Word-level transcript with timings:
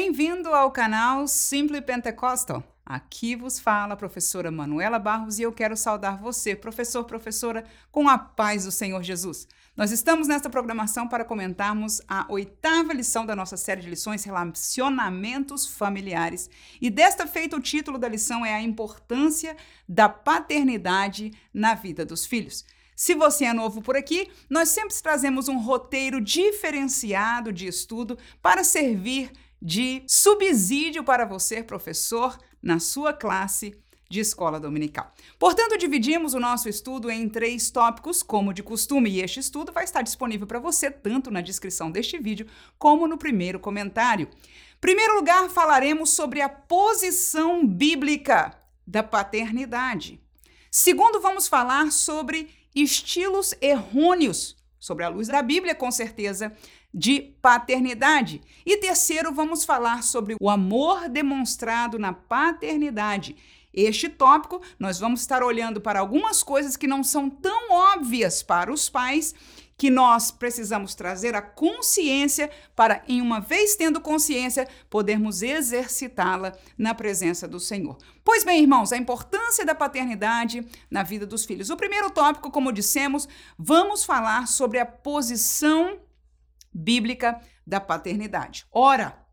Bem-vindo 0.00 0.50
ao 0.54 0.70
canal 0.70 1.26
Simple 1.26 1.82
Pentecostal. 1.82 2.62
Aqui 2.86 3.34
vos 3.34 3.58
fala 3.58 3.94
a 3.94 3.96
professora 3.96 4.48
Manuela 4.48 4.96
Barros 4.96 5.40
e 5.40 5.42
eu 5.42 5.52
quero 5.52 5.76
saudar 5.76 6.22
você, 6.22 6.54
professor, 6.54 7.02
professora, 7.02 7.64
com 7.90 8.08
a 8.08 8.16
paz 8.16 8.64
do 8.64 8.70
Senhor 8.70 9.02
Jesus. 9.02 9.48
Nós 9.76 9.90
estamos 9.90 10.28
nesta 10.28 10.48
programação 10.48 11.08
para 11.08 11.24
comentarmos 11.24 12.00
a 12.06 12.24
oitava 12.28 12.92
lição 12.92 13.26
da 13.26 13.34
nossa 13.34 13.56
série 13.56 13.80
de 13.80 13.90
lições 13.90 14.22
Relacionamentos 14.22 15.66
Familiares. 15.66 16.48
E 16.80 16.90
desta 16.90 17.26
feita, 17.26 17.56
o 17.56 17.60
título 17.60 17.98
da 17.98 18.06
lição 18.06 18.46
é 18.46 18.54
A 18.54 18.62
Importância 18.62 19.56
da 19.88 20.08
Paternidade 20.08 21.32
na 21.52 21.74
Vida 21.74 22.06
dos 22.06 22.24
Filhos. 22.24 22.64
Se 22.94 23.14
você 23.14 23.44
é 23.44 23.52
novo 23.52 23.80
por 23.80 23.96
aqui, 23.96 24.28
nós 24.50 24.70
sempre 24.70 24.94
trazemos 25.00 25.48
um 25.48 25.58
roteiro 25.58 26.20
diferenciado 26.20 27.52
de 27.52 27.66
estudo 27.66 28.16
para 28.40 28.64
servir 28.64 29.30
de 29.60 30.02
subsídio 30.06 31.02
para 31.04 31.24
você, 31.24 31.62
professor, 31.62 32.38
na 32.62 32.78
sua 32.78 33.12
classe 33.12 33.74
de 34.08 34.20
escola 34.20 34.58
dominical. 34.58 35.12
Portanto, 35.38 35.76
dividimos 35.76 36.32
o 36.32 36.40
nosso 36.40 36.68
estudo 36.68 37.10
em 37.10 37.28
três 37.28 37.70
tópicos, 37.70 38.22
como 38.22 38.54
de 38.54 38.62
costume, 38.62 39.10
e 39.10 39.20
este 39.20 39.40
estudo 39.40 39.72
vai 39.72 39.84
estar 39.84 40.02
disponível 40.02 40.46
para 40.46 40.58
você 40.58 40.90
tanto 40.90 41.30
na 41.30 41.40
descrição 41.40 41.90
deste 41.90 42.16
vídeo 42.18 42.46
como 42.78 43.06
no 43.06 43.18
primeiro 43.18 43.60
comentário. 43.60 44.28
Primeiro 44.80 45.16
lugar, 45.16 45.50
falaremos 45.50 46.10
sobre 46.10 46.40
a 46.40 46.48
posição 46.48 47.66
bíblica 47.66 48.56
da 48.86 49.02
paternidade. 49.02 50.20
Segundo, 50.70 51.20
vamos 51.20 51.46
falar 51.48 51.92
sobre 51.92 52.50
estilos 52.74 53.54
errôneos, 53.60 54.56
sobre 54.78 55.04
a 55.04 55.08
luz 55.08 55.28
da 55.28 55.42
Bíblia, 55.42 55.74
com 55.74 55.90
certeza, 55.90 56.52
de 56.98 57.20
paternidade. 57.40 58.42
E 58.66 58.76
terceiro, 58.78 59.32
vamos 59.32 59.64
falar 59.64 60.02
sobre 60.02 60.34
o 60.40 60.50
amor 60.50 61.08
demonstrado 61.08 61.96
na 61.96 62.12
paternidade. 62.12 63.36
Este 63.72 64.08
tópico, 64.08 64.60
nós 64.80 64.98
vamos 64.98 65.20
estar 65.20 65.40
olhando 65.40 65.80
para 65.80 66.00
algumas 66.00 66.42
coisas 66.42 66.76
que 66.76 66.88
não 66.88 67.04
são 67.04 67.30
tão 67.30 67.70
óbvias 67.70 68.42
para 68.42 68.72
os 68.72 68.88
pais, 68.88 69.32
que 69.76 69.90
nós 69.90 70.32
precisamos 70.32 70.96
trazer 70.96 71.36
a 71.36 71.42
consciência 71.42 72.50
para, 72.74 73.00
em 73.06 73.22
uma 73.22 73.38
vez 73.38 73.76
tendo 73.76 74.00
consciência, 74.00 74.66
podermos 74.90 75.40
exercitá-la 75.40 76.52
na 76.76 76.92
presença 76.94 77.46
do 77.46 77.60
Senhor. 77.60 77.96
Pois 78.24 78.42
bem, 78.42 78.60
irmãos, 78.60 78.92
a 78.92 78.96
importância 78.96 79.64
da 79.64 79.76
paternidade 79.76 80.66
na 80.90 81.04
vida 81.04 81.24
dos 81.24 81.44
filhos. 81.44 81.70
O 81.70 81.76
primeiro 81.76 82.10
tópico, 82.10 82.50
como 82.50 82.72
dissemos, 82.72 83.28
vamos 83.56 84.04
falar 84.04 84.48
sobre 84.48 84.80
a 84.80 84.86
posição 84.86 85.96
bíblica 86.72 87.40
da 87.66 87.80
paternidade. 87.80 88.64
Ora, 88.72 89.24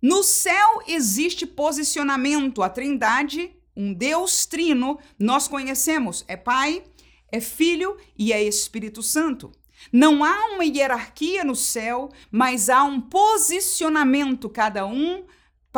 no 0.00 0.22
céu 0.22 0.82
existe 0.86 1.46
posicionamento, 1.46 2.62
a 2.62 2.68
Trindade, 2.68 3.56
um 3.76 3.92
Deus 3.92 4.46
trino, 4.46 4.98
nós 5.18 5.46
conhecemos, 5.46 6.24
é 6.26 6.36
Pai, 6.36 6.84
é 7.30 7.40
Filho 7.40 7.96
e 8.16 8.32
é 8.32 8.42
Espírito 8.42 9.02
Santo. 9.02 9.52
Não 9.92 10.24
há 10.24 10.54
uma 10.54 10.64
hierarquia 10.64 11.44
no 11.44 11.54
céu, 11.54 12.10
mas 12.30 12.68
há 12.68 12.82
um 12.82 13.00
posicionamento, 13.00 14.48
cada 14.48 14.86
um 14.86 15.24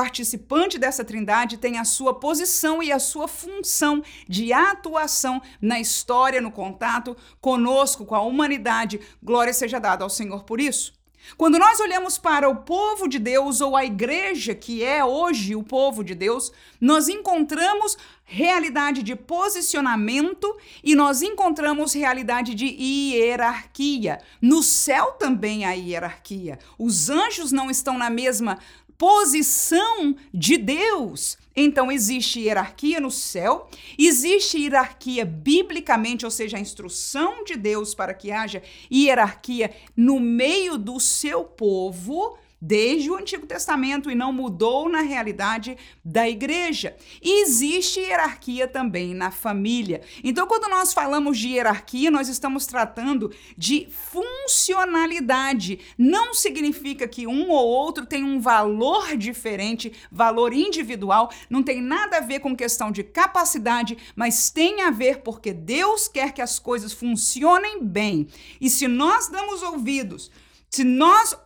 participante 0.01 0.79
dessa 0.79 1.05
trindade 1.05 1.59
tem 1.59 1.79
a 1.79 1.85
sua 1.85 2.15
posição 2.15 2.83
e 2.83 2.91
a 2.91 2.99
sua 2.99 3.29
função 3.29 4.03
de 4.27 4.51
atuação 4.51 5.43
na 5.61 5.79
história, 5.79 6.41
no 6.41 6.51
contato 6.51 7.15
conosco, 7.39 8.07
com 8.07 8.15
a 8.15 8.23
humanidade. 8.23 8.99
Glória 9.23 9.53
seja 9.53 9.79
dada 9.79 10.03
ao 10.03 10.09
Senhor 10.09 10.45
por 10.45 10.59
isso. 10.59 10.95
Quando 11.37 11.59
nós 11.59 11.79
olhamos 11.81 12.17
para 12.17 12.49
o 12.49 12.57
povo 12.57 13.07
de 13.07 13.19
Deus 13.19 13.61
ou 13.61 13.77
a 13.77 13.85
igreja, 13.85 14.55
que 14.55 14.83
é 14.83 15.05
hoje 15.05 15.55
o 15.55 15.63
povo 15.63 16.03
de 16.03 16.15
Deus, 16.15 16.51
nós 16.81 17.09
encontramos 17.09 17.97
realidade 18.25 19.03
de 19.03 19.17
posicionamento 19.17 20.57
e 20.85 20.95
nós 20.95 21.21
encontramos 21.21 21.93
realidade 21.93 22.55
de 22.55 22.67
hierarquia. 22.67 24.21
No 24.41 24.63
céu 24.63 25.13
também 25.19 25.65
há 25.65 25.73
hierarquia. 25.73 26.59
Os 26.79 27.11
anjos 27.11 27.51
não 27.51 27.69
estão 27.69 27.99
na 27.99 28.09
mesma 28.09 28.59
posição 29.01 30.15
de 30.33 30.59
Deus. 30.59 31.39
Então, 31.57 31.91
existe 31.91 32.39
hierarquia 32.39 33.01
no 33.01 33.11
céu, 33.11 33.67
existe 33.99 34.59
hierarquia 34.59 35.25
biblicamente, 35.25 36.27
ou 36.27 36.31
seja, 36.31 36.59
a 36.59 36.61
instrução 36.61 37.43
de 37.43 37.57
Deus 37.57 37.95
para 37.95 38.13
que 38.13 38.31
haja 38.31 38.63
hierarquia 38.93 39.71
no 39.97 40.21
meio 40.21 40.77
do 40.77 41.01
seu 41.01 41.45
povo 41.45 42.37
desde 42.61 43.11
o 43.11 43.17
Antigo 43.17 43.47
Testamento 43.47 44.11
e 44.11 44.15
não 44.15 44.33
mudou 44.33 44.89
na 44.89 45.01
realidade 45.01 45.79
da 46.05 46.29
igreja. 46.29 46.97
E 47.23 47.43
existe 47.43 48.01
hierarquia 48.01 48.69
também 48.69 49.15
na 49.15 49.31
família. 49.31 50.03
Então, 50.23 50.47
quando 50.47 50.69
nós 50.69 50.93
falamos 50.93 51.39
de 51.39 51.49
hierarquia, 51.49 52.11
nós 52.11 52.29
estamos 52.29 52.67
tratando 52.67 53.33
de 53.57 53.89
funcionalidade. 53.91 55.79
Não 55.97 56.35
significa 56.35 57.09
que 57.09 57.27
um 57.27 57.49
ou 57.51 57.67
outro 57.67 58.05
tem 58.05 58.23
um 58.23 58.41
valor 58.41 59.17
diferente, 59.17 59.93
valor 60.11 60.53
individual, 60.53 61.31
não 61.49 61.63
tem 61.63 61.81
nada 61.81 62.19
a 62.19 62.21
ver 62.21 62.41
com 62.41 62.57
questão 62.57 62.91
de 62.91 63.03
capacidade, 63.03 63.97
mas 64.15 64.51
tem 64.51 64.83
a 64.83 64.91
ver 64.91 65.21
porque 65.23 65.53
Deus 65.53 66.09
quer 66.09 66.33
que 66.33 66.43
as 66.43 66.59
coisas 66.59 66.93
funcionem 66.93 67.83
bem. 67.83 68.29
E 68.61 68.69
se 68.69 68.87
nós 68.87 69.29
damos 69.29 69.63
ouvidos, 69.63 70.31
se 70.69 70.85
nós 70.85 71.37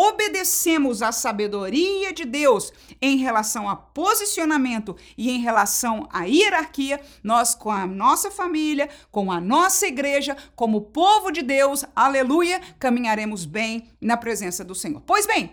obedecemos 0.00 1.02
à 1.02 1.12
sabedoria 1.12 2.10
de 2.10 2.24
Deus 2.24 2.72
em 3.02 3.18
relação 3.18 3.68
a 3.68 3.76
posicionamento 3.76 4.96
e 5.16 5.30
em 5.30 5.40
relação 5.40 6.08
à 6.10 6.24
hierarquia, 6.24 7.02
nós, 7.22 7.54
com 7.54 7.70
a 7.70 7.86
nossa 7.86 8.30
família, 8.30 8.88
com 9.10 9.30
a 9.30 9.38
nossa 9.38 9.86
igreja, 9.86 10.34
como 10.56 10.80
povo 10.80 11.30
de 11.30 11.42
Deus, 11.42 11.84
aleluia, 11.94 12.62
caminharemos 12.78 13.44
bem 13.44 13.90
na 14.00 14.16
presença 14.16 14.64
do 14.64 14.74
Senhor. 14.74 15.02
Pois 15.02 15.26
bem, 15.26 15.52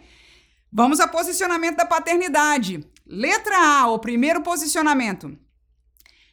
vamos 0.72 1.02
ao 1.02 1.09
posicionamento 1.09 1.75
da 1.75 1.86
paternidade. 1.86 2.88
Letra 3.06 3.57
A, 3.57 3.91
o 3.91 4.00
primeiro 4.00 4.41
posicionamento. 4.41 5.38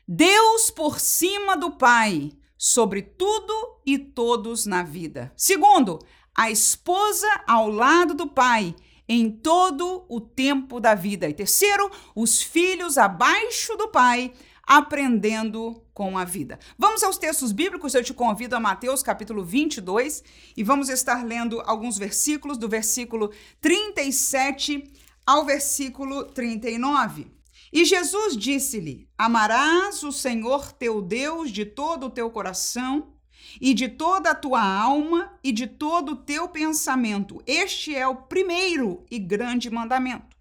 Deus 0.06 0.70
por 0.70 1.00
cima 1.00 1.56
do 1.56 1.72
Pai, 1.72 2.30
sobre 2.56 3.02
tudo 3.02 3.52
e 3.84 3.98
todos 3.98 4.66
na 4.66 4.84
vida. 4.84 5.32
Segundo, 5.36 5.98
a 6.34 6.50
esposa 6.50 7.28
ao 7.46 7.68
lado 7.68 8.14
do 8.14 8.26
pai 8.26 8.74
em 9.08 9.30
todo 9.30 10.04
o 10.08 10.20
tempo 10.20 10.80
da 10.80 10.94
vida. 10.94 11.28
E 11.28 11.34
terceiro, 11.34 11.90
os 12.14 12.42
filhos 12.42 12.98
abaixo 12.98 13.76
do 13.76 13.88
pai, 13.88 14.32
aprendendo 14.66 15.82
com 15.92 16.16
a 16.16 16.24
vida. 16.24 16.58
Vamos 16.78 17.02
aos 17.02 17.18
textos 17.18 17.52
bíblicos, 17.52 17.94
eu 17.94 18.02
te 18.02 18.14
convido 18.14 18.56
a 18.56 18.60
Mateus 18.60 19.02
capítulo 19.02 19.44
22 19.44 20.24
e 20.56 20.64
vamos 20.64 20.88
estar 20.88 21.24
lendo 21.24 21.60
alguns 21.66 21.98
versículos, 21.98 22.56
do 22.56 22.68
versículo 22.68 23.30
37 23.60 24.90
ao 25.26 25.44
versículo 25.44 26.24
39. 26.24 27.30
E 27.72 27.84
Jesus 27.84 28.36
disse-lhe: 28.36 29.08
Amarás 29.18 30.02
o 30.02 30.12
Senhor 30.12 30.72
teu 30.72 31.02
Deus 31.02 31.50
de 31.50 31.64
todo 31.64 32.06
o 32.06 32.10
teu 32.10 32.30
coração 32.30 33.13
e 33.60 33.74
de 33.74 33.88
toda 33.88 34.30
a 34.30 34.34
tua 34.34 34.62
alma 34.62 35.32
e 35.42 35.52
de 35.52 35.66
todo 35.66 36.12
o 36.12 36.16
teu 36.16 36.48
pensamento. 36.48 37.42
Este 37.46 37.94
é 37.94 38.06
o 38.06 38.16
primeiro 38.16 39.04
e 39.10 39.18
grande 39.18 39.70
mandamento. 39.70 40.36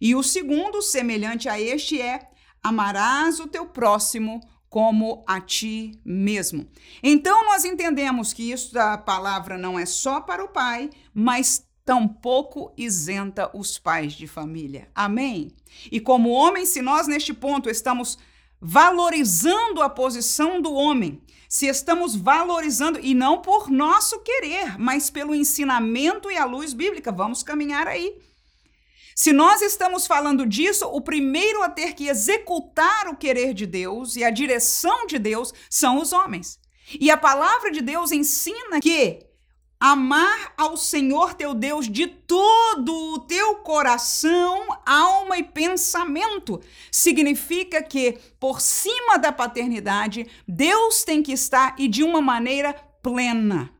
E 0.00 0.14
o 0.14 0.22
segundo, 0.22 0.80
semelhante 0.80 1.48
a 1.48 1.60
este, 1.60 2.00
é: 2.00 2.30
amarás 2.62 3.40
o 3.40 3.46
teu 3.46 3.66
próximo 3.66 4.40
como 4.68 5.24
a 5.26 5.40
ti 5.40 5.98
mesmo. 6.04 6.68
Então 7.02 7.44
nós 7.46 7.64
entendemos 7.64 8.32
que 8.32 8.54
da 8.72 8.98
palavra 8.98 9.56
não 9.56 9.78
é 9.78 9.86
só 9.86 10.20
para 10.20 10.44
o 10.44 10.48
pai, 10.48 10.90
mas 11.14 11.66
tampouco 11.84 12.72
isenta 12.76 13.50
os 13.56 13.78
pais 13.78 14.12
de 14.12 14.26
família. 14.26 14.90
Amém? 14.94 15.50
E 15.90 15.98
como 15.98 16.28
homem, 16.28 16.66
se 16.66 16.82
nós 16.82 17.06
neste 17.06 17.32
ponto 17.32 17.70
estamos 17.70 18.18
valorizando 18.60 19.80
a 19.80 19.88
posição 19.88 20.60
do 20.60 20.74
homem, 20.74 21.22
se 21.48 21.66
estamos 21.66 22.14
valorizando, 22.14 23.00
e 23.00 23.14
não 23.14 23.40
por 23.40 23.70
nosso 23.70 24.20
querer, 24.20 24.78
mas 24.78 25.08
pelo 25.08 25.34
ensinamento 25.34 26.30
e 26.30 26.36
a 26.36 26.44
luz 26.44 26.74
bíblica, 26.74 27.10
vamos 27.10 27.42
caminhar 27.42 27.88
aí. 27.88 28.18
Se 29.16 29.32
nós 29.32 29.62
estamos 29.62 30.06
falando 30.06 30.46
disso, 30.46 30.86
o 30.86 31.00
primeiro 31.00 31.62
a 31.62 31.68
ter 31.68 31.94
que 31.94 32.08
executar 32.08 33.08
o 33.08 33.16
querer 33.16 33.52
de 33.52 33.66
Deus 33.66 34.14
e 34.14 34.22
a 34.22 34.30
direção 34.30 35.06
de 35.06 35.18
Deus 35.18 35.52
são 35.68 36.00
os 36.00 36.12
homens. 36.12 36.60
E 37.00 37.10
a 37.10 37.16
palavra 37.16 37.70
de 37.70 37.80
Deus 37.80 38.12
ensina 38.12 38.80
que 38.80 39.26
Amar 39.80 40.54
ao 40.56 40.76
Senhor 40.76 41.34
teu 41.34 41.54
Deus 41.54 41.88
de 41.88 42.08
todo 42.08 42.92
o 43.14 43.20
teu 43.20 43.56
coração, 43.56 44.66
alma 44.84 45.38
e 45.38 45.44
pensamento 45.44 46.60
significa 46.90 47.80
que, 47.80 48.18
por 48.40 48.60
cima 48.60 49.16
da 49.18 49.30
paternidade, 49.30 50.26
Deus 50.48 51.04
tem 51.04 51.22
que 51.22 51.32
estar 51.32 51.76
e 51.78 51.86
de 51.86 52.02
uma 52.02 52.20
maneira 52.20 52.74
plena. 53.00 53.70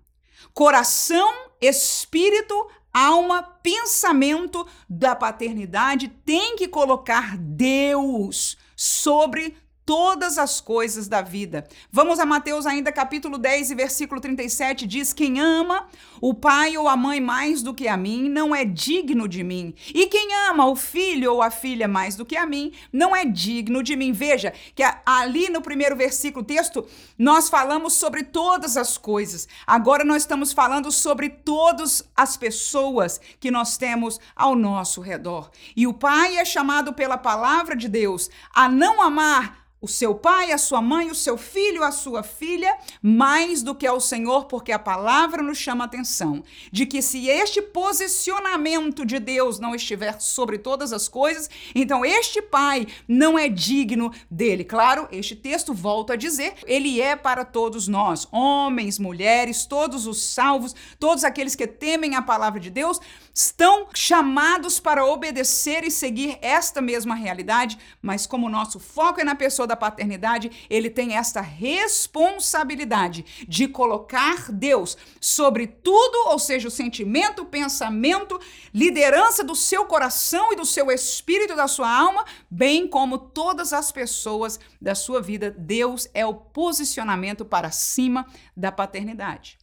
Coração, 0.54 1.32
espírito, 1.60 2.54
alma, 2.94 3.42
pensamento 3.42 4.64
da 4.88 5.16
paternidade 5.16 6.06
tem 6.24 6.54
que 6.54 6.68
colocar 6.68 7.36
Deus 7.36 8.56
sobre 8.76 9.56
todas 9.88 10.36
as 10.36 10.60
coisas 10.60 11.08
da 11.08 11.22
vida. 11.22 11.66
Vamos 11.90 12.20
a 12.20 12.26
Mateus 12.26 12.66
ainda 12.66 12.92
capítulo 12.92 13.38
10 13.38 13.70
e 13.70 13.74
versículo 13.74 14.20
37 14.20 14.86
diz: 14.86 15.14
Quem 15.14 15.40
ama 15.40 15.88
o 16.20 16.34
pai 16.34 16.76
ou 16.76 16.86
a 16.86 16.94
mãe 16.94 17.22
mais 17.22 17.62
do 17.62 17.72
que 17.72 17.88
a 17.88 17.96
mim 17.96 18.28
não 18.28 18.54
é 18.54 18.66
digno 18.66 19.26
de 19.26 19.42
mim. 19.42 19.74
E 19.94 20.06
quem 20.08 20.28
ama 20.50 20.66
o 20.66 20.76
filho 20.76 21.32
ou 21.32 21.40
a 21.40 21.50
filha 21.50 21.88
mais 21.88 22.16
do 22.16 22.26
que 22.26 22.36
a 22.36 22.44
mim 22.44 22.70
não 22.92 23.16
é 23.16 23.24
digno 23.24 23.82
de 23.82 23.96
mim. 23.96 24.12
Veja 24.12 24.52
que 24.74 24.82
ali 25.06 25.48
no 25.48 25.62
primeiro 25.62 25.96
versículo 25.96 26.44
texto 26.44 26.86
nós 27.16 27.48
falamos 27.48 27.94
sobre 27.94 28.24
todas 28.24 28.76
as 28.76 28.98
coisas. 28.98 29.48
Agora 29.66 30.04
nós 30.04 30.20
estamos 30.20 30.52
falando 30.52 30.92
sobre 30.92 31.30
todas 31.30 32.06
as 32.14 32.36
pessoas 32.36 33.18
que 33.40 33.50
nós 33.50 33.78
temos 33.78 34.20
ao 34.36 34.54
nosso 34.54 35.00
redor. 35.00 35.50
E 35.74 35.86
o 35.86 35.94
pai 35.94 36.36
é 36.36 36.44
chamado 36.44 36.92
pela 36.92 37.16
palavra 37.16 37.74
de 37.74 37.88
Deus 37.88 38.28
a 38.54 38.68
não 38.68 39.00
amar 39.00 39.57
o 39.80 39.86
seu 39.86 40.14
pai, 40.14 40.50
a 40.50 40.58
sua 40.58 40.82
mãe, 40.82 41.10
o 41.10 41.14
seu 41.14 41.38
filho, 41.38 41.84
a 41.84 41.92
sua 41.92 42.22
filha, 42.22 42.76
mais 43.00 43.62
do 43.62 43.74
que 43.74 43.86
ao 43.86 44.00
Senhor, 44.00 44.46
porque 44.46 44.72
a 44.72 44.78
palavra 44.78 45.42
nos 45.42 45.58
chama 45.58 45.84
a 45.84 45.86
atenção 45.86 46.42
de 46.72 46.84
que 46.84 47.00
se 47.00 47.28
este 47.28 47.62
posicionamento 47.62 49.06
de 49.06 49.20
Deus 49.20 49.60
não 49.60 49.74
estiver 49.74 50.20
sobre 50.20 50.58
todas 50.58 50.92
as 50.92 51.08
coisas, 51.08 51.48
então 51.74 52.04
este 52.04 52.42
pai 52.42 52.88
não 53.06 53.38
é 53.38 53.48
digno 53.48 54.12
dele. 54.28 54.64
Claro, 54.64 55.06
este 55.12 55.36
texto 55.36 55.72
volta 55.72 56.14
a 56.14 56.16
dizer, 56.16 56.54
ele 56.66 57.00
é 57.00 57.14
para 57.14 57.44
todos 57.44 57.86
nós, 57.86 58.26
homens, 58.32 58.98
mulheres, 58.98 59.64
todos 59.64 60.06
os 60.06 60.22
salvos, 60.22 60.74
todos 60.98 61.22
aqueles 61.22 61.54
que 61.54 61.66
temem 61.66 62.16
a 62.16 62.22
palavra 62.22 62.58
de 62.58 62.70
Deus, 62.70 63.00
estão 63.32 63.86
chamados 63.94 64.80
para 64.80 65.06
obedecer 65.06 65.84
e 65.84 65.90
seguir 65.90 66.36
esta 66.42 66.80
mesma 66.80 67.14
realidade, 67.14 67.78
mas 68.02 68.26
como 68.26 68.48
o 68.48 68.50
nosso 68.50 68.80
foco 68.80 69.20
é 69.20 69.24
na 69.24 69.36
pessoa 69.36 69.67
da 69.68 69.76
paternidade, 69.76 70.66
ele 70.68 70.90
tem 70.90 71.16
esta 71.16 71.40
responsabilidade 71.40 73.24
de 73.46 73.68
colocar 73.68 74.50
Deus 74.50 74.96
sobre 75.20 75.66
tudo, 75.66 76.30
ou 76.30 76.38
seja, 76.38 76.66
o 76.66 76.70
sentimento, 76.70 77.42
o 77.42 77.46
pensamento, 77.46 78.40
liderança 78.74 79.44
do 79.44 79.54
seu 79.54 79.84
coração 79.84 80.52
e 80.52 80.56
do 80.56 80.64
seu 80.64 80.90
espírito, 80.90 81.54
da 81.54 81.68
sua 81.68 81.88
alma, 81.88 82.24
bem 82.50 82.88
como 82.88 83.18
todas 83.18 83.72
as 83.72 83.92
pessoas 83.92 84.58
da 84.80 84.94
sua 84.94 85.20
vida. 85.20 85.54
Deus 85.56 86.08
é 86.12 86.26
o 86.26 86.34
posicionamento 86.34 87.44
para 87.44 87.70
cima 87.70 88.26
da 88.56 88.72
paternidade. 88.72 89.58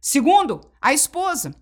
Segundo, 0.00 0.60
a 0.80 0.94
esposa. 0.94 1.54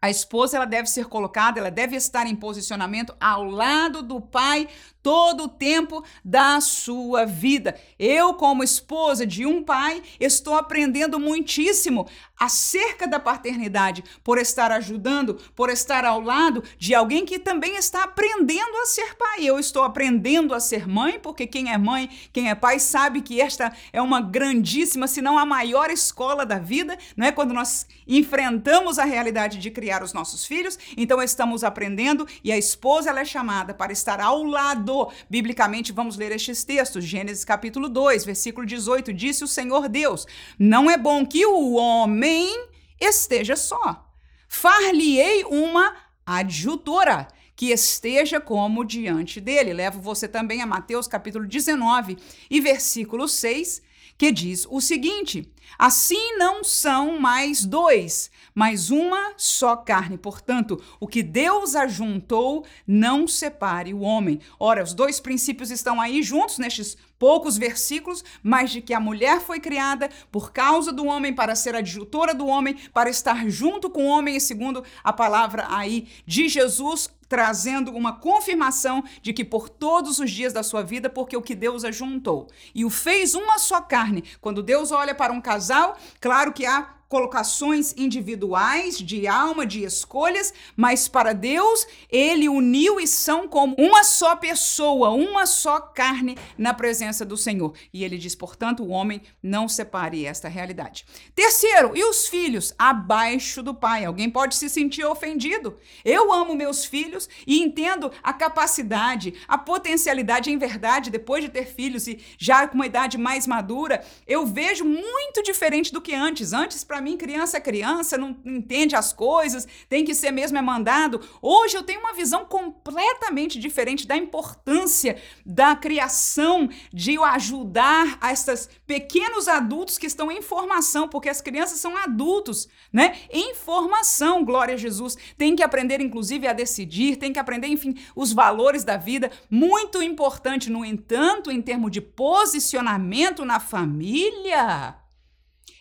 A 0.00 0.08
esposa 0.08 0.56
ela 0.56 0.64
deve 0.64 0.88
ser 0.88 1.06
colocada, 1.06 1.58
ela 1.58 1.72
deve 1.72 1.96
estar 1.96 2.24
em 2.26 2.36
posicionamento 2.36 3.16
ao 3.20 3.42
lado 3.44 4.00
do 4.00 4.20
pai 4.20 4.68
todo 5.02 5.44
o 5.44 5.48
tempo 5.48 6.04
da 6.24 6.60
sua 6.60 7.24
vida. 7.24 7.78
Eu, 7.98 8.34
como 8.34 8.64
esposa 8.64 9.26
de 9.26 9.46
um 9.46 9.62
pai, 9.62 10.02
estou 10.18 10.54
aprendendo 10.54 11.18
muitíssimo 11.18 12.06
acerca 12.38 13.06
da 13.06 13.18
paternidade 13.18 14.04
por 14.22 14.38
estar 14.38 14.70
ajudando, 14.70 15.34
por 15.56 15.70
estar 15.70 16.04
ao 16.04 16.20
lado 16.20 16.62
de 16.78 16.94
alguém 16.94 17.24
que 17.24 17.38
também 17.38 17.76
está 17.76 18.04
aprendendo 18.04 18.76
a 18.76 18.86
ser 18.86 19.16
pai. 19.16 19.44
Eu 19.44 19.58
estou 19.58 19.82
aprendendo 19.82 20.54
a 20.54 20.60
ser 20.60 20.86
mãe, 20.86 21.18
porque 21.18 21.46
quem 21.46 21.72
é 21.72 21.78
mãe, 21.78 22.08
quem 22.32 22.48
é 22.48 22.54
pai, 22.54 22.78
sabe 22.78 23.22
que 23.22 23.40
esta 23.40 23.72
é 23.92 24.00
uma 24.00 24.20
grandíssima, 24.20 25.08
se 25.08 25.20
não 25.20 25.38
a 25.38 25.44
maior 25.44 25.90
escola 25.90 26.46
da 26.46 26.58
vida, 26.58 26.96
não 27.16 27.26
é? 27.26 27.32
Quando 27.32 27.52
nós 27.52 27.86
enfrentamos 28.06 28.98
a 28.98 29.04
realidade 29.04 29.58
de 29.58 29.70
criar 29.70 30.02
os 30.02 30.12
nossos 30.12 30.44
filhos, 30.44 30.78
então 30.96 31.22
estamos 31.22 31.64
aprendendo 31.64 32.26
e 32.42 32.52
a 32.52 32.58
esposa 32.58 33.10
ela 33.10 33.20
é 33.20 33.24
chamada 33.24 33.74
para 33.74 33.92
estar 33.92 34.20
ao 34.20 34.44
lado. 34.44 34.87
Biblicamente, 35.28 35.92
vamos 35.92 36.16
ler 36.16 36.32
estes 36.32 36.64
textos. 36.64 37.04
Gênesis 37.04 37.44
capítulo 37.44 37.88
2, 37.88 38.24
versículo 38.24 38.66
18, 38.66 39.12
disse 39.12 39.44
o 39.44 39.48
Senhor 39.48 39.88
Deus: 39.88 40.26
Não 40.58 40.90
é 40.90 40.96
bom 40.96 41.24
que 41.26 41.44
o 41.46 41.74
homem 41.74 42.68
esteja 43.00 43.56
só. 43.56 44.06
Far-lhe-ei 44.48 45.44
uma 45.44 45.94
adjutora 46.24 47.28
que 47.54 47.72
esteja 47.72 48.40
como 48.40 48.84
diante 48.84 49.40
dele. 49.40 49.72
Levo 49.72 50.00
você 50.00 50.28
também 50.28 50.62
a 50.62 50.66
Mateus 50.66 51.08
capítulo 51.08 51.46
19 51.46 52.16
e 52.48 52.60
versículo 52.60 53.26
6, 53.26 53.82
que 54.16 54.30
diz 54.30 54.66
o 54.70 54.80
seguinte: 54.80 55.52
Assim 55.78 56.36
não 56.36 56.62
são 56.62 57.18
mais 57.18 57.64
dois, 57.64 58.30
mas 58.58 58.90
uma 58.90 59.34
só 59.36 59.76
carne. 59.76 60.18
Portanto, 60.18 60.82
o 60.98 61.06
que 61.06 61.22
Deus 61.22 61.76
ajuntou, 61.76 62.66
não 62.84 63.28
separe 63.28 63.94
o 63.94 64.00
homem. 64.00 64.40
Ora, 64.58 64.82
os 64.82 64.92
dois 64.92 65.20
princípios 65.20 65.70
estão 65.70 66.00
aí 66.00 66.24
juntos 66.24 66.58
nestes 66.58 66.96
poucos 67.20 67.56
versículos, 67.56 68.24
mas 68.42 68.72
de 68.72 68.82
que 68.82 68.92
a 68.92 68.98
mulher 68.98 69.40
foi 69.40 69.60
criada 69.60 70.08
por 70.32 70.50
causa 70.52 70.92
do 70.92 71.06
homem, 71.06 71.32
para 71.32 71.54
ser 71.54 71.76
adjutora 71.76 72.34
do 72.34 72.48
homem, 72.48 72.74
para 72.92 73.08
estar 73.08 73.48
junto 73.48 73.88
com 73.88 74.06
o 74.06 74.08
homem, 74.08 74.36
e 74.36 74.40
segundo 74.40 74.82
a 75.04 75.12
palavra 75.12 75.68
aí 75.70 76.08
de 76.26 76.48
Jesus, 76.48 77.08
trazendo 77.28 77.92
uma 77.92 78.18
confirmação 78.18 79.04
de 79.22 79.32
que 79.32 79.44
por 79.44 79.68
todos 79.68 80.18
os 80.18 80.32
dias 80.32 80.52
da 80.52 80.64
sua 80.64 80.82
vida, 80.82 81.08
porque 81.08 81.36
o 81.36 81.42
que 81.42 81.54
Deus 81.54 81.84
ajuntou 81.84 82.48
e 82.74 82.84
o 82.84 82.90
fez 82.90 83.36
uma 83.36 83.58
só 83.60 83.80
carne. 83.80 84.24
Quando 84.40 84.64
Deus 84.64 84.90
olha 84.90 85.14
para 85.14 85.32
um 85.32 85.40
casal, 85.40 85.96
claro 86.20 86.52
que 86.52 86.66
há 86.66 86.97
colocações 87.08 87.94
individuais 87.96 88.98
de 88.98 89.26
alma, 89.26 89.64
de 89.64 89.82
escolhas, 89.82 90.52
mas 90.76 91.08
para 91.08 91.32
Deus 91.32 91.86
ele 92.10 92.48
uniu 92.48 93.00
e 93.00 93.06
são 93.06 93.48
como 93.48 93.74
uma 93.78 94.04
só 94.04 94.36
pessoa, 94.36 95.10
uma 95.10 95.46
só 95.46 95.80
carne 95.80 96.36
na 96.56 96.74
presença 96.74 97.24
do 97.24 97.36
Senhor. 97.36 97.74
E 97.92 98.04
ele 98.04 98.18
diz, 98.18 98.34
portanto, 98.34 98.82
o 98.82 98.88
homem 98.88 99.22
não 99.42 99.68
separe 99.68 100.26
esta 100.26 100.48
realidade. 100.48 101.06
Terceiro, 101.34 101.96
e 101.96 102.04
os 102.04 102.28
filhos 102.28 102.74
abaixo 102.78 103.62
do 103.62 103.74
pai? 103.74 104.04
Alguém 104.04 104.28
pode 104.28 104.54
se 104.54 104.68
sentir 104.68 105.04
ofendido. 105.04 105.78
Eu 106.04 106.32
amo 106.32 106.54
meus 106.54 106.84
filhos 106.84 107.28
e 107.46 107.62
entendo 107.62 108.12
a 108.22 108.32
capacidade, 108.32 109.34
a 109.48 109.56
potencialidade 109.56 110.50
em 110.50 110.58
verdade 110.58 111.10
depois 111.10 111.42
de 111.42 111.48
ter 111.48 111.66
filhos 111.66 112.06
e 112.06 112.18
já 112.36 112.68
com 112.68 112.74
uma 112.74 112.86
idade 112.86 113.16
mais 113.16 113.46
madura, 113.46 114.04
eu 114.26 114.46
vejo 114.46 114.84
muito 114.84 115.42
diferente 115.42 115.92
do 115.92 116.00
que 116.00 116.14
antes. 116.14 116.52
Antes 116.52 116.84
para 116.84 116.97
para 116.98 117.04
mim, 117.04 117.16
criança 117.16 117.58
é 117.58 117.60
criança, 117.60 118.18
não 118.18 118.36
entende 118.44 118.96
as 118.96 119.12
coisas, 119.12 119.68
tem 119.88 120.04
que 120.04 120.16
ser 120.16 120.32
mesmo 120.32 120.58
é 120.58 120.62
mandado. 120.62 121.20
Hoje 121.40 121.76
eu 121.76 121.84
tenho 121.84 122.00
uma 122.00 122.12
visão 122.12 122.44
completamente 122.44 123.56
diferente 123.56 124.04
da 124.04 124.16
importância 124.16 125.16
da 125.46 125.76
criação, 125.76 126.68
de 126.92 127.16
ajudar 127.16 128.18
a 128.20 128.32
esses 128.32 128.68
pequenos 128.84 129.46
adultos 129.46 129.96
que 129.96 130.06
estão 130.06 130.28
em 130.28 130.42
formação, 130.42 131.06
porque 131.08 131.28
as 131.28 131.40
crianças 131.40 131.78
são 131.78 131.96
adultos, 131.96 132.68
né? 132.92 133.16
Em 133.30 133.54
formação, 133.54 134.44
glória 134.44 134.74
a 134.74 134.78
Jesus. 134.78 135.16
Tem 135.36 135.54
que 135.54 135.62
aprender, 135.62 136.00
inclusive, 136.00 136.48
a 136.48 136.52
decidir, 136.52 137.14
tem 137.14 137.32
que 137.32 137.38
aprender, 137.38 137.68
enfim, 137.68 137.94
os 138.16 138.32
valores 138.32 138.82
da 138.82 138.96
vida. 138.96 139.30
Muito 139.48 140.02
importante, 140.02 140.68
no 140.68 140.84
entanto, 140.84 141.48
em 141.48 141.62
termos 141.62 141.92
de 141.92 142.00
posicionamento 142.00 143.44
na 143.44 143.60
família. 143.60 144.96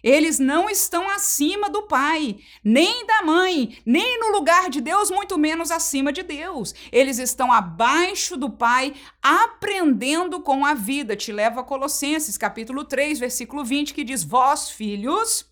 Eles 0.04 0.40
não 0.40 0.70
estão 0.70 1.10
acima 1.10 1.70
do 1.70 1.84
pai, 1.84 2.38
nem 2.64 3.06
da 3.06 3.24
mãe, 3.24 3.78
nem 3.86 4.20
no 4.20 4.32
lugar 4.32 4.70
de 4.70 4.82
Deus, 4.82 5.10
muito 5.10 5.38
menos 5.38 5.72
acima 5.72 6.12
de 6.12 6.24
Deus. 6.24 6.74
Eles 6.92 7.18
estão 7.20 7.52
abaixo 7.52 8.38
do 8.38 8.50
pai, 8.50 8.94
aprendendo 9.22 10.42
com 10.42 10.66
a 10.66 10.74
vida. 10.74 11.16
Te 11.16 11.32
levo 11.32 11.60
a 11.60 11.64
Colossenses, 11.64 12.38
capítulo 12.38 12.84
3, 12.84 13.20
versículo 13.20 13.64
20, 13.64 13.94
que 13.94 14.04
diz: 14.04 14.24
Vós, 14.24 14.70
filhos, 14.70 15.46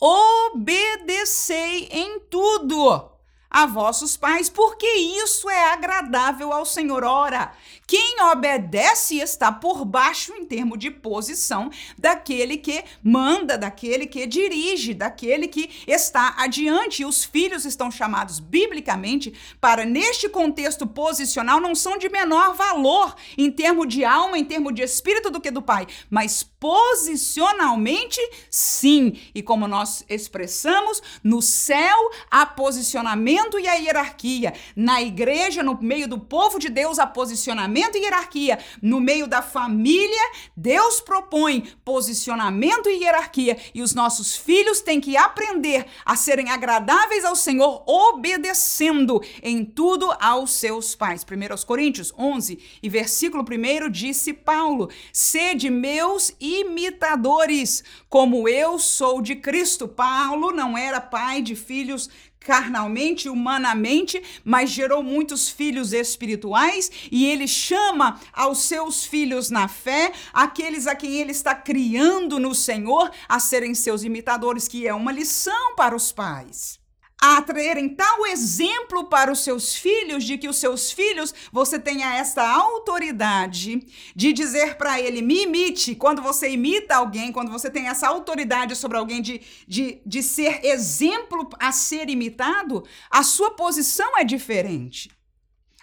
obedecei 0.00 1.88
em 1.90 2.20
tudo 2.20 3.19
a 3.50 3.66
vossos 3.66 4.16
pais, 4.16 4.48
porque 4.48 4.86
isso 4.86 5.50
é 5.50 5.72
agradável 5.72 6.52
ao 6.52 6.64
Senhor. 6.64 7.02
Ora, 7.02 7.52
quem 7.86 8.22
obedece 8.30 9.18
está 9.18 9.50
por 9.50 9.84
baixo 9.84 10.32
em 10.34 10.44
termos 10.44 10.78
de 10.78 10.90
posição 10.90 11.70
daquele 11.98 12.56
que 12.56 12.84
manda, 13.02 13.58
daquele 13.58 14.06
que 14.06 14.26
dirige, 14.26 14.94
daquele 14.94 15.48
que 15.48 15.68
está 15.88 16.36
adiante. 16.38 17.02
E 17.02 17.04
os 17.04 17.24
filhos 17.24 17.64
estão 17.64 17.90
chamados 17.90 18.38
biblicamente 18.38 19.34
para, 19.60 19.84
neste 19.84 20.28
contexto 20.28 20.86
posicional, 20.86 21.60
não 21.60 21.74
são 21.74 21.98
de 21.98 22.08
menor 22.08 22.54
valor 22.54 23.16
em 23.36 23.50
termos 23.50 23.88
de 23.88 24.04
alma, 24.04 24.38
em 24.38 24.44
termos 24.44 24.72
de 24.72 24.82
espírito 24.82 25.30
do 25.30 25.40
que 25.40 25.50
do 25.50 25.62
pai, 25.62 25.86
mas 26.08 26.44
posicionalmente, 26.44 28.20
sim. 28.50 29.18
E 29.34 29.42
como 29.42 29.66
nós 29.66 30.04
expressamos, 30.08 31.02
no 31.24 31.42
céu 31.42 32.10
há 32.30 32.46
posicionamento 32.46 33.39
posicionamento 33.40 33.58
e 33.58 33.68
a 33.68 33.74
hierarquia. 33.74 34.54
Na 34.76 35.00
igreja, 35.00 35.62
no 35.62 35.78
meio 35.80 36.08
do 36.08 36.18
povo 36.18 36.58
de 36.58 36.68
Deus, 36.68 36.98
há 36.98 37.06
posicionamento 37.06 37.96
e 37.96 38.00
hierarquia. 38.00 38.58
No 38.82 39.00
meio 39.00 39.26
da 39.26 39.40
família, 39.40 40.30
Deus 40.56 41.00
propõe 41.00 41.68
posicionamento 41.84 42.88
e 42.88 43.02
hierarquia. 43.02 43.56
E 43.74 43.82
os 43.82 43.94
nossos 43.94 44.36
filhos 44.36 44.80
têm 44.80 45.00
que 45.00 45.16
aprender 45.16 45.86
a 46.04 46.16
serem 46.16 46.50
agradáveis 46.50 47.24
ao 47.24 47.36
Senhor, 47.36 47.82
obedecendo 47.86 49.20
em 49.42 49.64
tudo 49.64 50.12
aos 50.20 50.52
seus 50.52 50.94
pais. 50.94 51.24
1 51.24 51.66
Coríntios 51.66 52.12
11 52.18 52.58
e 52.82 52.88
versículo 52.88 53.44
1 53.44 53.90
disse 53.90 54.32
Paulo: 54.32 54.90
Sede 55.12 55.70
meus 55.70 56.32
imitadores, 56.40 57.82
como 58.08 58.48
eu 58.48 58.78
sou 58.78 59.22
de 59.22 59.36
Cristo. 59.36 59.88
Paulo 59.88 60.52
não 60.52 60.76
era 60.76 61.00
pai 61.00 61.42
de 61.42 61.54
filhos 61.54 62.10
carnalmente, 62.40 63.28
humanamente, 63.28 64.22
mas 64.42 64.70
gerou 64.70 65.02
muitos 65.02 65.48
filhos 65.48 65.92
espirituais 65.92 66.90
e 67.12 67.26
ele 67.26 67.46
chama 67.46 68.18
aos 68.32 68.62
seus 68.64 69.04
filhos 69.04 69.50
na 69.50 69.68
fé, 69.68 70.12
aqueles 70.32 70.86
a 70.86 70.94
quem 70.94 71.16
ele 71.16 71.32
está 71.32 71.54
criando 71.54 72.38
no 72.38 72.54
Senhor, 72.54 73.10
a 73.28 73.38
serem 73.38 73.74
seus 73.74 74.02
imitadores, 74.02 74.66
que 74.66 74.88
é 74.88 74.94
uma 74.94 75.12
lição 75.12 75.76
para 75.76 75.94
os 75.94 76.10
pais 76.10 76.79
a 77.20 77.42
terem 77.42 77.88
tal 77.90 78.26
exemplo 78.26 79.04
para 79.04 79.30
os 79.30 79.40
seus 79.40 79.74
filhos, 79.74 80.24
de 80.24 80.38
que 80.38 80.48
os 80.48 80.56
seus 80.56 80.90
filhos, 80.90 81.34
você 81.52 81.78
tenha 81.78 82.14
essa 82.14 82.42
autoridade 82.42 83.86
de 84.16 84.32
dizer 84.32 84.76
para 84.76 84.98
ele, 84.98 85.20
me 85.20 85.42
imite. 85.42 85.94
Quando 85.94 86.22
você 86.22 86.50
imita 86.50 86.96
alguém, 86.96 87.30
quando 87.30 87.50
você 87.50 87.70
tem 87.70 87.88
essa 87.88 88.08
autoridade 88.08 88.74
sobre 88.74 88.96
alguém 88.96 89.20
de, 89.20 89.42
de, 89.68 90.00
de 90.06 90.22
ser 90.22 90.64
exemplo 90.64 91.50
a 91.58 91.70
ser 91.72 92.08
imitado, 92.08 92.84
a 93.10 93.22
sua 93.22 93.50
posição 93.50 94.16
é 94.16 94.24
diferente. 94.24 95.10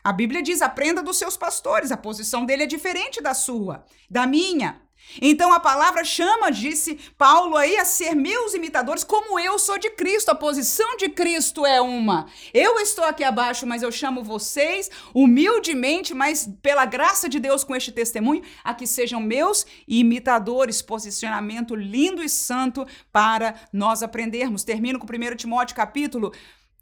A 0.03 0.11
Bíblia 0.11 0.41
diz: 0.41 0.61
aprenda 0.61 1.03
dos 1.03 1.17
seus 1.17 1.37
pastores, 1.37 1.91
a 1.91 1.97
posição 1.97 2.45
dele 2.45 2.63
é 2.63 2.67
diferente 2.67 3.21
da 3.21 3.33
sua, 3.33 3.85
da 4.09 4.25
minha. 4.25 4.86
Então 5.21 5.51
a 5.53 5.59
palavra 5.59 6.03
chama, 6.03 6.51
disse 6.51 6.99
Paulo 7.17 7.55
aí, 7.55 7.77
a 7.77 7.85
ser 7.85 8.15
meus 8.15 8.53
imitadores, 8.53 9.03
como 9.03 9.39
eu 9.39 9.57
sou 9.57 9.77
de 9.77 9.89
Cristo. 9.91 10.29
A 10.29 10.35
posição 10.35 10.97
de 10.97 11.09
Cristo 11.09 11.65
é 11.65 11.81
uma. 11.81 12.27
Eu 12.53 12.79
estou 12.79 13.05
aqui 13.05 13.23
abaixo, 13.23 13.65
mas 13.65 13.83
eu 13.83 13.91
chamo 13.91 14.23
vocês 14.23 14.89
humildemente, 15.13 16.13
mas 16.13 16.49
pela 16.61 16.85
graça 16.85 17.27
de 17.27 17.39
Deus 17.39 17.63
com 17.63 17.75
este 17.75 17.91
testemunho, 17.91 18.43
a 18.63 18.73
que 18.73 18.87
sejam 18.87 19.21
meus 19.21 19.65
imitadores. 19.87 20.81
Posicionamento 20.81 21.75
lindo 21.75 22.23
e 22.23 22.29
santo 22.29 22.85
para 23.11 23.55
nós 23.71 24.03
aprendermos. 24.03 24.63
Termino 24.63 24.99
com 24.99 25.05
1 25.05 25.35
Timóteo 25.35 25.75
capítulo 25.75 26.33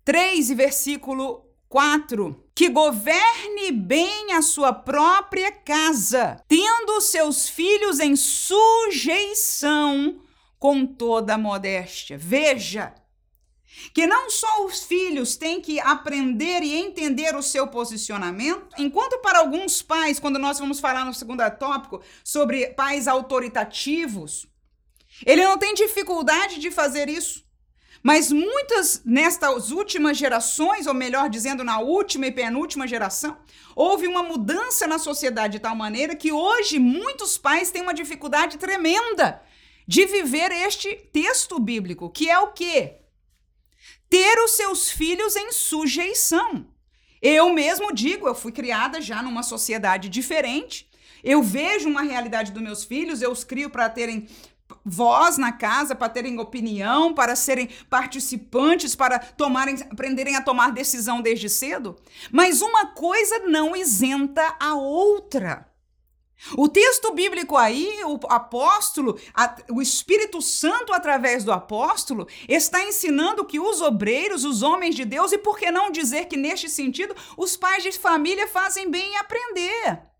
3 0.03 0.49
e 0.49 0.55
versículo 0.55 1.45
4. 1.67 2.44
Que 2.55 2.69
governe 2.69 3.71
bem 3.71 4.31
a 4.31 4.41
sua 4.41 4.71
própria 4.71 5.51
casa, 5.51 6.41
tendo 6.47 7.01
seus 7.01 7.49
filhos 7.49 7.99
em 7.99 8.15
sujeição 8.15 10.21
com 10.57 10.85
toda 10.85 11.37
modéstia. 11.37 12.17
Veja 12.17 12.93
que 13.93 14.07
não 14.07 14.29
só 14.29 14.65
os 14.65 14.83
filhos 14.83 15.35
têm 15.35 15.61
que 15.61 15.79
aprender 15.79 16.63
e 16.63 16.75
entender 16.75 17.35
o 17.35 17.41
seu 17.41 17.67
posicionamento, 17.67 18.67
enquanto 18.77 19.19
para 19.19 19.39
alguns 19.39 19.81
pais, 19.81 20.19
quando 20.19 20.39
nós 20.39 20.59
vamos 20.59 20.79
falar 20.79 21.05
no 21.05 21.13
segundo 21.13 21.43
tópico 21.51 22.01
sobre 22.23 22.67
pais 22.67 23.07
autoritativos, 23.07 24.47
ele 25.25 25.43
não 25.43 25.57
tem 25.57 25.73
dificuldade 25.73 26.59
de 26.59 26.71
fazer 26.71 27.09
isso. 27.09 27.44
Mas 28.05 28.31
muitas 28.31 29.01
nestas 29.03 29.71
últimas 29.71 30.15
gerações, 30.15 30.85
ou 30.85 30.93
melhor 30.93 31.27
dizendo, 31.27 31.63
na 31.63 31.79
última 31.79 32.27
e 32.27 32.31
penúltima 32.31 32.87
geração, 32.87 33.35
houve 33.75 34.05
uma 34.05 34.21
mudança 34.21 34.85
na 34.85 34.99
sociedade 34.99 35.53
de 35.53 35.59
tal 35.59 35.75
maneira 35.75 36.15
que 36.15 36.31
hoje 36.31 36.77
muitos 36.77 37.35
pais 37.35 37.71
têm 37.71 37.81
uma 37.81 37.95
dificuldade 37.95 38.59
tremenda 38.59 39.41
de 39.87 40.05
viver 40.05 40.51
este 40.51 40.93
texto 41.11 41.59
bíblico, 41.59 42.11
que 42.11 42.29
é 42.29 42.37
o 42.37 42.49
quê? 42.49 42.97
Ter 44.07 44.37
os 44.37 44.51
seus 44.51 44.91
filhos 44.91 45.35
em 45.35 45.51
sujeição. 45.51 46.67
Eu 47.19 47.51
mesmo 47.51 47.91
digo, 47.91 48.27
eu 48.27 48.35
fui 48.35 48.51
criada 48.51 49.01
já 49.01 49.23
numa 49.23 49.41
sociedade 49.41 50.09
diferente. 50.09 50.87
Eu 51.23 51.41
vejo 51.41 51.89
uma 51.89 52.03
realidade 52.03 52.51
dos 52.51 52.61
meus 52.61 52.83
filhos, 52.83 53.23
eu 53.23 53.31
os 53.31 53.43
crio 53.43 53.71
para 53.71 53.89
terem 53.89 54.27
voz 54.83 55.37
na 55.37 55.51
casa, 55.51 55.95
para 55.95 56.09
terem 56.09 56.39
opinião, 56.39 57.13
para 57.13 57.35
serem 57.35 57.69
participantes, 57.89 58.95
para 58.95 59.19
tomarem, 59.19 59.75
aprenderem 59.91 60.35
a 60.35 60.41
tomar 60.41 60.71
decisão 60.71 61.21
desde 61.21 61.49
cedo. 61.49 61.95
Mas 62.31 62.61
uma 62.61 62.87
coisa 62.87 63.39
não 63.39 63.75
isenta 63.75 64.55
a 64.59 64.75
outra. 64.75 65.67
O 66.57 66.67
texto 66.67 67.13
bíblico 67.13 67.55
aí, 67.55 68.03
o 68.03 68.19
apóstolo, 68.27 69.17
a, 69.33 69.55
o 69.71 69.81
Espírito 69.81 70.41
Santo, 70.41 70.93
através 70.93 71.43
do 71.43 71.51
apóstolo, 71.51 72.27
está 72.47 72.83
ensinando 72.83 73.45
que 73.45 73.59
os 73.59 73.81
obreiros, 73.81 74.43
os 74.43 74.61
homens 74.61 74.95
de 74.95 75.05
Deus, 75.05 75.31
e 75.31 75.37
por 75.37 75.57
que 75.57 75.71
não 75.71 75.89
dizer 75.89 76.25
que, 76.25 76.37
neste 76.37 76.69
sentido, 76.69 77.15
os 77.37 77.55
pais 77.55 77.83
de 77.83 77.93
família 77.93 78.47
fazem 78.47 78.91
bem 78.91 79.13
em 79.13 79.17
aprender 79.17 80.14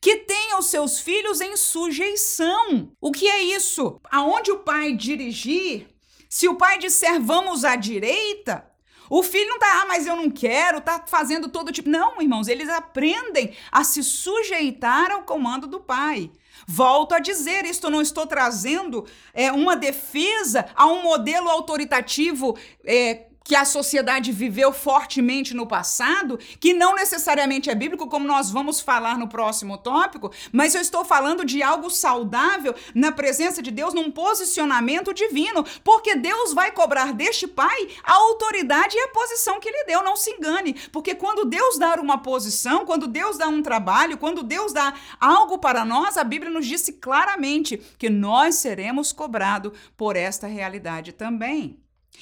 que 0.00 0.16
tenham 0.18 0.62
seus 0.62 0.98
filhos 0.98 1.40
em 1.40 1.56
sujeição. 1.56 2.92
O 3.00 3.12
que 3.12 3.28
é 3.28 3.42
isso? 3.42 4.00
Aonde 4.10 4.50
o 4.50 4.60
pai 4.60 4.92
dirigir, 4.92 5.88
se 6.28 6.48
o 6.48 6.56
pai 6.56 6.78
disser 6.78 7.20
vamos 7.20 7.64
à 7.64 7.76
direita, 7.76 8.64
o 9.10 9.24
filho 9.24 9.48
não 9.48 9.58
tá, 9.58 9.82
ah, 9.82 9.86
mas 9.86 10.06
eu 10.06 10.14
não 10.14 10.30
quero, 10.30 10.80
tá 10.80 11.04
fazendo 11.04 11.48
todo 11.48 11.72
tipo. 11.72 11.88
Não, 11.88 12.22
irmãos, 12.22 12.46
eles 12.46 12.68
aprendem 12.68 13.56
a 13.72 13.82
se 13.82 14.04
sujeitar 14.04 15.10
ao 15.10 15.24
comando 15.24 15.66
do 15.66 15.80
pai. 15.80 16.30
Volto 16.66 17.14
a 17.14 17.18
dizer, 17.18 17.64
isto 17.64 17.90
não 17.90 18.00
estou 18.00 18.26
trazendo 18.26 19.04
é, 19.34 19.50
uma 19.50 19.74
defesa 19.74 20.66
a 20.76 20.86
um 20.86 21.02
modelo 21.02 21.48
autoritativo 21.48 22.56
é, 22.84 23.26
que 23.44 23.56
a 23.56 23.64
sociedade 23.64 24.30
viveu 24.32 24.72
fortemente 24.72 25.54
no 25.54 25.66
passado, 25.66 26.38
que 26.60 26.72
não 26.72 26.94
necessariamente 26.94 27.70
é 27.70 27.74
bíblico, 27.74 28.06
como 28.06 28.26
nós 28.26 28.50
vamos 28.50 28.80
falar 28.80 29.18
no 29.18 29.28
próximo 29.28 29.78
tópico, 29.78 30.30
mas 30.52 30.74
eu 30.74 30.80
estou 30.80 31.04
falando 31.04 31.44
de 31.44 31.62
algo 31.62 31.90
saudável 31.90 32.74
na 32.94 33.10
presença 33.10 33.62
de 33.62 33.70
Deus, 33.70 33.94
num 33.94 34.10
posicionamento 34.10 35.12
divino, 35.12 35.64
porque 35.82 36.14
Deus 36.14 36.52
vai 36.52 36.70
cobrar 36.70 37.12
deste 37.12 37.46
pai 37.46 37.88
a 38.04 38.14
autoridade 38.14 38.96
e 38.96 39.00
a 39.00 39.08
posição 39.08 39.58
que 39.58 39.70
lhe 39.70 39.84
deu, 39.84 40.02
não 40.02 40.16
se 40.16 40.30
engane, 40.30 40.74
porque 40.92 41.14
quando 41.14 41.44
Deus 41.44 41.78
dá 41.78 41.94
uma 42.00 42.18
posição, 42.18 42.84
quando 42.84 43.06
Deus 43.06 43.38
dá 43.38 43.48
um 43.48 43.62
trabalho, 43.62 44.18
quando 44.18 44.42
Deus 44.42 44.72
dá 44.72 44.94
algo 45.18 45.58
para 45.58 45.84
nós, 45.84 46.16
a 46.16 46.24
Bíblia 46.24 46.50
nos 46.50 46.66
disse 46.66 46.94
claramente 46.94 47.78
que 47.98 48.10
nós 48.10 48.56
seremos 48.56 49.12
cobrados 49.12 49.72
por 49.96 50.14
esta 50.14 50.46
realidade 50.46 51.12
também. 51.12 51.80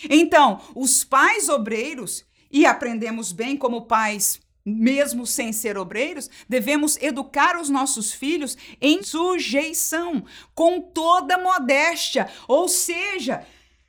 Então, 0.09 0.61
os 0.75 1.05
pais 1.05 1.49
obreiros, 1.49 2.25
e 2.51 2.65
aprendemos 2.65 3.33
bem 3.33 3.57
como 3.57 3.87
pais 3.87 4.41
mesmo 4.65 5.27
sem 5.27 5.53
ser 5.53 5.79
obreiros, 5.79 6.29
devemos 6.47 6.99
educar 7.01 7.59
os 7.59 7.71
nossos 7.71 8.13
filhos 8.13 8.57
em 8.81 9.03
sujeição, 9.03 10.25
com 10.55 10.81
toda 10.81 11.39
modéstia, 11.39 12.29
ou 12.47 12.69
seja, 12.69 13.47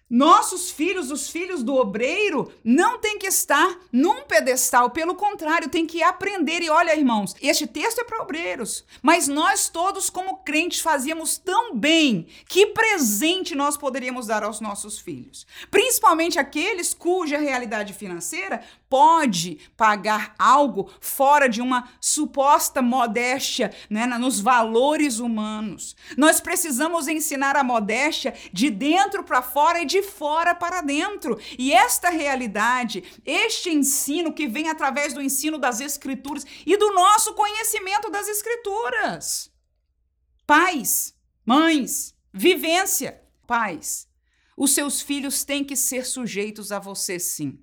nossos 0.10 0.72
filhos, 0.72 1.12
os 1.12 1.30
filhos 1.30 1.62
do 1.62 1.76
obreiro, 1.76 2.52
não 2.64 2.98
tem 2.98 3.20
que 3.20 3.28
estar 3.28 3.78
num 3.92 4.24
pedestal, 4.24 4.90
pelo 4.90 5.16
contrário, 5.16 5.70
tem 5.70 5.86
que 5.86 6.02
aprender. 6.02 6.62
E 6.62 6.70
olha, 6.70 6.96
irmãos, 6.96 7.36
este 7.42 7.68
texto 7.68 8.00
é 8.00 8.04
para 8.04 8.24
obreiros, 8.24 8.84
mas 9.02 9.28
nós 9.28 9.70
todos, 9.70 10.10
como 10.10 10.38
crentes, 10.38 10.80
fazíamos 10.80 11.38
tão 11.38 11.76
bem. 11.76 12.28
Que 12.48 12.68
presente 12.68 13.54
nós 13.54 13.78
poderíamos 13.78 14.28
dar 14.28 14.44
aos 14.44 14.60
nossos 14.60 14.98
filhos? 14.98 15.46
Principalmente 15.70 16.40
aqueles 16.40 16.94
cuja 16.94 17.38
realidade 17.38 17.94
financeira 17.94 18.64
pode 18.90 19.60
pagar 19.78 20.34
algo 20.38 20.92
fora 21.00 21.48
de 21.48 21.62
uma 21.62 21.88
suposta 22.02 22.82
modéstia 22.82 23.72
né, 23.90 24.08
nos 24.08 24.40
valores 24.40 25.20
humanos. 25.20 25.96
Nós 26.18 26.42
precisamos 26.42 27.08
ensinar 27.08 27.56
a 27.56 27.64
modéstia 27.64 28.34
de 28.52 28.70
dentro 28.70 29.24
para 29.24 29.42
fora 29.42 29.82
e 29.82 29.86
de 29.86 30.02
fora 30.02 30.56
para 30.56 30.82
dentro. 30.82 31.40
E 31.58 31.72
esta 31.72 32.10
realidade, 32.10 33.04
este 33.26 33.70
ensino 33.70 34.34
que 34.34 34.48
vem 34.48 34.70
através 34.70 35.14
do 35.14 35.22
ensino 35.22 35.58
das 35.58 35.80
Escrituras 35.80 36.46
e 36.66 36.76
do 36.76 36.92
nosso 36.94 37.34
conhecimento 37.36 38.10
das 38.10 38.28
Escrituras. 38.28 39.52
Pais, 40.48 41.14
mães, 41.46 42.16
vivência. 42.34 43.22
Pais, 43.46 44.08
os 44.58 44.74
seus 44.74 45.02
filhos 45.02 45.44
têm 45.44 45.64
que 45.64 45.76
ser 45.76 46.06
sujeitos 46.06 46.72
a 46.72 46.80
você 46.80 47.20
sim. 47.20 47.60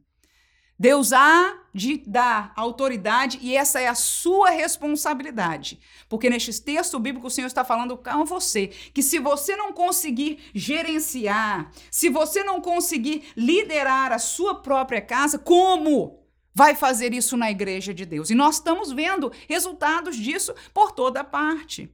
Deus 0.78 1.12
há 1.12 1.58
de 1.72 1.98
dar 2.06 2.52
autoridade 2.56 3.38
e 3.42 3.56
essa 3.56 3.80
é 3.80 3.86
a 3.86 3.94
sua 3.94 4.50
responsabilidade. 4.50 5.78
Porque 6.08 6.28
neste 6.28 6.60
texto 6.60 6.98
bíblico 6.98 7.26
o 7.26 7.30
Senhor 7.30 7.46
está 7.46 7.64
falando 7.64 7.96
com 7.96 8.24
você 8.24 8.68
que 8.68 9.02
se 9.02 9.18
você 9.18 9.56
não 9.56 9.72
conseguir 9.72 10.38
gerenciar, 10.54 11.70
se 11.90 12.08
você 12.10 12.44
não 12.44 12.60
conseguir 12.60 13.24
liderar 13.36 14.12
a 14.12 14.18
sua 14.18 14.56
própria 14.56 15.00
casa, 15.00 15.38
como 15.38 16.22
vai 16.54 16.74
fazer 16.74 17.12
isso 17.12 17.36
na 17.36 17.50
igreja 17.50 17.92
de 17.92 18.04
Deus? 18.04 18.30
E 18.30 18.34
nós 18.34 18.56
estamos 18.56 18.92
vendo 18.92 19.32
resultados 19.48 20.16
disso 20.16 20.54
por 20.72 20.92
toda 20.92 21.24
parte. 21.24 21.90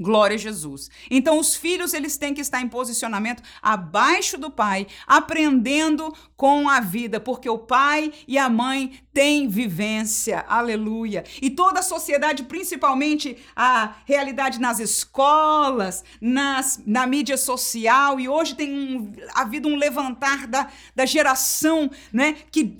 Glória 0.00 0.36
a 0.36 0.38
Jesus. 0.38 0.88
Então 1.10 1.40
os 1.40 1.56
filhos 1.56 1.92
eles 1.92 2.16
têm 2.16 2.32
que 2.32 2.40
estar 2.40 2.60
em 2.60 2.68
posicionamento 2.68 3.42
abaixo 3.60 4.38
do 4.38 4.48
pai, 4.48 4.86
aprendendo 5.06 6.14
com 6.36 6.68
a 6.68 6.78
vida, 6.78 7.18
porque 7.18 7.50
o 7.50 7.58
pai 7.58 8.12
e 8.26 8.38
a 8.38 8.48
mãe 8.48 9.00
têm 9.12 9.48
vivência. 9.48 10.44
Aleluia. 10.48 11.24
E 11.42 11.50
toda 11.50 11.80
a 11.80 11.82
sociedade, 11.82 12.44
principalmente 12.44 13.36
a 13.56 13.96
realidade 14.06 14.60
nas 14.60 14.78
escolas, 14.78 16.04
nas, 16.20 16.80
na 16.86 17.04
mídia 17.04 17.36
social, 17.36 18.20
e 18.20 18.28
hoje 18.28 18.54
tem 18.54 18.72
um, 18.72 19.12
havido 19.34 19.66
um 19.66 19.74
levantar 19.74 20.46
da, 20.46 20.70
da 20.94 21.04
geração, 21.04 21.90
né, 22.12 22.36
que 22.52 22.78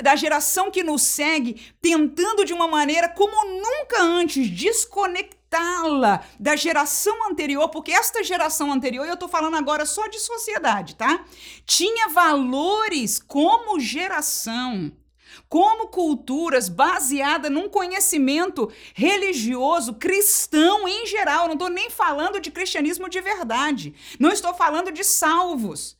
da 0.00 0.14
geração 0.14 0.70
que 0.70 0.84
nos 0.84 1.02
segue, 1.02 1.60
tentando 1.82 2.44
de 2.44 2.52
uma 2.52 2.68
maneira 2.68 3.08
como 3.08 3.60
nunca 3.60 4.00
antes 4.00 4.48
desconectar 4.48 5.43
la 5.60 6.24
da 6.38 6.56
geração 6.56 7.28
anterior, 7.30 7.68
porque 7.68 7.92
esta 7.92 8.22
geração 8.22 8.72
anterior, 8.72 9.06
eu 9.06 9.16
tô 9.16 9.28
falando 9.28 9.56
agora 9.56 9.86
só 9.86 10.06
de 10.08 10.18
sociedade, 10.18 10.96
tá? 10.96 11.24
Tinha 11.66 12.08
valores 12.08 13.18
como 13.18 13.78
geração, 13.80 14.92
como 15.48 15.88
culturas 15.88 16.68
baseada 16.68 17.50
num 17.50 17.68
conhecimento 17.68 18.70
religioso 18.94 19.94
cristão 19.94 20.86
em 20.88 21.06
geral. 21.06 21.46
não 21.46 21.54
estou 21.54 21.68
nem 21.68 21.90
falando 21.90 22.40
de 22.40 22.50
cristianismo 22.50 23.08
de 23.08 23.20
verdade. 23.20 23.94
Não 24.18 24.30
estou 24.30 24.54
falando 24.54 24.90
de 24.90 25.04
salvos. 25.04 25.96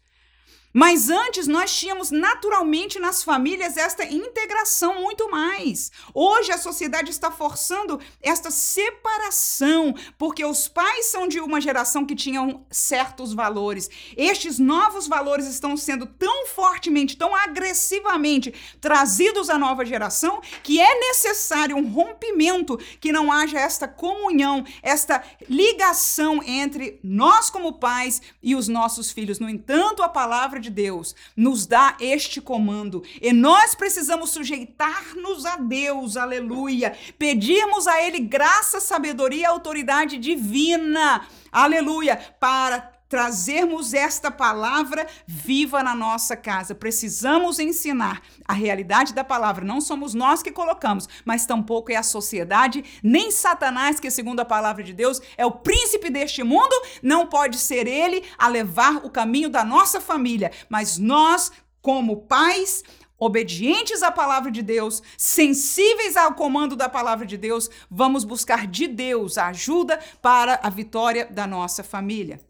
Mas 0.77 1.09
antes 1.09 1.47
nós 1.47 1.73
tínhamos 1.73 2.11
naturalmente 2.11 2.99
nas 2.99 3.23
famílias 3.23 3.77
esta 3.77 4.05
integração 4.05 5.01
muito 5.03 5.31
mais. 5.31 5.93
Hoje 6.13 6.51
a 6.51 6.59
sociedade 6.59 7.13
está 7.13 7.31
forçando 7.31 8.01
esta 8.21 8.51
separação, 8.51 9.95
porque 10.19 10.45
os 10.45 10.67
pais 10.67 11.07
são 11.07 11.29
de 11.29 11.39
uma 11.39 11.61
geração 11.61 12.05
que 12.05 12.17
tinham 12.17 12.67
certos 12.73 13.33
valores. 13.33 13.89
Estes 14.17 14.59
novos 14.59 15.07
valores 15.07 15.47
estão 15.47 15.77
sendo 15.77 16.07
tão 16.07 16.45
fortemente, 16.49 17.17
tão 17.17 17.37
agressivamente 17.37 18.53
trazidos 18.81 19.49
à 19.49 19.57
nova 19.57 19.85
geração 19.85 20.41
que 20.61 20.81
é 20.81 20.99
necessário 20.99 21.77
um 21.77 21.89
rompimento, 21.89 22.77
que 23.01 23.13
não 23.13 23.31
haja 23.31 23.61
esta 23.61 23.87
comunhão, 23.87 24.65
esta 24.83 25.23
ligação 25.49 26.43
entre 26.43 26.99
nós 27.01 27.49
como 27.49 27.75
pais 27.75 28.21
e 28.43 28.57
os 28.57 28.67
nossos 28.67 29.13
filhos. 29.13 29.39
No 29.39 29.49
entanto, 29.49 30.03
a 30.03 30.09
palavra 30.09 30.64
de 30.65 30.71
Deus 30.71 31.15
nos 31.37 31.67
dá 31.67 31.97
este 32.01 32.41
comando. 32.41 33.03
E 33.21 33.33
nós 33.33 33.75
precisamos 33.75 34.31
sujeitar-nos 34.31 35.45
a 35.45 35.57
Deus, 35.57 36.17
aleluia, 36.17 36.97
pedirmos 37.19 37.87
a 37.87 38.03
Ele 38.03 38.21
graça, 38.21 38.81
sabedoria 38.81 39.43
e 39.43 39.45
autoridade 39.45 40.19
divina, 40.19 41.27
aleluia, 41.53 42.17
para 42.41 42.94
trazermos 43.15 43.95
esta 43.95 44.29
palavra 44.29 45.07
viva 45.25 45.85
na 45.85 45.95
nossa 45.95 46.37
casa. 46.37 46.75
Precisamos 46.75 47.61
ensinar 47.61 48.21
a 48.45 48.53
realidade 48.53 49.15
da 49.15 49.23
palavra. 49.23 49.65
Não 49.65 49.81
somos 49.81 50.15
nós 50.15 50.43
que 50.43 50.51
colocamos, 50.51 51.09
mas 51.25 51.47
tampouco 51.47 51.93
é 51.93 51.95
a 51.95 52.03
sociedade, 52.03 52.85
nem 53.05 53.31
Satanás, 53.31 54.01
que 54.01 54.11
segundo 54.11 54.41
a 54.41 54.45
palavra 54.45 54.83
de 54.83 54.93
Deus 54.93 55.23
é 55.37 55.47
o 55.47 55.53
príncipe 55.53 56.11
deste 56.11 56.43
mundo, 56.43 56.75
não 57.01 57.29
pode 57.29 57.57
ser 57.57 57.87
ele 57.87 58.25
a 58.37 58.49
levar 58.49 58.97
o 59.07 59.11
caminho 59.11 59.49
da 59.49 59.65
nossa 59.65 60.01
família, 60.01 60.51
mas 60.69 60.99
nós 60.99 61.53
como 61.81 62.23
pais, 62.23 62.83
obedientes 63.17 64.03
à 64.03 64.11
palavra 64.11 64.51
de 64.51 64.61
Deus, 64.61 65.01
sensíveis 65.17 66.17
ao 66.17 66.35
comando 66.35 66.75
da 66.75 66.89
palavra 66.89 67.25
de 67.25 67.37
Deus, 67.37 67.71
vamos 67.89 68.25
buscar 68.25 68.67
de 68.67 68.89
Deus 68.89 69.39
a 69.39 69.51
ajuda 69.51 70.01
para 70.21 70.59
a 70.65 70.69
vitória 70.69 71.27
da 71.31 71.47
nossa 71.47 71.85
família. 71.85 72.41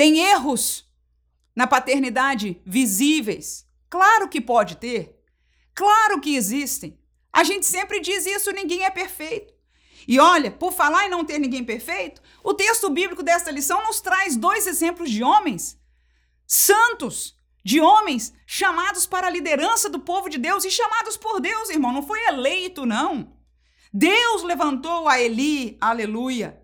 Tem 0.00 0.18
erros 0.18 0.90
na 1.54 1.66
paternidade 1.66 2.58
visíveis? 2.64 3.66
Claro 3.90 4.30
que 4.30 4.40
pode 4.40 4.76
ter. 4.76 5.14
Claro 5.74 6.22
que 6.22 6.36
existem. 6.36 6.98
A 7.30 7.44
gente 7.44 7.66
sempre 7.66 8.00
diz 8.00 8.24
isso, 8.24 8.50
ninguém 8.50 8.82
é 8.82 8.88
perfeito. 8.88 9.52
E 10.08 10.18
olha, 10.18 10.50
por 10.50 10.72
falar 10.72 11.04
em 11.04 11.10
não 11.10 11.22
ter 11.22 11.38
ninguém 11.38 11.62
perfeito, 11.62 12.22
o 12.42 12.54
texto 12.54 12.88
bíblico 12.88 13.22
desta 13.22 13.50
lição 13.50 13.84
nos 13.84 14.00
traz 14.00 14.38
dois 14.38 14.66
exemplos 14.66 15.10
de 15.10 15.22
homens 15.22 15.78
santos, 16.46 17.36
de 17.62 17.78
homens 17.78 18.32
chamados 18.46 19.06
para 19.06 19.26
a 19.26 19.30
liderança 19.30 19.90
do 19.90 20.00
povo 20.00 20.30
de 20.30 20.38
Deus 20.38 20.64
e 20.64 20.70
chamados 20.70 21.18
por 21.18 21.42
Deus, 21.42 21.68
irmão, 21.68 21.92
não 21.92 22.02
foi 22.02 22.24
eleito, 22.24 22.86
não. 22.86 23.36
Deus 23.92 24.44
levantou 24.44 25.06
a 25.06 25.20
Eli, 25.20 25.76
aleluia, 25.78 26.58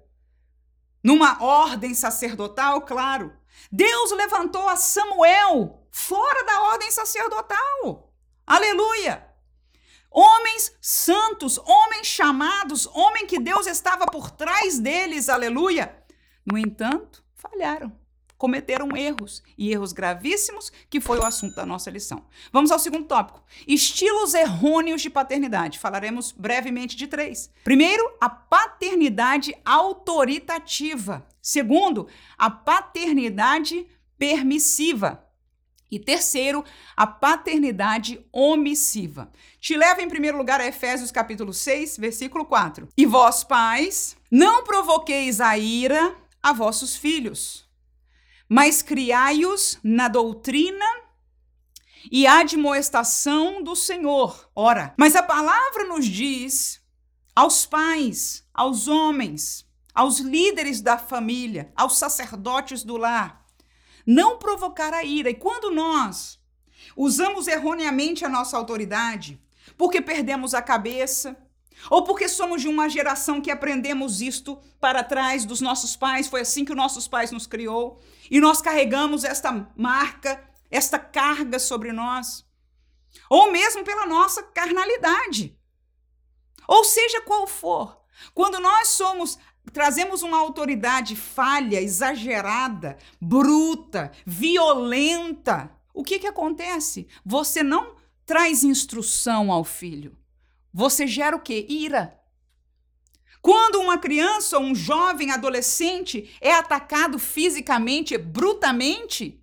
numa 1.06 1.40
ordem 1.40 1.94
sacerdotal, 1.94 2.80
claro. 2.80 3.32
Deus 3.70 4.10
levantou 4.10 4.68
a 4.68 4.74
Samuel 4.74 5.86
fora 5.88 6.44
da 6.44 6.62
ordem 6.72 6.90
sacerdotal. 6.90 8.12
Aleluia! 8.44 9.24
Homens 10.10 10.72
santos, 10.82 11.58
homens 11.58 12.08
chamados, 12.08 12.88
homem 12.88 13.24
que 13.24 13.38
Deus 13.38 13.68
estava 13.68 14.06
por 14.06 14.32
trás 14.32 14.80
deles, 14.80 15.28
aleluia. 15.28 15.96
No 16.44 16.58
entanto, 16.58 17.22
falharam 17.36 17.96
cometeram 18.36 18.96
erros 18.96 19.42
e 19.56 19.70
erros 19.72 19.92
gravíssimos, 19.92 20.70
que 20.90 21.00
foi 21.00 21.18
o 21.18 21.24
assunto 21.24 21.54
da 21.54 21.66
nossa 21.66 21.90
lição. 21.90 22.24
Vamos 22.52 22.70
ao 22.70 22.78
segundo 22.78 23.06
tópico: 23.06 23.42
estilos 23.66 24.34
errôneos 24.34 25.02
de 25.02 25.10
paternidade. 25.10 25.78
Falaremos 25.78 26.32
brevemente 26.32 26.96
de 26.96 27.06
três. 27.06 27.50
Primeiro, 27.64 28.02
a 28.20 28.28
paternidade 28.28 29.54
autoritativa. 29.64 31.26
Segundo, 31.40 32.08
a 32.36 32.50
paternidade 32.50 33.86
permissiva. 34.18 35.22
E 35.88 36.00
terceiro, 36.00 36.64
a 36.96 37.06
paternidade 37.06 38.24
omissiva. 38.32 39.30
Te 39.60 39.76
leva 39.76 40.02
em 40.02 40.08
primeiro 40.08 40.36
lugar 40.36 40.60
a 40.60 40.66
Efésios 40.66 41.12
capítulo 41.12 41.52
6, 41.52 41.96
versículo 41.98 42.44
4. 42.44 42.88
E 42.96 43.06
vós, 43.06 43.44
pais, 43.44 44.16
não 44.28 44.64
provoqueis 44.64 45.40
a 45.40 45.56
ira 45.56 46.16
a 46.42 46.52
vossos 46.52 46.96
filhos, 46.96 47.65
mas 48.48 48.82
criai-os 48.82 49.78
na 49.82 50.08
doutrina 50.08 50.84
e 52.10 52.26
admoestação 52.26 53.62
do 53.62 53.74
Senhor. 53.74 54.48
Ora, 54.54 54.94
mas 54.96 55.16
a 55.16 55.22
palavra 55.22 55.84
nos 55.84 56.06
diz 56.06 56.80
aos 57.34 57.66
pais, 57.66 58.46
aos 58.54 58.88
homens, 58.88 59.66
aos 59.94 60.20
líderes 60.20 60.80
da 60.80 60.96
família, 60.96 61.72
aos 61.76 61.98
sacerdotes 61.98 62.84
do 62.84 62.96
lar, 62.96 63.44
não 64.06 64.38
provocar 64.38 64.94
a 64.94 65.02
ira. 65.02 65.30
E 65.30 65.34
quando 65.34 65.70
nós 65.70 66.38
usamos 66.96 67.48
erroneamente 67.48 68.24
a 68.24 68.28
nossa 68.28 68.56
autoridade, 68.56 69.40
porque 69.76 70.00
perdemos 70.00 70.54
a 70.54 70.62
cabeça, 70.62 71.36
ou 71.90 72.04
porque 72.04 72.28
somos 72.28 72.62
de 72.62 72.68
uma 72.68 72.88
geração 72.88 73.40
que 73.40 73.50
aprendemos 73.50 74.20
isto 74.20 74.58
para 74.80 75.04
trás 75.04 75.44
dos 75.44 75.60
nossos 75.60 75.96
pais, 75.96 76.26
foi 76.28 76.40
assim 76.40 76.64
que 76.64 76.72
os 76.72 76.76
nossos 76.76 77.06
pais 77.06 77.30
nos 77.30 77.46
criou, 77.46 78.00
e 78.30 78.40
nós 78.40 78.60
carregamos 78.60 79.24
esta 79.24 79.70
marca, 79.76 80.42
esta 80.70 80.98
carga 80.98 81.58
sobre 81.58 81.92
nós. 81.92 82.44
Ou 83.30 83.50
mesmo 83.50 83.84
pela 83.84 84.06
nossa 84.06 84.42
carnalidade. 84.42 85.56
Ou 86.66 86.84
seja 86.84 87.20
qual 87.22 87.46
for, 87.46 88.00
quando 88.34 88.58
nós 88.58 88.88
somos 88.88 89.38
trazemos 89.72 90.22
uma 90.22 90.38
autoridade 90.38 91.16
falha, 91.16 91.80
exagerada, 91.80 92.96
bruta, 93.20 94.12
violenta, 94.24 95.70
o 95.92 96.04
que 96.04 96.18
que 96.18 96.26
acontece? 96.26 97.06
Você 97.24 97.62
não 97.62 97.96
traz 98.24 98.62
instrução 98.64 99.50
ao 99.50 99.64
filho. 99.64 100.16
Você 100.76 101.06
gera 101.06 101.34
o 101.34 101.40
quê? 101.40 101.64
Ira. 101.70 102.20
Quando 103.40 103.80
uma 103.80 103.96
criança 103.96 104.58
ou 104.58 104.62
um 104.62 104.74
jovem 104.74 105.30
adolescente 105.30 106.36
é 106.38 106.52
atacado 106.52 107.18
fisicamente, 107.18 108.18
brutamente, 108.18 109.42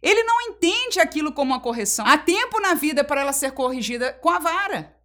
ele 0.00 0.22
não 0.22 0.40
entende 0.42 1.00
aquilo 1.00 1.32
como 1.32 1.52
uma 1.52 1.60
correção. 1.60 2.06
Há 2.06 2.16
tempo 2.16 2.60
na 2.60 2.74
vida 2.74 3.02
para 3.02 3.22
ela 3.22 3.32
ser 3.32 3.50
corrigida 3.50 4.12
com 4.12 4.30
a 4.30 4.38
vara. 4.38 4.96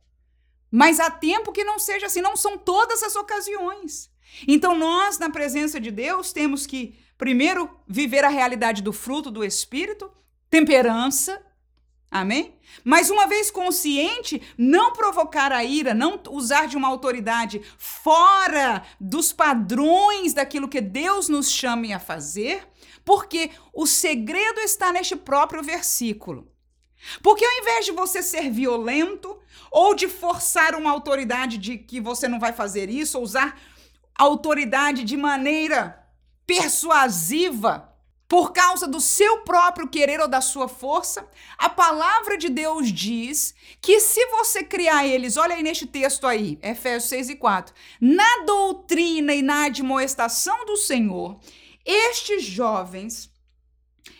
Mas 0.69 0.99
há 0.99 1.09
tempo 1.09 1.51
que 1.51 1.63
não 1.63 1.79
seja 1.79 2.05
assim, 2.05 2.21
não 2.21 2.37
são 2.37 2.55
todas 2.55 3.01
as 3.01 3.15
ocasiões. 3.15 4.11
Então, 4.47 4.77
nós, 4.77 5.17
na 5.17 5.31
presença 5.31 5.79
de 5.79 5.89
Deus, 5.89 6.31
temos 6.31 6.67
que, 6.67 6.95
primeiro, 7.17 7.67
viver 7.87 8.23
a 8.23 8.29
realidade 8.29 8.83
do 8.83 8.93
fruto 8.93 9.31
do 9.31 9.43
Espírito, 9.43 10.11
temperança, 10.47 11.43
Amém? 12.13 12.53
Mas 12.83 13.09
uma 13.09 13.25
vez 13.25 13.49
consciente, 13.49 14.39
não 14.55 14.93
provocar 14.93 15.51
a 15.51 15.63
ira, 15.63 15.95
não 15.95 16.21
usar 16.29 16.67
de 16.67 16.77
uma 16.77 16.87
autoridade 16.87 17.59
fora 17.75 18.83
dos 18.99 19.33
padrões 19.33 20.31
daquilo 20.31 20.67
que 20.67 20.79
Deus 20.79 21.27
nos 21.27 21.49
chame 21.49 21.91
a 21.91 21.99
fazer, 21.99 22.67
porque 23.03 23.49
o 23.73 23.87
segredo 23.87 24.59
está 24.59 24.91
neste 24.91 25.15
próprio 25.15 25.63
versículo. 25.63 26.47
Porque 27.23 27.43
ao 27.43 27.51
invés 27.61 27.85
de 27.85 27.91
você 27.91 28.21
ser 28.21 28.51
violento 28.51 29.35
ou 29.71 29.95
de 29.95 30.07
forçar 30.07 30.75
uma 30.75 30.91
autoridade 30.91 31.57
de 31.57 31.79
que 31.79 31.99
você 31.99 32.27
não 32.27 32.39
vai 32.39 32.53
fazer 32.53 32.91
isso, 32.91 33.17
ou 33.17 33.23
usar 33.23 33.59
autoridade 34.13 35.03
de 35.03 35.17
maneira 35.17 35.99
persuasiva, 36.45 37.91
por 38.27 38.51
causa 38.51 38.87
do 38.87 38.99
seu 38.99 39.41
próprio 39.41 39.87
querer 39.87 40.19
ou 40.19 40.27
da 40.27 40.41
sua 40.41 40.67
força, 40.67 41.27
a 41.57 41.69
palavra 41.69 42.37
de 42.37 42.49
Deus 42.49 42.91
diz 42.91 43.53
que 43.81 43.99
se 43.99 44.25
você 44.27 44.63
criar 44.63 45.05
eles, 45.05 45.37
olha 45.37 45.55
aí 45.55 45.63
neste 45.63 45.85
texto 45.85 46.25
aí, 46.25 46.57
Efésios 46.61 47.09
6 47.09 47.29
e 47.29 47.35
4, 47.35 47.75
na 47.99 48.43
doutrina 48.45 49.33
e 49.33 49.41
na 49.41 49.65
admoestação 49.65 50.65
do 50.65 50.77
Senhor, 50.77 51.39
estes 51.85 52.43
jovens 52.43 53.32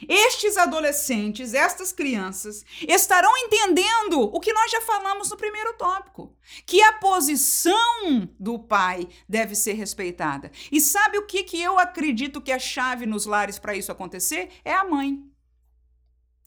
estes 0.08 0.58
adolescentes, 0.58 1.54
estas 1.54 1.92
crianças, 1.92 2.66
estarão 2.82 3.36
entendendo 3.38 4.22
o 4.22 4.40
que 4.40 4.54
nós 4.54 4.72
já 4.72 4.82
falamos 4.82 5.30
no 5.30 5.38
primeiro 5.38 5.74
tópico: 5.74 6.36
que 6.66 6.82
a 6.82 6.94
posição 6.94 8.30
do 8.40 8.60
pai 8.60 9.08
deve 9.28 9.56
ser 9.56 9.74
respeitada. 9.74 10.52
E 10.72 10.80
sabe 10.80 11.18
o 11.18 11.26
que, 11.26 11.44
que 11.44 11.62
eu 11.62 11.78
acredito 11.80 12.42
que 12.42 12.52
é 12.52 12.56
a 12.56 12.60
chave 12.60 13.06
nos 13.06 13.26
lares 13.26 13.60
para 13.60 13.76
isso 13.76 13.92
acontecer? 13.92 14.50
É 14.64 14.74
a 14.74 14.84
mãe. 14.84 15.24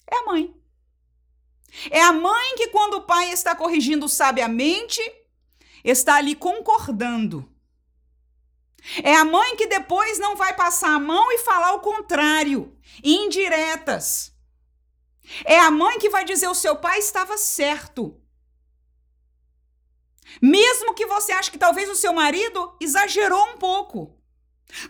É 0.07 0.16
a 0.18 0.25
mãe. 0.25 0.55
É 1.90 2.01
a 2.01 2.12
mãe 2.12 2.57
que, 2.57 2.68
quando 2.68 2.94
o 2.94 3.03
pai 3.03 3.33
está 3.33 3.55
corrigindo 3.55 4.09
sabiamente, 4.09 5.01
está 5.85 6.16
ali 6.16 6.35
concordando. 6.35 7.49
É 9.03 9.14
a 9.16 9.25
mãe 9.25 9.57
que 9.57 9.66
depois 9.66 10.18
não 10.18 10.37
vai 10.37 10.55
passar 10.55 10.94
a 10.94 11.01
mão 11.01 11.33
e 11.33 11.38
falar 11.38 11.75
o 11.75 11.81
contrário 11.81 12.77
indiretas. 13.03 14.33
É 15.44 15.59
a 15.59 15.70
mãe 15.70 15.99
que 15.99 16.11
vai 16.11 16.25
dizer: 16.25 16.49
o 16.49 16.55
seu 16.55 16.77
pai 16.77 16.99
estava 16.99 17.37
certo. 17.37 18.20
Mesmo 20.40 20.94
que 20.94 21.07
você 21.07 21.33
ache 21.33 21.51
que 21.51 21.59
talvez 21.59 21.88
o 21.88 21.94
seu 21.94 22.12
marido 22.12 22.77
exagerou 22.81 23.42
um 23.51 23.59
pouco. 23.59 24.16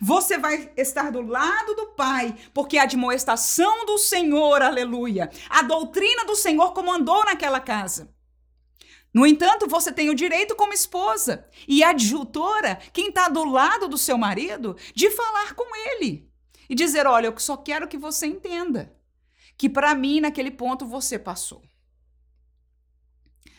Você 0.00 0.38
vai 0.38 0.72
estar 0.76 1.12
do 1.12 1.20
lado 1.20 1.74
do 1.74 1.88
Pai, 1.88 2.34
porque 2.54 2.78
a 2.78 2.84
admoestação 2.84 3.84
do 3.84 3.98
Senhor, 3.98 4.62
aleluia, 4.62 5.30
a 5.50 5.62
doutrina 5.62 6.24
do 6.24 6.34
Senhor 6.34 6.72
comandou 6.72 7.24
naquela 7.26 7.60
casa. 7.60 8.15
No 9.16 9.26
entanto, 9.26 9.66
você 9.66 9.90
tem 9.90 10.10
o 10.10 10.14
direito, 10.14 10.54
como 10.54 10.74
esposa 10.74 11.48
e 11.66 11.82
adjutora, 11.82 12.78
quem 12.92 13.08
está 13.08 13.30
do 13.30 13.46
lado 13.46 13.88
do 13.88 13.96
seu 13.96 14.18
marido, 14.18 14.76
de 14.94 15.10
falar 15.10 15.54
com 15.54 15.74
ele 15.74 16.30
e 16.68 16.74
dizer: 16.74 17.06
olha, 17.06 17.28
eu 17.28 17.38
só 17.38 17.56
quero 17.56 17.88
que 17.88 17.96
você 17.96 18.26
entenda 18.26 18.94
que 19.56 19.70
para 19.70 19.94
mim, 19.94 20.20
naquele 20.20 20.50
ponto, 20.50 20.84
você 20.84 21.18
passou. 21.18 21.62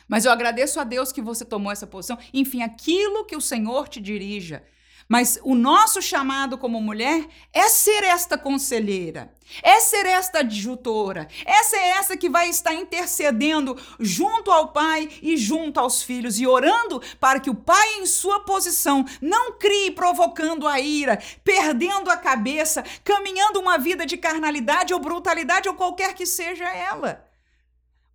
Mas 0.08 0.26
eu 0.26 0.32
agradeço 0.32 0.80
a 0.80 0.84
Deus 0.84 1.12
que 1.12 1.24
você 1.24 1.44
tomou 1.44 1.72
essa 1.72 1.88
posição. 1.88 2.20
Enfim, 2.32 2.62
aquilo 2.62 3.26
que 3.26 3.36
o 3.36 3.42
Senhor 3.42 3.88
te 3.88 4.00
dirija, 4.00 4.64
mas 5.08 5.40
o 5.44 5.56
nosso 5.56 6.02
chamado 6.02 6.58
como 6.58 6.82
mulher 6.82 7.28
é 7.54 7.68
ser 7.70 8.04
esta 8.04 8.38
conselheira, 8.38 9.34
é 9.64 9.80
ser 9.80 10.06
esta 10.06 10.40
adjutora, 10.40 11.28
essa 11.46 11.78
é 11.78 11.90
essa 11.92 12.18
que 12.18 12.30
vai 12.30 12.50
estar 12.50 12.74
intercedendo 12.74 13.78
junto 14.00 14.52
ao 14.52 14.70
pai 14.70 15.10
e 15.22 15.38
junto 15.38 15.80
aos 15.80 16.04
filhos 16.04 16.40
e 16.40 16.46
orando 16.46 17.02
para 17.20 17.40
que 17.40 17.50
o 17.50 17.56
pai, 17.56 18.00
em 18.00 18.06
sua 18.06 18.42
posição, 18.42 19.06
não 19.22 19.54
crie 19.54 19.92
provocando 19.92 20.68
a 20.68 20.80
ira, 20.80 21.22
perdendo 21.44 22.10
a 22.10 22.18
cabeça, 22.18 22.84
caminhando 23.04 23.60
uma 23.60 23.78
vida 23.78 24.06
de 24.06 24.18
carnalidade 24.18 24.94
ou 24.94 25.00
brutalidade 25.00 25.70
ou 25.70 25.76
qualquer 25.76 26.14
que 26.14 26.26
seja 26.26 26.66
ela. 26.66 27.27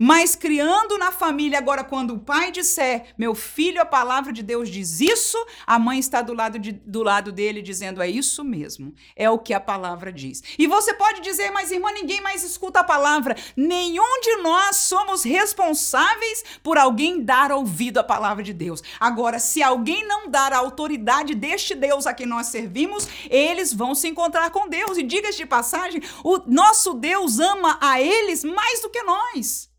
Mas 0.04 0.34
criando 0.34 0.98
na 0.98 1.12
família, 1.12 1.58
agora, 1.58 1.84
quando 1.84 2.14
o 2.14 2.18
pai 2.18 2.50
disser, 2.50 3.14
meu 3.16 3.36
filho, 3.36 3.80
a 3.80 3.84
palavra 3.84 4.32
de 4.32 4.42
Deus 4.42 4.68
diz 4.68 5.00
isso, 5.00 5.38
a 5.64 5.78
mãe 5.78 6.00
está 6.00 6.20
do 6.20 6.34
lado, 6.34 6.58
de, 6.58 6.72
do 6.72 7.04
lado 7.04 7.30
dele 7.30 7.62
dizendo, 7.62 8.02
é 8.02 8.10
isso 8.10 8.42
mesmo, 8.42 8.92
é 9.14 9.30
o 9.30 9.38
que 9.38 9.54
a 9.54 9.60
palavra 9.60 10.12
diz. 10.12 10.42
E 10.58 10.66
você 10.66 10.92
pode 10.92 11.20
dizer, 11.20 11.52
mas 11.52 11.70
irmã, 11.70 11.92
ninguém 11.92 12.20
mais 12.20 12.42
escuta 12.42 12.80
a 12.80 12.84
palavra. 12.84 13.36
Nenhum 13.56 14.20
de 14.20 14.42
nós 14.42 14.74
somos 14.74 15.22
responsáveis 15.22 16.42
por 16.64 16.76
alguém 16.76 17.22
dar 17.22 17.52
ouvido 17.52 17.98
à 17.98 18.02
palavra 18.02 18.42
de 18.42 18.52
Deus. 18.52 18.82
Agora, 18.98 19.38
se 19.38 19.62
alguém 19.62 20.04
não 20.08 20.28
dar 20.28 20.52
a 20.52 20.58
autoridade 20.58 21.32
deste 21.32 21.76
Deus 21.76 22.08
a 22.08 22.12
quem 22.12 22.26
nós 22.26 22.48
servimos, 22.48 23.06
eles 23.30 23.72
vão 23.72 23.94
se 23.94 24.08
encontrar 24.08 24.50
com 24.50 24.68
Deus. 24.68 24.98
E 24.98 25.04
diga 25.04 25.30
de 25.30 25.46
passagem, 25.46 26.02
o 26.24 26.38
nosso 26.44 26.92
Deus 26.94 27.38
ama 27.38 27.78
a 27.80 28.00
eles 28.00 28.42
mais 28.42 28.82
do 28.82 28.90
que 28.90 29.00
nós. 29.04 29.70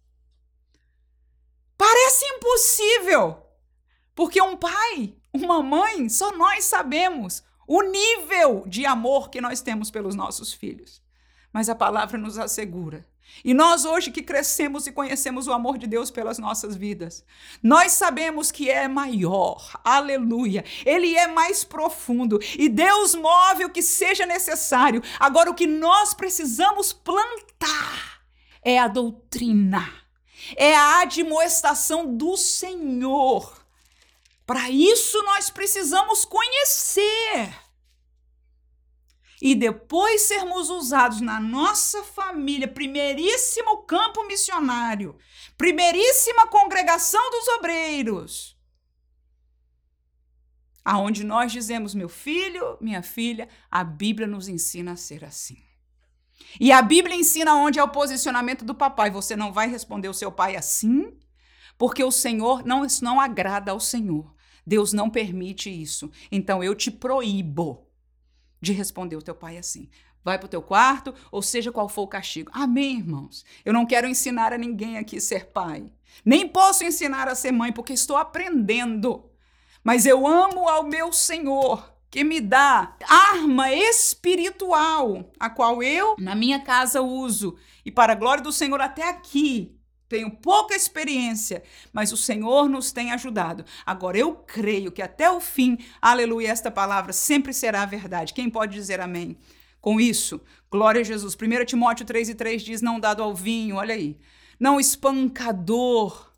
Impossível, 2.43 3.37
porque 4.13 4.41
um 4.41 4.57
pai, 4.57 5.15
uma 5.31 5.63
mãe, 5.63 6.09
só 6.09 6.35
nós 6.35 6.65
sabemos 6.65 7.41
o 7.65 7.81
nível 7.81 8.65
de 8.67 8.85
amor 8.85 9.29
que 9.29 9.39
nós 9.39 9.61
temos 9.61 9.89
pelos 9.89 10.13
nossos 10.13 10.51
filhos. 10.51 11.01
Mas 11.53 11.69
a 11.69 11.75
palavra 11.75 12.17
nos 12.17 12.37
assegura. 12.37 13.07
E 13.45 13.53
nós, 13.53 13.85
hoje 13.85 14.11
que 14.11 14.21
crescemos 14.21 14.85
e 14.85 14.91
conhecemos 14.91 15.47
o 15.47 15.53
amor 15.53 15.77
de 15.77 15.87
Deus 15.87 16.11
pelas 16.11 16.37
nossas 16.37 16.75
vidas, 16.75 17.23
nós 17.63 17.93
sabemos 17.93 18.51
que 18.51 18.69
é 18.69 18.89
maior, 18.89 19.79
aleluia, 19.81 20.65
ele 20.85 21.15
é 21.15 21.27
mais 21.27 21.63
profundo 21.63 22.39
e 22.59 22.67
Deus 22.67 23.15
move 23.15 23.63
o 23.63 23.69
que 23.69 23.81
seja 23.81 24.25
necessário. 24.25 25.01
Agora, 25.17 25.49
o 25.49 25.55
que 25.55 25.65
nós 25.65 26.13
precisamos 26.13 26.91
plantar 26.91 28.21
é 28.61 28.77
a 28.77 28.89
doutrina 28.89 30.02
é 30.55 30.75
a 30.75 31.01
admoestação 31.01 32.15
do 32.15 32.35
Senhor. 32.37 33.63
Para 34.45 34.69
isso 34.69 35.21
nós 35.23 35.49
precisamos 35.49 36.25
conhecer. 36.25 37.63
E 39.41 39.55
depois 39.55 40.21
sermos 40.21 40.69
usados 40.69 41.19
na 41.19 41.39
nossa 41.39 42.01
família, 42.03 42.65
primeiríssimo 42.65 43.83
campo 43.83 44.25
missionário, 44.25 45.17
primeiríssima 45.57 46.47
congregação 46.47 47.29
dos 47.29 47.47
obreiros, 47.49 48.57
aonde 50.83 51.25
nós 51.25 51.51
dizemos, 51.51 51.93
meu 51.93 52.07
filho, 52.07 52.77
minha 52.79 53.03
filha, 53.03 53.49
a 53.69 53.83
Bíblia 53.83 54.27
nos 54.27 54.47
ensina 54.47 54.93
a 54.93 54.95
ser 54.95 55.25
assim. 55.25 55.61
E 56.59 56.71
a 56.71 56.81
Bíblia 56.81 57.15
ensina 57.15 57.55
onde 57.55 57.79
é 57.79 57.83
o 57.83 57.89
posicionamento 57.89 58.63
do 58.63 58.75
papai. 58.75 59.09
Você 59.11 59.35
não 59.35 59.51
vai 59.51 59.67
responder 59.67 60.07
o 60.09 60.13
seu 60.13 60.31
pai 60.31 60.55
assim, 60.55 61.17
porque 61.77 62.03
o 62.03 62.11
Senhor 62.11 62.65
não 62.65 62.85
isso 62.85 63.03
não 63.03 63.19
agrada 63.19 63.71
ao 63.71 63.79
Senhor. 63.79 64.33
Deus 64.65 64.93
não 64.93 65.09
permite 65.09 65.69
isso. 65.69 66.09
Então 66.31 66.63
eu 66.63 66.73
te 66.73 66.89
proíbo 66.89 67.87
de 68.61 68.71
responder 68.71 69.15
o 69.15 69.21
teu 69.21 69.35
pai 69.35 69.57
assim. 69.57 69.89
Vai 70.23 70.39
para 70.39 70.45
o 70.45 70.49
teu 70.49 70.61
quarto, 70.61 71.13
ou 71.29 71.41
seja 71.41 71.71
qual 71.71 71.89
for 71.89 72.03
o 72.03 72.07
castigo. 72.07 72.49
Amém, 72.53 72.99
irmãos? 72.99 73.43
Eu 73.65 73.73
não 73.73 73.85
quero 73.85 74.07
ensinar 74.07 74.53
a 74.53 74.57
ninguém 74.57 74.97
aqui 74.97 75.19
ser 75.19 75.47
pai. 75.47 75.91
Nem 76.23 76.47
posso 76.47 76.85
ensinar 76.85 77.27
a 77.27 77.35
ser 77.35 77.51
mãe, 77.51 77.73
porque 77.73 77.91
estou 77.91 78.15
aprendendo. 78.15 79.29
Mas 79.83 80.05
eu 80.05 80.25
amo 80.25 80.69
ao 80.69 80.83
meu 80.83 81.11
Senhor 81.11 81.92
que 82.13 82.23
me 82.23 82.39
dá 82.39 82.95
arma 83.09 83.73
espiritual, 83.73 85.31
a 85.39 85.49
qual 85.49 85.81
eu, 85.81 86.15
na 86.19 86.35
minha 86.35 86.59
casa, 86.59 87.01
uso. 87.01 87.57
E 87.83 87.91
para 87.91 88.13
a 88.13 88.15
glória 88.15 88.43
do 88.43 88.51
Senhor, 88.51 88.79
até 88.79 89.09
aqui, 89.09 89.75
tenho 90.07 90.29
pouca 90.29 90.75
experiência, 90.75 91.63
mas 91.91 92.11
o 92.11 92.17
Senhor 92.17 92.69
nos 92.69 92.91
tem 92.91 93.11
ajudado. 93.11 93.65
Agora 93.83 94.15
eu 94.15 94.35
creio 94.35 94.91
que 94.91 95.01
até 95.01 95.27
o 95.31 95.39
fim, 95.39 95.75
aleluia, 95.99 96.51
esta 96.51 96.69
palavra 96.69 97.11
sempre 97.11 97.51
será 97.51 97.83
verdade. 97.83 98.35
Quem 98.35 98.47
pode 98.47 98.75
dizer 98.75 99.01
amém? 99.01 99.35
Com 99.81 99.99
isso, 99.99 100.39
glória 100.69 101.01
a 101.01 101.03
Jesus. 101.03 101.35
1 101.35 101.65
Timóteo 101.65 102.05
3 102.05 102.29
e 102.29 102.35
3 102.35 102.61
diz: 102.61 102.81
Não 102.83 102.99
dado 102.99 103.23
ao 103.23 103.33
vinho, 103.33 103.77
olha 103.77 103.95
aí, 103.95 104.19
não 104.59 104.79
espancador, 104.79 106.31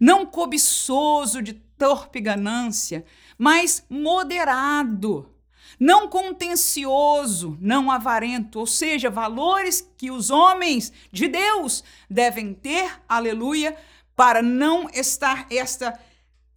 não 0.00 0.24
cobiçoso 0.24 1.42
de 1.42 1.52
torpe 1.52 2.18
ganância, 2.20 3.04
mas 3.38 3.84
moderado, 3.88 5.32
não 5.78 6.08
contencioso, 6.08 7.56
não 7.60 7.90
avarento, 7.90 8.58
ou 8.58 8.66
seja, 8.66 9.08
valores 9.08 9.88
que 9.96 10.10
os 10.10 10.28
homens 10.28 10.92
de 11.12 11.28
Deus 11.28 11.84
devem 12.10 12.52
ter, 12.52 13.00
aleluia, 13.08 13.76
para 14.16 14.42
não 14.42 14.90
estar 14.90 15.46
esta 15.48 15.96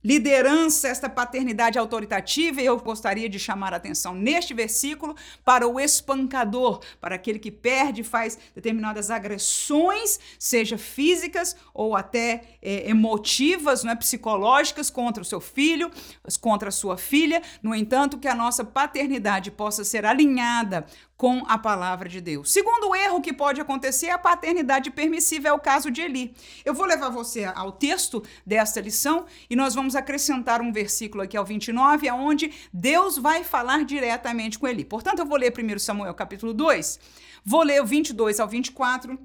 liderança, 0.04 0.88
esta 0.88 1.10
paternidade 1.10 1.78
autoritativa, 1.78 2.62
e 2.62 2.66
eu 2.66 2.78
gostaria 2.78 3.30
de 3.30 3.38
chamar 3.40 3.74
a 3.74 3.78
atenção 3.78 4.14
neste 4.14 4.54
versículo 4.54 5.16
para 5.44 5.68
o 5.68 5.80
espancador, 5.80 6.82
para 7.00 7.16
aquele 7.16 7.40
que 7.40 7.52
perde, 7.52 8.04
faz 8.04 8.38
determinadas 8.56 9.12
agressões, 9.12 10.20
seja 10.40 10.78
físicas 10.78 11.56
ou 11.74 11.96
até 11.96 12.58
é, 12.62 12.90
emotivas, 12.90 13.84
não 13.84 13.92
é, 13.92 13.96
psicológicas 13.96 14.90
contra 14.90 15.22
o 15.22 15.26
seu 15.26 15.40
filho, 15.40 15.92
contra 16.40 16.70
a 16.70 16.72
sua 16.72 16.98
filha. 16.98 17.42
No 17.62 17.76
entanto, 17.76 18.18
que 18.18 18.28
a 18.28 18.36
nossa 18.36 18.64
paternidade 18.64 19.52
possa 19.52 19.84
ser 19.84 20.06
alinhada 20.06 20.86
com 21.22 21.44
a 21.48 21.56
palavra 21.56 22.10
de 22.10 22.20
Deus. 22.20 22.52
Segundo 22.52 22.96
erro 22.96 23.22
que 23.22 23.32
pode 23.32 23.62
acontecer 23.62 24.08
é 24.08 24.12
a 24.12 24.18
paternidade 24.18 24.90
permissiva, 24.90 25.50
é 25.50 25.54
o 25.54 25.60
caso 25.60 25.92
de 25.92 26.02
Eli. 26.02 26.34
Eu 26.66 26.74
vou 26.74 26.84
levar 26.84 27.12
você 27.12 27.44
ao 27.44 27.72
texto 27.72 28.24
desta 28.44 28.82
lição 28.82 29.28
e 29.48 29.56
nós 29.56 29.76
vamos 29.76 29.96
acrescentar 29.96 30.62
um 30.64 30.72
versículo 30.74 31.22
aqui 31.22 31.38
ao 31.38 31.46
29, 31.46 32.10
aonde 32.10 32.52
Deus 32.74 33.20
vai 33.20 33.44
falar 33.44 33.86
diretamente 33.86 34.58
com 34.58 34.68
Eli. 34.68 34.84
Portanto, 34.84 35.20
eu 35.20 35.26
vou 35.28 35.38
ler 35.38 35.54
1 35.56 35.78
Samuel 35.78 36.16
capítulo 36.16 36.56
2, 36.56 37.00
vou 37.46 37.62
ler 37.62 37.84
o 37.84 37.86
22 37.86 38.40
ao 38.40 38.48
24 38.48 39.20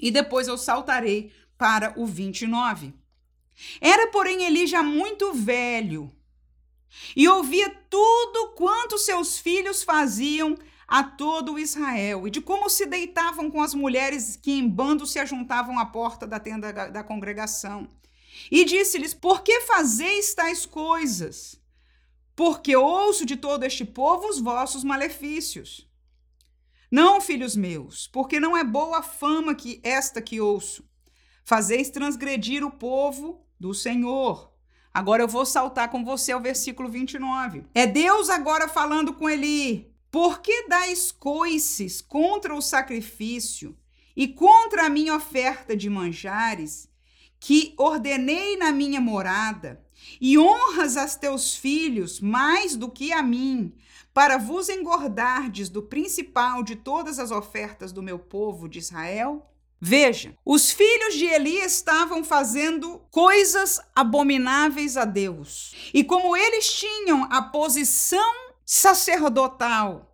e 0.00 0.10
depois 0.10 0.48
eu 0.48 0.56
saltarei 0.56 1.30
para 1.58 1.92
o 2.00 2.06
29. 2.06 2.94
Era, 3.82 4.06
porém, 4.06 4.44
Eli 4.44 4.66
já 4.66 4.82
muito 4.82 5.34
velho 5.34 6.10
e 7.14 7.28
ouvia 7.28 7.68
tudo 7.90 8.54
quanto 8.56 8.96
seus 8.96 9.38
filhos 9.38 9.82
faziam 9.82 10.56
a 10.88 11.04
todo 11.04 11.58
Israel 11.58 12.26
e 12.26 12.30
de 12.30 12.40
como 12.40 12.70
se 12.70 12.86
deitavam 12.86 13.50
com 13.50 13.60
as 13.60 13.74
mulheres 13.74 14.36
que 14.36 14.52
em 14.52 14.66
bando 14.66 15.06
se 15.06 15.18
ajuntavam 15.18 15.78
à 15.78 15.84
porta 15.84 16.26
da 16.26 16.40
tenda 16.40 16.72
da 16.72 17.04
congregação. 17.04 17.86
E 18.50 18.64
disse-lhes: 18.64 19.12
Por 19.12 19.42
que 19.42 19.60
fazeis 19.62 20.32
tais 20.34 20.64
coisas? 20.64 21.60
Porque 22.34 22.74
ouço 22.74 23.26
de 23.26 23.36
todo 23.36 23.64
este 23.64 23.84
povo 23.84 24.28
os 24.28 24.40
vossos 24.40 24.82
malefícios. 24.82 25.86
Não, 26.90 27.20
filhos 27.20 27.54
meus, 27.54 28.06
porque 28.06 28.40
não 28.40 28.56
é 28.56 28.64
boa 28.64 29.00
a 29.00 29.02
fama 29.02 29.54
que 29.54 29.80
esta 29.82 30.22
que 30.22 30.40
ouço. 30.40 30.88
Fazeis 31.44 31.90
transgredir 31.90 32.64
o 32.64 32.70
povo 32.70 33.44
do 33.60 33.74
Senhor. 33.74 34.54
Agora 34.94 35.22
eu 35.22 35.28
vou 35.28 35.44
saltar 35.44 35.90
com 35.90 36.02
você 36.02 36.32
ao 36.32 36.40
versículo 36.40 36.88
29. 36.88 37.66
É 37.74 37.86
Deus 37.86 38.30
agora 38.30 38.68
falando 38.68 39.12
com 39.12 39.28
Eli. 39.28 39.92
Por 40.20 40.40
que 40.40 40.66
dais 40.66 41.12
coices 41.12 42.00
contra 42.00 42.52
o 42.52 42.60
sacrifício 42.60 43.78
e 44.16 44.26
contra 44.26 44.86
a 44.86 44.88
minha 44.90 45.14
oferta 45.14 45.76
de 45.76 45.88
manjares, 45.88 46.88
que 47.38 47.72
ordenei 47.78 48.56
na 48.56 48.72
minha 48.72 49.00
morada, 49.00 49.80
e 50.20 50.36
honras 50.36 50.96
a 50.96 51.06
teus 51.06 51.54
filhos 51.54 52.18
mais 52.18 52.74
do 52.74 52.90
que 52.90 53.12
a 53.12 53.22
mim, 53.22 53.72
para 54.12 54.38
vos 54.38 54.68
engordardes 54.68 55.68
do 55.68 55.84
principal 55.84 56.64
de 56.64 56.74
todas 56.74 57.20
as 57.20 57.30
ofertas 57.30 57.92
do 57.92 58.02
meu 58.02 58.18
povo 58.18 58.68
de 58.68 58.80
Israel? 58.80 59.48
Veja, 59.80 60.36
os 60.44 60.72
filhos 60.72 61.14
de 61.14 61.26
Eli 61.26 61.58
estavam 61.58 62.24
fazendo 62.24 63.00
coisas 63.12 63.80
abomináveis 63.94 64.96
a 64.96 65.04
Deus. 65.04 65.76
E 65.94 66.02
como 66.02 66.36
eles 66.36 66.72
tinham 66.72 67.28
a 67.30 67.40
posição 67.40 68.48
sacerdotal, 68.66 70.07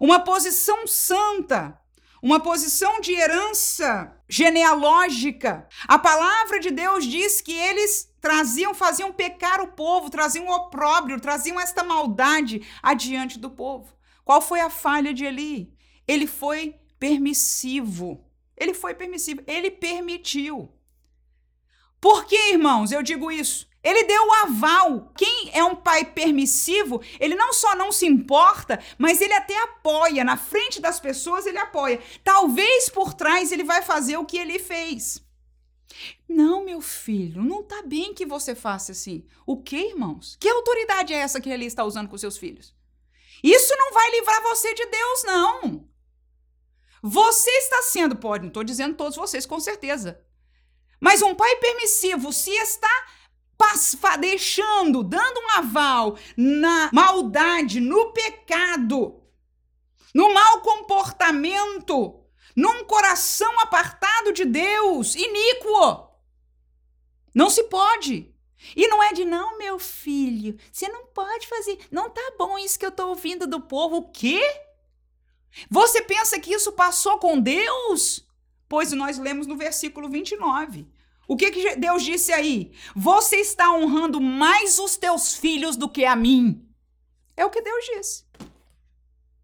uma 0.00 0.20
posição 0.20 0.86
santa, 0.86 1.80
uma 2.22 2.40
posição 2.40 3.00
de 3.00 3.12
herança 3.12 4.16
genealógica. 4.28 5.68
A 5.86 5.98
palavra 5.98 6.60
de 6.60 6.70
Deus 6.70 7.04
diz 7.04 7.40
que 7.40 7.52
eles 7.52 8.12
traziam, 8.20 8.74
faziam 8.74 9.12
pecar 9.12 9.60
o 9.60 9.68
povo, 9.68 10.10
traziam 10.10 10.48
opróbrio, 10.48 11.20
traziam 11.20 11.60
esta 11.60 11.84
maldade 11.84 12.66
adiante 12.82 13.38
do 13.38 13.50
povo. 13.50 13.94
Qual 14.24 14.40
foi 14.40 14.60
a 14.60 14.70
falha 14.70 15.14
de 15.14 15.24
Eli? 15.24 15.72
Ele 16.06 16.26
foi 16.26 16.74
permissivo. 16.98 18.24
Ele 18.56 18.74
foi 18.74 18.94
permissivo, 18.94 19.40
ele 19.46 19.70
permitiu. 19.70 20.68
Por 22.00 22.24
que, 22.26 22.52
irmãos, 22.52 22.90
eu 22.90 23.02
digo 23.02 23.30
isso? 23.30 23.67
Ele 23.82 24.04
deu 24.04 24.26
o 24.26 24.32
aval. 24.32 25.12
Quem 25.16 25.50
é 25.52 25.62
um 25.62 25.76
pai 25.76 26.04
permissivo, 26.04 27.00
ele 27.20 27.34
não 27.34 27.52
só 27.52 27.76
não 27.76 27.92
se 27.92 28.06
importa, 28.06 28.82
mas 28.98 29.20
ele 29.20 29.32
até 29.32 29.56
apoia. 29.62 30.24
Na 30.24 30.36
frente 30.36 30.80
das 30.80 30.98
pessoas, 30.98 31.46
ele 31.46 31.58
apoia. 31.58 32.00
Talvez 32.24 32.88
por 32.88 33.14
trás 33.14 33.52
ele 33.52 33.64
vai 33.64 33.82
fazer 33.82 34.16
o 34.16 34.24
que 34.24 34.36
ele 34.36 34.58
fez. 34.58 35.22
Não, 36.28 36.64
meu 36.64 36.80
filho, 36.80 37.42
não 37.42 37.62
tá 37.62 37.82
bem 37.82 38.12
que 38.12 38.26
você 38.26 38.54
faça 38.54 38.92
assim. 38.92 39.26
O 39.46 39.62
que, 39.62 39.76
irmãos? 39.76 40.36
Que 40.38 40.48
autoridade 40.48 41.14
é 41.14 41.18
essa 41.18 41.40
que 41.40 41.48
ele 41.48 41.64
está 41.64 41.84
usando 41.84 42.08
com 42.08 42.18
seus 42.18 42.36
filhos? 42.36 42.74
Isso 43.42 43.74
não 43.76 43.92
vai 43.92 44.10
livrar 44.10 44.42
você 44.42 44.74
de 44.74 44.86
Deus, 44.86 45.24
não. 45.24 45.88
Você 47.02 47.50
está 47.50 47.82
sendo, 47.82 48.16
pode, 48.16 48.42
não 48.42 48.48
estou 48.48 48.64
dizendo 48.64 48.96
todos 48.96 49.16
vocês, 49.16 49.46
com 49.46 49.60
certeza. 49.60 50.20
Mas 51.00 51.22
um 51.22 51.34
pai 51.34 51.56
permissivo, 51.56 52.32
se 52.32 52.50
está 52.50 53.06
deixando, 54.18 55.02
dando 55.02 55.40
um 55.40 55.50
aval 55.58 56.18
na 56.36 56.90
maldade, 56.92 57.80
no 57.80 58.12
pecado, 58.12 59.22
no 60.14 60.32
mau 60.32 60.60
comportamento, 60.60 62.24
num 62.54 62.84
coração 62.84 63.60
apartado 63.60 64.32
de 64.32 64.44
Deus, 64.44 65.14
iníquo. 65.14 66.08
Não 67.34 67.48
se 67.50 67.64
pode. 67.64 68.34
E 68.74 68.88
não 68.88 69.00
é 69.00 69.12
de 69.12 69.24
não, 69.24 69.56
meu 69.56 69.78
filho, 69.78 70.58
você 70.72 70.88
não 70.88 71.06
pode 71.06 71.46
fazer. 71.46 71.78
Não 71.92 72.10
tá 72.10 72.32
bom 72.36 72.58
isso 72.58 72.78
que 72.78 72.84
eu 72.84 72.90
tô 72.90 73.08
ouvindo 73.08 73.46
do 73.46 73.60
povo. 73.60 73.98
O 73.98 74.10
quê? 74.10 74.42
Você 75.70 76.02
pensa 76.02 76.40
que 76.40 76.52
isso 76.52 76.72
passou 76.72 77.18
com 77.18 77.40
Deus? 77.40 78.26
Pois 78.68 78.92
nós 78.92 79.16
lemos 79.18 79.46
no 79.46 79.56
versículo 79.56 80.08
29. 80.08 80.88
O 81.28 81.36
que, 81.36 81.50
que 81.50 81.76
Deus 81.76 82.02
disse 82.02 82.32
aí? 82.32 82.72
Você 82.96 83.36
está 83.36 83.70
honrando 83.70 84.18
mais 84.18 84.78
os 84.78 84.96
teus 84.96 85.34
filhos 85.36 85.76
do 85.76 85.86
que 85.86 86.06
a 86.06 86.16
mim. 86.16 86.66
É 87.36 87.44
o 87.44 87.50
que 87.50 87.60
Deus 87.60 87.84
disse. 87.84 88.24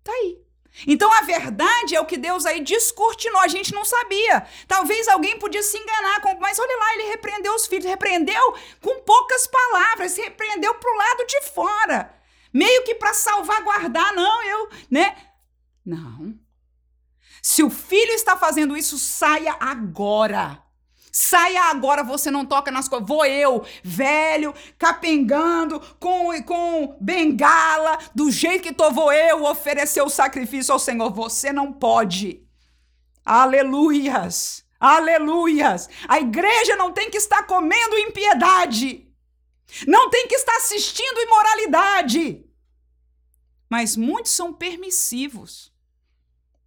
Tá 0.03 0.11
aí. 0.11 0.43
Então 0.87 1.13
a 1.13 1.21
verdade 1.21 1.95
é 1.95 2.01
o 2.01 2.07
que 2.07 2.17
Deus 2.17 2.47
aí 2.47 2.63
descortinou, 2.63 3.41
a 3.41 3.49
gente 3.49 3.73
não 3.75 3.85
sabia. 3.85 4.47
Talvez 4.67 5.07
alguém 5.07 5.39
podia 5.39 5.63
se 5.63 5.77
enganar, 5.77 6.21
com, 6.23 6.35
mas 6.41 6.59
olha 6.59 6.77
lá, 6.77 6.95
ele 6.95 7.11
repreendeu 7.11 7.55
os 7.55 7.67
filhos, 7.67 7.85
repreendeu 7.85 8.55
com 8.81 9.01
poucas 9.03 9.47
palavras, 9.47 10.17
repreendeu 10.17 10.75
para 10.75 10.91
o 10.91 10.97
lado 10.97 11.27
de 11.27 11.41
fora. 11.43 12.15
Meio 12.53 12.83
que 12.85 12.95
para 12.95 13.13
salvaguardar, 13.13 14.15
não, 14.15 14.43
eu, 14.43 14.69
né? 14.91 15.15
Não. 15.85 16.35
Se 17.43 17.63
o 17.63 17.69
filho 17.69 18.13
está 18.13 18.37
fazendo 18.37 18.75
isso, 18.75 18.99
saia 18.99 19.55
agora. 19.61 20.64
Saia 21.17 21.71
agora, 21.71 22.03
você 22.03 22.29
não 22.29 22.45
toca 22.45 22.73
nas 22.73 22.89
coisas. 22.89 23.07
Vou 23.07 23.25
eu, 23.25 23.65
velho, 23.85 24.53
capengando, 24.77 25.79
com, 26.01 26.43
com 26.43 26.97
bengala, 27.01 28.01
do 28.13 28.33
jeito 28.33 28.65
que 28.65 28.73
tô, 28.73 28.91
vou 28.91 29.13
eu 29.13 29.45
oferecer 29.45 30.03
o 30.03 30.09
sacrifício 30.09 30.73
ao 30.73 30.79
Senhor. 30.81 31.13
Você 31.13 31.53
não 31.53 31.73
pode. 31.73 32.45
Aleluias. 33.25 34.67
Aleluias. 34.81 35.89
A 36.09 36.19
igreja 36.19 36.75
não 36.75 36.91
tem 36.91 37.09
que 37.09 37.19
estar 37.19 37.45
comendo 37.45 37.97
impiedade. 37.97 39.09
Não 39.87 40.11
tem 40.11 40.27
que 40.27 40.35
estar 40.35 40.57
assistindo 40.57 41.21
imoralidade. 41.21 42.45
Mas 43.71 43.97
muitos 43.97 44.33
são 44.33 44.53
permissivos. 44.53 45.73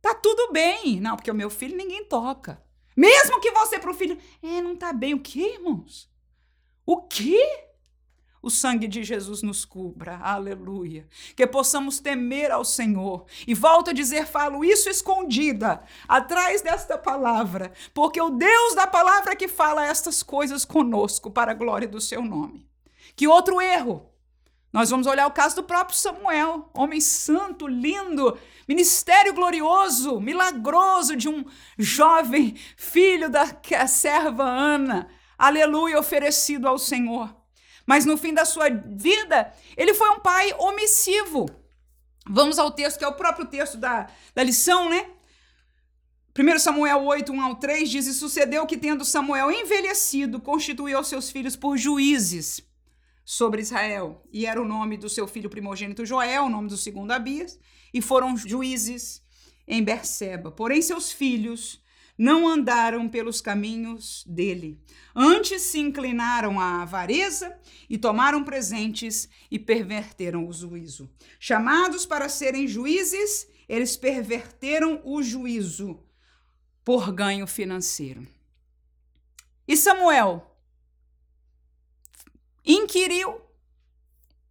Tá 0.01 0.13
tudo 0.13 0.53
bem. 0.53 1.01
Não, 1.01 1.17
porque 1.17 1.31
o 1.31 1.35
meu 1.35 1.49
filho 1.49 1.75
ninguém 1.75 2.05
toca. 2.05 2.65
Mesmo 2.97 3.39
que 3.39 3.51
você 3.51 3.77
para 3.77 3.91
o 3.91 3.93
filho, 3.93 4.17
é, 4.41 4.59
não 4.59 4.75
tá 4.75 4.91
bem. 4.91 5.13
O 5.13 5.19
que, 5.19 5.39
irmãos? 5.39 6.09
O 6.83 7.03
que? 7.03 7.39
O 8.41 8.49
sangue 8.49 8.87
de 8.87 9.03
Jesus 9.03 9.43
nos 9.43 9.65
cubra, 9.65 10.17
aleluia. 10.17 11.07
Que 11.35 11.45
possamos 11.45 11.99
temer 11.99 12.49
ao 12.49 12.65
Senhor. 12.65 13.25
E 13.45 13.53
volto 13.53 13.91
a 13.91 13.93
dizer, 13.93 14.25
falo 14.25 14.65
isso 14.65 14.89
escondida, 14.89 15.83
atrás 16.07 16.61
desta 16.61 16.97
palavra, 16.97 17.71
porque 17.93 18.21
o 18.21 18.29
Deus 18.29 18.73
da 18.73 18.87
palavra 18.87 19.33
é 19.33 19.35
que 19.35 19.47
fala 19.47 19.85
estas 19.85 20.23
coisas 20.23 20.65
conosco, 20.65 21.29
para 21.29 21.51
a 21.51 21.55
glória 21.55 21.87
do 21.87 22.01
seu 22.01 22.23
nome. 22.23 22.67
Que 23.15 23.27
outro 23.27 23.61
erro? 23.61 24.09
Nós 24.77 24.91
vamos 24.91 25.07
olhar 25.07 25.25
o 25.25 25.31
caso 25.31 25.55
do 25.55 25.63
próprio 25.63 25.97
Samuel, 25.97 26.69
homem 26.71 27.01
santo, 27.01 27.65
lindo, 27.65 28.37
ministério 28.67 29.33
glorioso, 29.33 30.21
milagroso 30.21 31.15
de 31.15 31.27
um 31.27 31.43
jovem 31.79 32.55
filho 32.77 33.27
da 33.27 33.57
serva 33.87 34.43
Ana. 34.43 35.07
Aleluia, 35.35 35.97
oferecido 35.97 36.67
ao 36.67 36.77
Senhor. 36.77 37.35
Mas 37.87 38.05
no 38.05 38.19
fim 38.19 38.35
da 38.35 38.45
sua 38.45 38.69
vida, 38.69 39.51
ele 39.75 39.95
foi 39.95 40.11
um 40.11 40.19
pai 40.19 40.53
omissivo. 40.59 41.49
Vamos 42.29 42.59
ao 42.59 42.69
texto, 42.69 42.99
que 42.99 43.03
é 43.03 43.07
o 43.07 43.15
próprio 43.15 43.47
texto 43.47 43.77
da, 43.77 44.05
da 44.35 44.43
lição, 44.43 44.91
né? 44.91 45.09
1 46.37 46.59
Samuel 46.59 47.03
8, 47.03 47.33
1 47.33 47.41
ao 47.41 47.55
3 47.55 47.89
diz: 47.89 48.05
E 48.05 48.13
sucedeu 48.13 48.67
que, 48.67 48.77
tendo 48.77 49.03
Samuel 49.03 49.49
envelhecido, 49.49 50.39
constituiu 50.39 51.03
seus 51.03 51.31
filhos 51.31 51.55
por 51.55 51.77
juízes 51.77 52.67
sobre 53.29 53.61
Israel. 53.61 54.23
E 54.31 54.45
era 54.45 54.61
o 54.61 54.65
nome 54.65 54.95
do 54.95 55.09
seu 55.09 55.27
filho 55.27 55.49
primogênito 55.49 56.05
Joel, 56.05 56.45
o 56.45 56.49
nome 56.49 56.69
do 56.69 56.77
segundo 56.77 57.11
Abias, 57.11 57.59
e 57.93 58.01
foram 58.01 58.37
juízes 58.37 59.21
em 59.67 59.83
Berseba. 59.83 60.49
Porém, 60.49 60.81
seus 60.81 61.11
filhos 61.11 61.83
não 62.17 62.47
andaram 62.47 63.09
pelos 63.09 63.41
caminhos 63.41 64.23
dele. 64.25 64.81
Antes 65.13 65.61
se 65.63 65.77
inclinaram 65.77 66.57
à 66.57 66.83
avareza 66.83 67.53
e 67.89 67.97
tomaram 67.97 68.45
presentes 68.45 69.27
e 69.51 69.59
perverteram 69.59 70.47
o 70.47 70.53
juízo. 70.53 71.11
Chamados 71.37 72.05
para 72.05 72.29
serem 72.29 72.65
juízes, 72.65 73.45
eles 73.67 73.97
perverteram 73.97 75.01
o 75.03 75.21
juízo 75.21 76.01
por 76.81 77.11
ganho 77.11 77.45
financeiro. 77.45 78.25
E 79.67 79.75
Samuel 79.75 80.56
inquiriu 82.67 83.41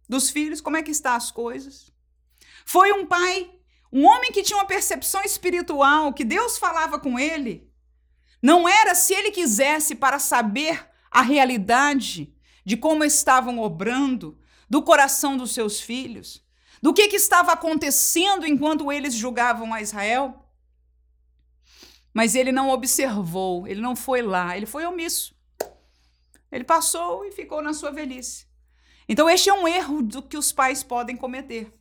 dos 0.09 0.29
filhos 0.29 0.59
como 0.59 0.77
é 0.77 0.83
que 0.83 0.91
está 0.91 1.15
as 1.15 1.31
coisas. 1.31 1.91
Foi 2.65 2.91
um 2.91 3.05
pai, 3.05 3.49
um 3.91 4.05
homem 4.05 4.31
que 4.31 4.43
tinha 4.43 4.57
uma 4.57 4.65
percepção 4.65 5.21
espiritual, 5.21 6.11
que 6.11 6.25
Deus 6.25 6.57
falava 6.57 6.99
com 6.99 7.19
ele. 7.19 7.71
Não 8.41 8.67
era 8.67 8.95
se 8.95 9.13
ele 9.13 9.31
quisesse 9.31 9.95
para 9.95 10.19
saber 10.19 10.89
a 11.11 11.21
realidade 11.21 12.33
de 12.65 12.75
como 12.75 13.03
estavam 13.03 13.59
obrando 13.59 14.37
do 14.69 14.81
coração 14.81 15.37
dos 15.37 15.53
seus 15.53 15.79
filhos, 15.79 16.43
do 16.81 16.93
que, 16.93 17.07
que 17.07 17.15
estava 17.15 17.53
acontecendo 17.53 18.45
enquanto 18.45 18.91
eles 18.91 19.13
julgavam 19.13 19.73
a 19.73 19.81
Israel. 19.81 20.45
Mas 22.13 22.35
ele 22.35 22.51
não 22.51 22.69
observou, 22.69 23.67
ele 23.67 23.79
não 23.79 23.95
foi 23.95 24.21
lá, 24.21 24.57
ele 24.57 24.65
foi 24.65 24.85
omisso. 24.85 25.36
Ele 26.51 26.63
passou 26.63 27.25
e 27.25 27.31
ficou 27.31 27.61
na 27.61 27.73
sua 27.73 27.91
velhice. 27.91 28.45
Então, 29.07 29.29
este 29.29 29.49
é 29.49 29.53
um 29.53 29.67
erro 29.67 30.01
do 30.01 30.21
que 30.21 30.37
os 30.37 30.51
pais 30.51 30.83
podem 30.83 31.15
cometer, 31.15 31.71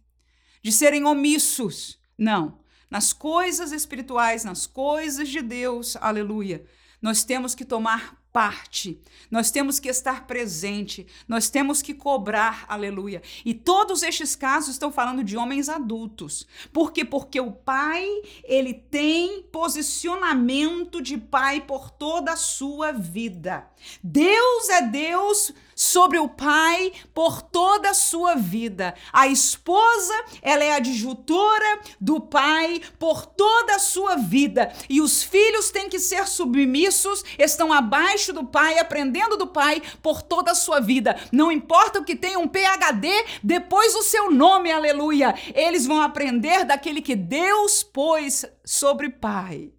de 0.63 0.71
serem 0.71 1.05
omissos. 1.05 1.99
Não. 2.17 2.61
Nas 2.89 3.13
coisas 3.13 3.73
espirituais, 3.73 4.45
nas 4.45 4.67
coisas 4.67 5.29
de 5.29 5.43
Deus, 5.43 5.97
aleluia, 5.97 6.65
nós 7.03 7.25
temos 7.25 7.55
que 7.55 7.65
tomar 7.65 8.17
parte, 8.37 9.01
nós 9.31 9.51
temos 9.51 9.81
que 9.81 9.89
estar 9.89 10.27
presente, 10.27 11.07
nós 11.27 11.49
temos 11.49 11.81
que 11.81 11.95
cobrar, 11.95 12.67
aleluia. 12.69 13.23
E 13.47 13.55
todos 13.55 14.03
estes 14.03 14.37
casos 14.37 14.73
estão 14.73 14.93
falando 14.93 15.25
de 15.25 15.39
homens 15.39 15.71
adultos. 15.71 16.47
Por 16.71 16.93
quê? 16.93 17.03
Porque 17.03 17.41
o 17.41 17.51
pai, 17.51 18.07
ele 18.45 18.75
tem 18.75 19.43
posicionamento 19.45 21.01
de 21.01 21.17
pai 21.17 21.63
por 21.63 21.89
toda 21.91 22.33
a 22.33 22.37
sua 22.37 22.93
vida. 22.93 23.67
Deus 24.05 24.69
é 24.69 24.83
Deus 24.83 25.55
sobre 25.77 26.19
o 26.19 26.27
pai 26.27 26.91
por 27.13 27.43
toda 27.43 27.91
a 27.91 27.95
sua 27.95 28.35
vida. 28.35 28.95
A 29.13 29.29
esposa, 29.29 30.15
ela 30.41 30.65
é 30.65 30.73
adjutora 30.73 31.81
do 32.01 32.19
pai 32.19 32.81
por 32.99 33.27
toda 33.27 33.77
a 33.77 33.79
sua 33.79 34.17
vida. 34.17 34.73
E 34.89 35.03
os 35.03 35.23
filhos 35.23 35.71
têm 35.71 35.91
que 35.91 35.99
ser 35.99 36.27
submissos, 36.27 37.23
estão 37.39 37.71
abaixo 37.73 38.33
do 38.33 38.47
pai, 38.47 38.79
aprendendo 38.79 39.37
do 39.37 39.47
pai 39.47 39.83
por 40.03 40.23
toda 40.23 40.53
a 40.53 40.55
sua 40.55 40.81
vida. 40.81 41.21
Não 41.31 41.53
importa 41.53 42.01
o 42.01 42.05
que 42.05 42.17
tenha 42.17 42.39
um 42.39 42.49
PhD 42.49 43.11
depois 43.43 43.95
o 43.95 44.03
seu 44.03 44.31
nome, 44.31 44.73
aleluia. 44.73 45.35
Eles 45.55 45.87
vão 45.87 46.01
aprender 46.01 46.65
daquele 46.65 47.03
que 47.03 47.15
Deus 47.15 47.83
pôs 47.83 48.47
sobre 48.65 49.11
pai. 49.11 49.73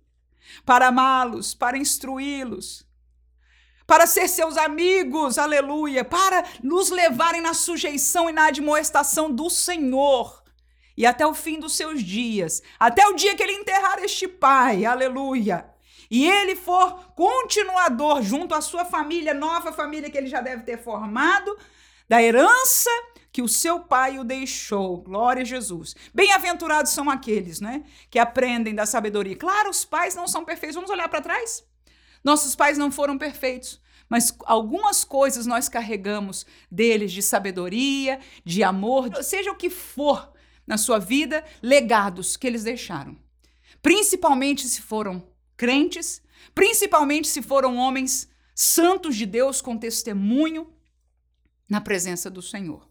Para 0.65 0.87
amá-los, 0.87 1.53
para 1.53 1.77
instruí-los, 1.77 2.86
para 3.87 4.05
ser 4.05 4.27
seus 4.27 4.57
amigos, 4.57 5.37
aleluia, 5.37 6.03
para 6.03 6.43
nos 6.61 6.89
levarem 6.89 7.39
na 7.39 7.53
sujeição 7.53 8.29
e 8.29 8.33
na 8.33 8.47
admoestação 8.47 9.31
do 9.31 9.49
Senhor. 9.49 10.43
E 10.97 11.05
até 11.05 11.25
o 11.25 11.33
fim 11.33 11.57
dos 11.57 11.77
seus 11.77 12.03
dias, 12.03 12.61
até 12.77 13.07
o 13.07 13.13
dia 13.13 13.35
que 13.35 13.41
ele 13.41 13.53
enterrar 13.53 13.99
este 14.03 14.27
pai, 14.27 14.83
aleluia. 14.83 15.65
E 16.11 16.27
ele 16.29 16.55
for 16.55 17.13
continuador 17.15 18.21
junto 18.21 18.53
à 18.53 18.61
sua 18.61 18.83
família, 18.83 19.33
nova 19.33 19.71
família 19.71 20.09
que 20.09 20.17
ele 20.17 20.27
já 20.27 20.41
deve 20.41 20.63
ter 20.63 20.77
formado, 20.77 21.57
da 22.09 22.21
herança 22.21 22.89
que 23.31 23.41
o 23.41 23.47
seu 23.47 23.81
pai 23.81 24.17
o 24.17 24.23
deixou. 24.23 24.97
Glória 24.97 25.43
a 25.43 25.45
Jesus. 25.45 25.95
Bem-aventurados 26.13 26.91
são 26.91 27.09
aqueles, 27.09 27.61
né, 27.61 27.83
que 28.09 28.17
aprendem 28.17 28.73
da 28.73 28.85
sabedoria. 28.85 29.35
Claro, 29.35 29.69
os 29.69 29.85
pais 29.85 30.15
não 30.15 30.27
são 30.27 30.43
perfeitos. 30.43 30.75
Vamos 30.75 30.89
olhar 30.89 31.07
para 31.07 31.21
trás? 31.21 31.66
Nossos 32.27 32.57
pais 32.57 32.77
não 32.77 32.91
foram 32.91 33.17
perfeitos, 33.17 33.79
mas 34.09 34.37
algumas 34.43 35.05
coisas 35.05 35.45
nós 35.45 35.69
carregamos 35.69 36.45
deles 36.69 37.13
de 37.13 37.21
sabedoria, 37.21 38.19
de 38.43 38.63
amor, 38.63 39.23
seja 39.23 39.49
o 39.49 39.55
que 39.55 39.69
for 39.69 40.33
na 40.67 40.77
sua 40.77 40.99
vida, 40.99 41.41
legados 41.63 42.35
que 42.35 42.45
eles 42.45 42.65
deixaram. 42.65 43.17
Principalmente 43.81 44.67
se 44.67 44.81
foram 44.81 45.25
crentes, 45.55 46.21
principalmente 46.53 47.29
se 47.29 47.41
foram 47.41 47.77
homens 47.77 48.27
santos 48.53 49.15
de 49.15 49.25
Deus 49.25 49.61
com 49.61 49.77
testemunho 49.77 50.69
na 51.69 51.79
presença 51.79 52.29
do 52.29 52.41
Senhor. 52.41 52.89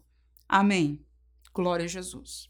Amém. 0.49 1.05
Glória 1.53 1.85
a 1.85 1.87
Jesus. 1.87 2.49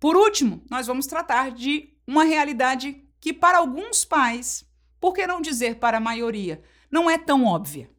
Por 0.00 0.16
último, 0.16 0.64
nós 0.68 0.88
vamos 0.88 1.06
tratar 1.06 1.52
de 1.52 1.96
uma 2.04 2.24
realidade 2.24 3.00
que 3.20 3.32
para 3.32 3.58
alguns 3.58 4.04
pais 4.04 4.64
por 5.02 5.12
que 5.12 5.26
não 5.26 5.40
dizer 5.40 5.80
para 5.80 5.96
a 5.96 6.00
maioria? 6.00 6.62
Não 6.88 7.10
é 7.10 7.18
tão 7.18 7.44
óbvia. 7.44 7.90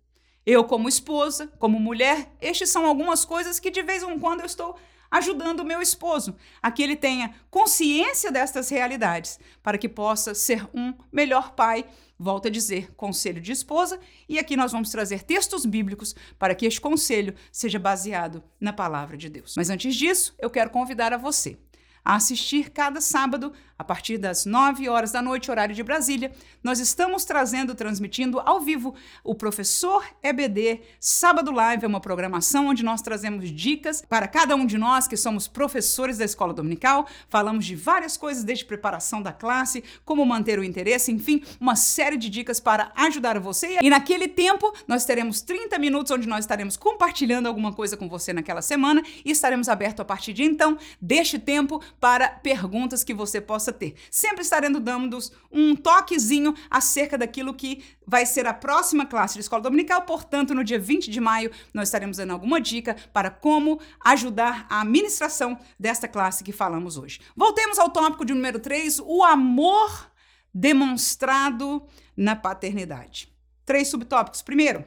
Eu, 0.46 0.64
como 0.64 0.88
esposa, 0.88 1.52
como 1.60 1.78
mulher, 1.78 2.34
estes 2.40 2.70
são 2.70 2.86
algumas 2.86 3.26
coisas 3.26 3.60
que 3.60 3.70
de 3.70 3.84
vez 3.84 4.04
em 4.04 4.18
quando 4.18 4.40
eu 4.40 4.46
estou 4.46 4.80
ajudando 5.12 5.60
o 5.60 5.66
meu 5.66 5.82
esposo 5.82 6.34
a 6.62 6.72
que 6.72 6.82
ele 6.82 6.96
tenha 6.96 7.36
consciência 7.52 8.32
destas 8.32 8.70
realidades, 8.70 9.38
para 9.62 9.78
que 9.78 9.90
possa 9.90 10.34
ser 10.34 10.66
um 10.74 10.94
melhor 11.12 11.52
pai. 11.52 11.86
Volto 12.18 12.48
a 12.48 12.52
dizer, 12.52 12.94
conselho 12.96 13.42
de 13.42 13.52
esposa, 13.52 14.00
e 14.30 14.40
aqui 14.40 14.56
nós 14.56 14.72
vamos 14.72 14.90
trazer 14.90 15.24
textos 15.24 15.66
bíblicos 15.66 16.16
para 16.40 16.56
que 16.56 16.66
este 16.66 16.80
conselho 16.80 17.36
seja 17.52 17.80
baseado 17.80 18.42
na 18.62 18.72
palavra 18.72 19.18
de 19.18 19.28
Deus. 19.28 19.56
Mas 19.58 19.70
antes 19.70 19.94
disso, 19.94 20.34
eu 20.40 20.50
quero 20.50 20.70
convidar 20.70 21.12
a 21.12 21.18
você 21.18 21.60
a 22.04 22.16
assistir 22.16 22.70
cada 22.70 23.00
sábado, 23.00 23.54
a 23.78 23.84
partir 23.84 24.18
das 24.18 24.46
9 24.46 24.88
horas 24.90 25.12
da 25.12 25.22
noite, 25.22 25.50
horário 25.50 25.76
de 25.76 25.84
Brasília. 25.84 26.32
Nós 26.64 26.80
estamos 26.80 27.26
trazendo, 27.26 27.76
transmitindo 27.76 28.40
ao 28.40 28.60
vivo 28.60 28.94
o 29.24 29.36
Professor 29.36 30.06
EBD 30.22 30.82
Sábado 31.00 31.52
Live, 31.52 31.86
é 31.86 31.88
uma 31.88 32.00
programação 32.00 32.68
onde 32.68 32.84
nós 32.84 33.02
trazemos 33.02 33.50
dicas 33.50 34.02
para 34.02 34.28
cada 34.28 34.56
um 34.56 34.66
de 34.66 34.78
nós 34.78 35.08
que 35.08 35.18
somos 35.18 35.48
professores 35.48 36.18
da 36.18 36.26
escola 36.26 36.54
dominical. 36.54 37.08
Falamos 37.30 37.66
de 37.66 37.76
várias 37.76 38.18
coisas, 38.18 38.44
desde 38.44 38.66
preparação 38.66 39.22
da 39.22 39.32
classe, 39.32 39.84
como 40.06 40.26
manter 40.26 40.60
o 40.60 40.64
interesse, 40.64 41.12
enfim, 41.12 41.44
uma 41.60 41.76
série 41.76 42.18
de 42.18 42.30
dicas 42.30 42.60
para 42.60 42.92
ajudar 42.96 43.40
você. 43.40 43.80
E 43.82 43.90
naquele 43.90 44.28
tempo, 44.28 44.74
nós 44.88 45.06
teremos 45.06 45.42
30 45.42 45.78
minutos 45.80 46.12
onde 46.12 46.28
nós 46.28 46.46
estaremos 46.46 46.78
compartilhando 46.78 47.48
alguma 47.48 47.74
coisa 47.74 47.98
com 47.98 48.08
você 48.08 48.34
naquela 48.34 48.62
semana 48.62 49.02
e 49.26 49.32
estaremos 49.32 49.70
abertos 49.70 50.02
a 50.02 50.06
partir 50.06 50.34
de 50.34 50.44
então, 50.44 50.78
deste 51.02 51.40
tempo, 51.40 51.82
para 52.00 52.30
perguntas 52.30 53.04
que 53.04 53.14
você 53.14 53.42
possa 53.42 53.63
ter. 53.72 53.96
Sempre 54.12 54.42
estaremos 54.42 54.82
dando 54.82 55.18
um 55.52 55.76
toquezinho 55.76 56.54
acerca 56.70 57.18
daquilo 57.18 57.54
que 57.54 57.84
vai 58.06 58.26
ser 58.26 58.46
a 58.48 58.54
próxima 58.54 59.06
classe 59.06 59.36
de 59.36 59.42
escola 59.42 59.62
dominical. 59.62 60.02
Portanto, 60.02 60.54
no 60.54 60.64
dia 60.64 60.80
20 60.80 61.10
de 61.10 61.22
maio, 61.22 61.52
nós 61.74 61.88
estaremos 61.88 62.18
dando 62.18 62.34
alguma 62.34 62.60
dica 62.60 62.96
para 63.14 63.30
como 63.30 63.80
ajudar 64.04 64.66
a 64.70 64.82
administração 64.82 65.58
desta 65.80 66.08
classe 66.08 66.44
que 66.44 66.52
falamos 66.52 66.98
hoje. 66.98 67.22
Voltemos 67.36 67.80
ao 67.80 67.90
tópico 67.90 68.26
de 68.26 68.34
número 68.34 68.60
3, 68.60 69.00
o 69.06 69.24
amor 69.24 70.12
demonstrado 70.54 71.88
na 72.16 72.36
paternidade. 72.36 73.34
Três 73.66 73.88
subtópicos. 73.88 74.42
Primeiro, 74.42 74.86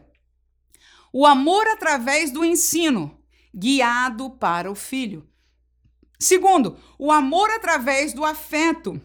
o 1.13 1.25
amor 1.25 1.67
através 1.69 2.31
do 2.31 2.45
ensino, 2.45 3.19
guiado 3.55 4.31
para 4.31 4.71
o 4.71 4.75
filho. 4.75 5.27
Segundo, 6.19 6.79
o 6.99 7.13
amor 7.13 7.51
através 7.51 8.13
do 8.13 8.25
afeto, 8.25 9.01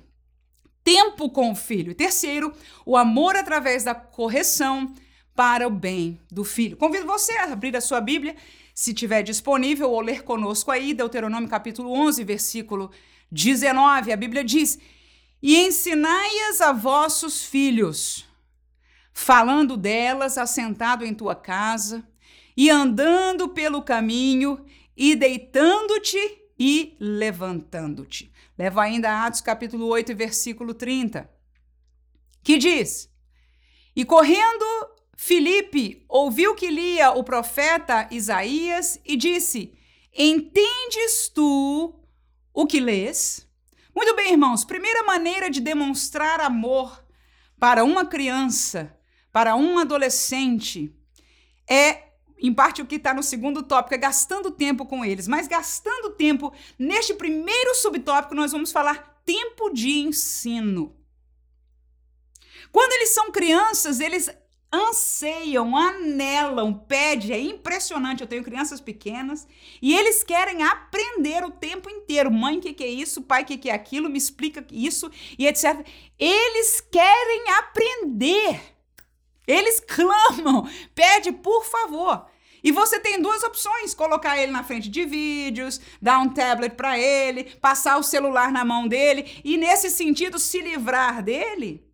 tempo 0.83 1.29
com 1.29 1.51
o 1.51 1.55
filho. 1.55 1.93
Terceiro, 1.93 2.53
o 2.85 2.95
amor 2.95 3.35
através 3.35 3.83
da 3.83 3.93
correção 3.93 4.93
para 5.35 5.67
o 5.67 5.71
bem 5.71 6.19
do 6.31 6.43
filho. 6.43 6.77
Convido 6.77 7.05
você 7.05 7.33
a 7.33 7.51
abrir 7.51 7.75
a 7.75 7.81
sua 7.81 8.01
Bíblia, 8.01 8.35
se 8.73 8.93
tiver 8.93 9.21
disponível, 9.23 9.89
ou 9.91 10.01
ler 10.01 10.23
conosco 10.23 10.71
aí, 10.71 10.93
Deuteronômio 10.93 11.49
capítulo 11.49 11.91
11, 11.91 12.23
versículo 12.23 12.91
19. 13.31 14.11
A 14.11 14.17
Bíblia 14.17 14.43
diz: 14.43 14.79
E 15.41 15.57
ensinai-as 15.57 16.61
a 16.61 16.71
vossos 16.71 17.43
filhos, 17.43 18.25
falando 19.13 19.75
delas 19.75 20.37
assentado 20.37 21.05
em 21.05 21.13
tua 21.13 21.35
casa, 21.35 22.07
e 22.55 22.69
andando 22.69 23.49
pelo 23.49 23.81
caminho, 23.81 24.63
e 24.95 25.15
deitando-te 25.15 26.40
e 26.63 26.95
levantando-te. 26.99 28.31
Leva 28.55 28.83
ainda 28.83 29.09
a 29.09 29.25
Atos 29.25 29.41
capítulo 29.41 29.87
8, 29.87 30.15
versículo 30.15 30.75
30, 30.75 31.27
que 32.43 32.55
diz: 32.59 33.11
E 33.95 34.05
correndo 34.05 34.63
Filipe 35.17 36.05
ouviu 36.07 36.53
que 36.53 36.69
lia 36.69 37.13
o 37.13 37.23
profeta 37.23 38.07
Isaías 38.11 39.01
e 39.03 39.17
disse: 39.17 39.73
Entendes 40.15 41.29
tu 41.33 41.99
o 42.53 42.67
que 42.67 42.79
lês? 42.79 43.49
Muito 43.95 44.15
bem, 44.15 44.33
irmãos. 44.33 44.63
Primeira 44.63 45.01
maneira 45.01 45.49
de 45.49 45.61
demonstrar 45.61 46.39
amor 46.41 47.03
para 47.59 47.83
uma 47.83 48.05
criança, 48.05 48.95
para 49.31 49.55
um 49.55 49.79
adolescente, 49.79 50.95
é 51.67 52.10
em 52.41 52.53
parte 52.53 52.81
o 52.81 52.85
que 52.85 52.95
está 52.95 53.13
no 53.13 53.21
segundo 53.21 53.61
tópico, 53.63 53.93
é 53.93 53.97
gastando 53.97 54.51
tempo 54.51 54.85
com 54.85 55.05
eles. 55.05 55.27
Mas 55.27 55.47
gastando 55.47 56.11
tempo, 56.11 56.51
neste 56.77 57.13
primeiro 57.13 57.75
subtópico, 57.75 58.35
nós 58.35 58.51
vamos 58.51 58.71
falar 58.71 59.21
tempo 59.25 59.69
de 59.69 59.99
ensino. 59.99 60.95
Quando 62.71 62.93
eles 62.93 63.09
são 63.09 63.31
crianças, 63.31 63.99
eles 63.99 64.29
anseiam, 64.71 65.75
anelam, 65.75 66.73
pedem, 66.73 67.31
é 67.33 67.39
impressionante. 67.39 68.21
Eu 68.21 68.27
tenho 68.27 68.43
crianças 68.43 68.79
pequenas 68.79 69.45
e 69.81 69.93
eles 69.93 70.23
querem 70.23 70.63
aprender 70.63 71.43
o 71.43 71.51
tempo 71.51 71.89
inteiro. 71.89 72.31
Mãe, 72.31 72.57
o 72.57 72.61
que, 72.61 72.73
que 72.73 72.83
é 72.83 72.87
isso? 72.87 73.21
Pai, 73.21 73.43
o 73.43 73.45
que, 73.45 73.57
que 73.57 73.69
é 73.69 73.73
aquilo? 73.73 74.09
Me 74.09 74.17
explica 74.17 74.65
isso 74.71 75.11
e 75.37 75.45
etc. 75.45 75.85
Eles 76.17 76.79
querem 76.79 77.49
aprender. 77.59 78.61
Eles 79.45 79.81
clamam, 79.81 80.69
pede 80.95 81.31
por 81.33 81.65
favor. 81.65 82.30
E 82.63 82.71
você 82.71 82.99
tem 82.99 83.21
duas 83.21 83.43
opções: 83.43 83.93
colocar 83.93 84.37
ele 84.37 84.51
na 84.51 84.63
frente 84.63 84.89
de 84.89 85.05
vídeos, 85.05 85.79
dar 86.01 86.19
um 86.19 86.29
tablet 86.29 86.75
para 86.75 86.97
ele, 86.97 87.43
passar 87.55 87.97
o 87.97 88.03
celular 88.03 88.51
na 88.51 88.63
mão 88.63 88.87
dele 88.87 89.41
e, 89.43 89.57
nesse 89.57 89.89
sentido, 89.89 90.37
se 90.39 90.61
livrar 90.61 91.23
dele. 91.23 91.85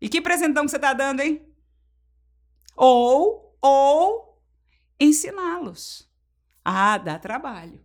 E 0.00 0.08
que 0.08 0.20
presentão 0.20 0.64
que 0.64 0.70
você 0.70 0.76
está 0.76 0.92
dando, 0.92 1.20
hein? 1.20 1.42
Ou, 2.76 3.56
ou 3.60 4.38
ensiná-los. 4.98 6.08
Ah, 6.64 6.98
dá 6.98 7.18
trabalho. 7.18 7.84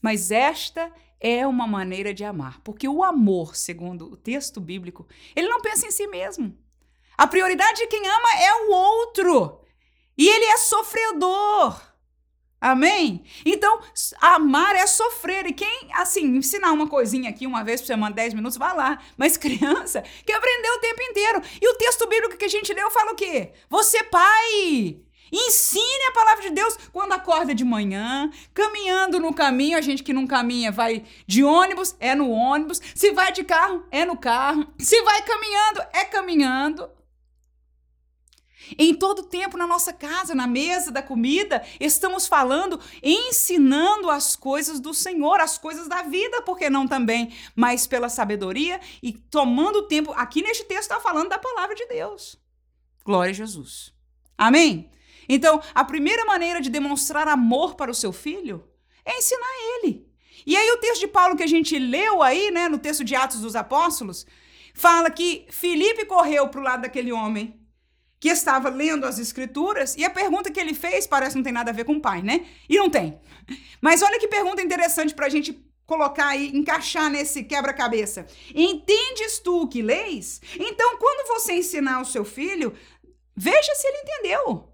Mas 0.00 0.30
esta 0.30 0.92
é 1.20 1.46
uma 1.46 1.66
maneira 1.66 2.12
de 2.12 2.24
amar, 2.24 2.60
porque 2.60 2.86
o 2.88 3.02
amor, 3.02 3.56
segundo 3.56 4.12
o 4.12 4.16
texto 4.16 4.60
bíblico, 4.60 5.06
ele 5.34 5.48
não 5.48 5.60
pensa 5.60 5.86
em 5.86 5.90
si 5.90 6.06
mesmo. 6.06 6.54
A 7.16 7.26
prioridade 7.26 7.78
de 7.78 7.86
quem 7.86 8.06
ama 8.06 8.28
é 8.40 8.54
o 8.54 8.70
outro. 8.72 9.63
E 10.16 10.28
ele 10.28 10.44
é 10.44 10.56
sofredor. 10.56 11.80
Amém? 12.60 13.22
Então, 13.44 13.78
amar 14.20 14.74
é 14.74 14.86
sofrer. 14.86 15.46
E 15.46 15.52
quem, 15.52 15.88
assim, 15.92 16.24
ensinar 16.36 16.72
uma 16.72 16.88
coisinha 16.88 17.28
aqui 17.28 17.46
uma 17.46 17.62
vez 17.62 17.82
por 17.82 17.88
semana, 17.88 18.14
10 18.14 18.32
minutos, 18.32 18.56
vai 18.56 18.74
lá. 18.74 18.98
Mas 19.18 19.36
criança 19.38 20.02
que 20.24 20.32
aprendeu 20.32 20.72
o 20.74 20.80
tempo 20.80 21.02
inteiro. 21.02 21.42
E 21.60 21.68
o 21.68 21.74
texto 21.74 22.08
bíblico 22.08 22.38
que 22.38 22.44
a 22.46 22.48
gente 22.48 22.72
leu 22.72 22.90
fala 22.90 23.12
o 23.12 23.16
quê? 23.16 23.52
Você, 23.68 24.02
pai, 24.04 24.98
Ensine 25.36 26.06
a 26.10 26.12
palavra 26.12 26.42
de 26.42 26.50
Deus 26.50 26.78
quando 26.92 27.12
acorda 27.12 27.52
de 27.54 27.64
manhã, 27.64 28.30
caminhando 28.54 29.18
no 29.18 29.34
caminho. 29.34 29.76
A 29.76 29.80
gente 29.80 30.02
que 30.02 30.12
não 30.12 30.28
caminha 30.28 30.70
vai 30.70 31.02
de 31.26 31.42
ônibus, 31.42 31.96
é 31.98 32.14
no 32.14 32.30
ônibus. 32.30 32.80
Se 32.94 33.10
vai 33.10 33.32
de 33.32 33.42
carro, 33.42 33.84
é 33.90 34.04
no 34.04 34.16
carro. 34.16 34.64
Se 34.78 35.02
vai 35.02 35.22
caminhando, 35.22 35.80
é 35.92 36.04
caminhando. 36.04 36.88
Em 38.78 38.94
todo 38.94 39.22
tempo 39.22 39.56
na 39.56 39.66
nossa 39.66 39.92
casa, 39.92 40.34
na 40.34 40.46
mesa 40.46 40.90
da 40.90 41.02
comida, 41.02 41.62
estamos 41.78 42.26
falando, 42.26 42.80
ensinando 43.02 44.10
as 44.10 44.34
coisas 44.36 44.80
do 44.80 44.94
Senhor, 44.94 45.40
as 45.40 45.58
coisas 45.58 45.88
da 45.88 46.02
vida, 46.02 46.42
porque 46.42 46.70
não 46.70 46.86
também, 46.86 47.32
mas 47.54 47.86
pela 47.86 48.08
sabedoria 48.08 48.80
e 49.02 49.12
tomando 49.12 49.86
tempo. 49.86 50.12
Aqui 50.12 50.42
neste 50.42 50.64
texto 50.64 50.90
está 50.90 51.00
falando 51.00 51.28
da 51.28 51.38
palavra 51.38 51.74
de 51.74 51.86
Deus. 51.86 52.36
Glória 53.04 53.30
a 53.30 53.34
Jesus. 53.34 53.92
Amém? 54.36 54.90
Então, 55.28 55.62
a 55.74 55.84
primeira 55.84 56.24
maneira 56.24 56.60
de 56.60 56.70
demonstrar 56.70 57.28
amor 57.28 57.74
para 57.74 57.90
o 57.90 57.94
seu 57.94 58.12
filho 58.12 58.64
é 59.04 59.18
ensinar 59.18 59.46
ele. 59.76 60.06
E 60.46 60.56
aí 60.56 60.70
o 60.72 60.78
texto 60.78 61.00
de 61.00 61.08
Paulo 61.08 61.36
que 61.36 61.42
a 61.42 61.48
gente 61.48 61.78
leu 61.78 62.22
aí, 62.22 62.50
né, 62.50 62.68
no 62.68 62.78
texto 62.78 63.04
de 63.04 63.14
Atos 63.14 63.40
dos 63.40 63.56
Apóstolos, 63.56 64.26
fala 64.74 65.10
que 65.10 65.46
Filipe 65.50 66.04
correu 66.04 66.48
para 66.48 66.60
o 66.60 66.64
lado 66.64 66.82
daquele 66.82 67.12
homem 67.12 67.58
que 68.24 68.30
estava 68.30 68.70
lendo 68.70 69.04
as 69.04 69.18
escrituras, 69.18 69.94
e 69.98 70.02
a 70.02 70.08
pergunta 70.08 70.50
que 70.50 70.58
ele 70.58 70.72
fez 70.72 71.06
parece 71.06 71.36
não 71.36 71.42
tem 71.42 71.52
nada 71.52 71.70
a 71.70 71.74
ver 71.74 71.84
com 71.84 71.96
o 71.96 72.00
pai, 72.00 72.22
né? 72.22 72.46
E 72.66 72.78
não 72.78 72.88
tem. 72.88 73.20
Mas 73.82 74.00
olha 74.00 74.18
que 74.18 74.26
pergunta 74.26 74.62
interessante 74.62 75.14
para 75.14 75.26
a 75.26 75.28
gente 75.28 75.62
colocar 75.84 76.28
aí, 76.28 76.48
encaixar 76.56 77.10
nesse 77.10 77.44
quebra-cabeça. 77.44 78.26
Entendes 78.54 79.40
tu 79.40 79.64
o 79.64 79.68
que 79.68 79.82
leis? 79.82 80.40
Então, 80.58 80.96
quando 80.96 81.28
você 81.28 81.52
ensinar 81.52 82.00
o 82.00 82.06
seu 82.06 82.24
filho, 82.24 82.72
veja 83.36 83.74
se 83.74 83.86
ele 83.88 83.98
entendeu. 83.98 84.73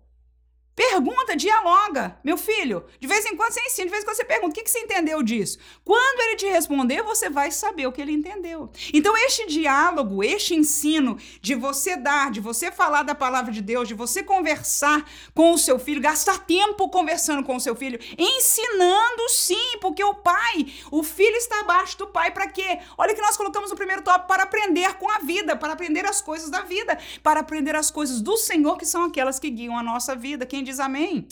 Pergunta, 0.81 1.37
dialoga. 1.37 2.18
Meu 2.24 2.39
filho, 2.39 2.87
de 2.99 3.07
vez 3.07 3.26
em 3.26 3.37
quando 3.37 3.53
você 3.53 3.61
ensina, 3.61 3.85
de 3.85 3.91
vez 3.91 4.03
em 4.03 4.07
quando 4.07 4.16
você 4.16 4.24
pergunta: 4.24 4.59
o 4.59 4.64
que, 4.64 4.66
você 4.66 4.78
entendeu 4.78 5.22
disso? 5.22 5.59
Quando 5.85 6.20
ele 6.22 6.37
te 6.37 6.47
responder, 6.47 7.03
você 7.03 7.28
vai 7.28 7.51
saber 7.51 7.87
o 7.87 7.93
que 7.93 8.01
ele 8.01 8.12
entendeu. 8.12 8.70
Então, 8.91 9.14
este 9.18 9.47
diálogo, 9.47 10.24
este 10.24 10.55
ensino 10.55 11.18
de 11.43 11.55
você 11.55 11.97
dar, 11.97 12.31
de 12.31 12.41
você 12.41 12.72
falar 12.72 13.03
da 13.03 13.14
palavra 13.14 13.53
de 13.53 13.61
Deus, 13.61 13.89
de 13.89 13.93
você 13.93 14.22
conversar 14.22 15.07
com 15.35 15.53
o 15.53 15.59
seu 15.59 15.78
filho, 15.78 16.01
gastar 16.01 16.47
tempo 16.47 16.89
conversando 16.89 17.45
com 17.45 17.57
o 17.57 17.61
seu 17.61 17.76
filho, 17.76 18.01
ensinando 18.16 19.28
sim, 19.28 19.76
porque 19.83 20.03
o 20.03 20.14
pai, 20.14 20.72
o 20.91 21.03
filho 21.03 21.37
está 21.37 21.61
abaixo 21.61 21.99
do 21.99 22.07
pai 22.07 22.31
para 22.31 22.49
quê? 22.49 22.78
Olha 22.97 23.14
que 23.14 23.20
nós 23.20 23.37
colocamos 23.37 23.68
no 23.68 23.76
primeiro 23.76 24.01
tópico: 24.01 24.28
para 24.28 24.45
aprender 24.45 24.95
com 24.95 25.11
a 25.11 25.18
vida, 25.18 25.55
para 25.57 25.74
aprender 25.74 26.07
as 26.07 26.22
coisas 26.22 26.49
da 26.49 26.62
vida, 26.62 26.99
para 27.22 27.41
aprender 27.41 27.76
as 27.76 27.91
coisas 27.91 28.22
do 28.22 28.39
Senhor, 28.39 28.78
que 28.78 28.87
são 28.87 29.05
aquelas 29.05 29.39
que 29.39 29.51
guiam 29.51 29.76
a 29.76 29.83
nossa 29.83 30.16
vida. 30.16 30.47
Quem 30.47 30.70
diz 30.71 30.79
amém. 30.79 31.27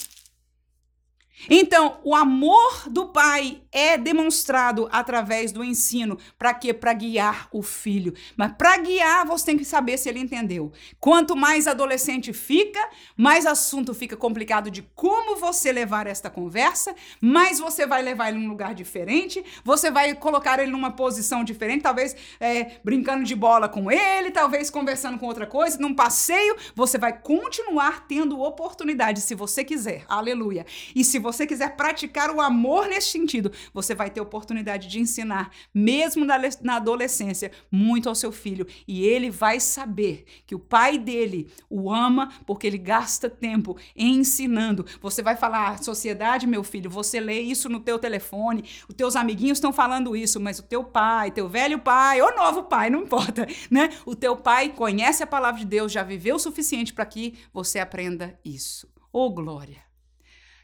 Então, 1.49 2.01
o 2.03 2.15
amor 2.15 2.89
do 2.89 3.09
pai 3.09 3.63
é 3.71 3.97
demonstrado 3.97 4.89
através 4.91 5.53
do 5.53 5.63
ensino. 5.63 6.19
Para 6.39 6.55
quê? 6.55 6.73
Para 6.73 6.93
guiar 6.93 7.49
o 7.53 7.63
filho. 7.63 8.15
Mas 8.37 8.53
para 8.57 8.77
guiar, 8.79 9.27
você 9.27 9.47
tem 9.47 9.59
que 9.59 9.65
saber 9.65 9.99
se 9.99 10.09
ele 10.09 10.19
entendeu. 10.19 10.73
Quanto 10.99 11.37
mais 11.37 11.67
adolescente 11.67 12.33
fica, 12.33 12.81
mais 13.17 13.47
assunto 13.47 13.95
fica 13.95 14.17
complicado 14.17 14.71
de 14.71 14.83
como 14.95 15.37
você 15.37 15.71
levar 15.71 16.07
esta 16.07 16.29
conversa, 16.29 16.95
mais 17.21 17.59
você 17.59 17.87
vai 17.87 18.03
levar 18.03 18.29
ele 18.29 18.39
num 18.39 18.49
lugar 18.49 18.75
diferente, 18.75 19.45
você 19.65 19.91
vai 19.91 20.15
colocar 20.15 20.59
ele 20.59 20.73
numa 20.73 20.91
posição 20.91 21.45
diferente, 21.45 21.83
talvez 21.83 22.17
é, 22.41 22.79
brincando 22.83 23.25
de 23.25 23.35
bola 23.35 23.69
com 23.69 23.91
ele, 23.91 24.31
talvez 24.31 24.71
conversando 24.71 25.19
com 25.19 25.27
outra 25.27 25.47
coisa, 25.47 25.79
num 25.79 25.95
passeio. 25.95 26.57
Você 26.75 26.99
vai 26.99 27.19
continuar 27.21 28.07
tendo 28.07 28.41
oportunidade, 28.41 29.21
se 29.21 29.35
você 29.35 29.63
quiser. 29.63 30.05
Aleluia. 30.09 30.67
E 30.95 31.05
se 31.05 31.19
você 31.19 31.28
quiser 31.47 31.77
praticar 31.77 32.31
o 32.31 32.41
amor 32.41 32.89
nesse 32.89 33.11
sentido, 33.11 33.53
você 33.73 33.95
vai 33.95 34.11
ter 34.11 34.21
oportunidade 34.21 34.89
de 34.89 35.01
ensinar, 35.01 35.51
mesmo 35.75 36.25
na, 36.25 36.39
na 36.63 36.77
adolescência, 36.77 37.51
muito 37.71 38.09
ao 38.09 38.15
seu 38.15 38.33
filho. 38.33 38.67
E 38.87 39.05
ele 39.05 39.31
vai 39.31 39.61
saber 39.61 40.25
que 40.47 40.55
o 40.55 40.59
pai 40.59 40.99
dele 40.99 41.51
o 41.69 41.93
ama 41.93 42.31
porque 42.47 42.67
ele 42.67 42.79
gasta 42.79 43.29
tempo 43.29 43.77
ensinando. 43.97 44.85
Você 45.01 45.23
vai 45.23 45.37
falar, 45.37 45.73
ah, 45.73 45.79
sociedade, 45.79 46.47
meu 46.47 46.63
filho, 46.63 46.91
você 46.91 47.21
lê 47.21 47.41
isso 47.41 47.69
no 47.69 47.81
teu 47.81 47.99
telefone, 47.99 48.65
os 48.89 48.95
teus 48.95 49.17
amiguinhos 49.17 49.59
estão 49.59 49.73
falando 49.73 50.17
isso, 50.17 50.41
mas 50.41 50.59
o 50.59 50.63
teu 50.63 50.85
pai, 50.85 51.31
teu 51.31 51.49
velho 51.49 51.79
pai, 51.79 52.21
ou 52.21 52.35
novo 52.37 52.65
pai, 52.65 52.91
não 52.91 53.03
importa, 53.03 53.47
né? 53.71 53.91
O 54.05 54.15
teu 54.15 54.37
pai 54.37 54.71
conhece 54.71 55.23
a 55.23 55.27
palavra 55.27 55.61
de 55.61 55.67
Deus, 55.67 55.93
já 55.93 56.03
viveu 56.03 56.37
o 56.37 56.41
suficiente 56.41 56.93
para 56.93 57.07
que 57.07 57.35
você 57.53 57.79
aprenda 57.79 58.39
isso. 58.45 58.89
Ô 59.13 59.27
oh, 59.27 59.31
glória! 59.31 59.88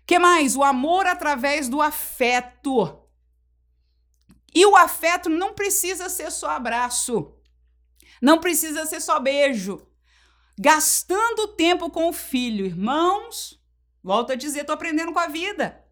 Que 0.07 0.19
mais? 0.19 0.57
O 0.57 0.63
amor 0.63 1.07
através 1.07 1.69
do 1.69 1.81
afeto. 1.81 3.01
E 4.55 4.65
o 4.67 4.77
afeto 4.77 5.29
não 5.29 5.55
precisa 5.55 6.09
ser 6.09 6.31
só 6.31 6.51
abraço. 6.51 7.35
Não 8.21 8.39
precisa 8.39 8.87
ser 8.87 9.01
só 9.01 9.19
beijo. 9.19 9.87
Gastando 10.59 11.49
tempo 11.49 11.91
com 11.91 12.09
o 12.09 12.13
filho, 12.13 12.65
irmãos, 12.65 13.61
volto 14.03 14.33
a 14.33 14.37
dizer, 14.37 14.61
estou 14.61 14.75
aprendendo 14.75 15.13
com 15.13 15.19
a 15.19 15.27
vida. 15.27 15.85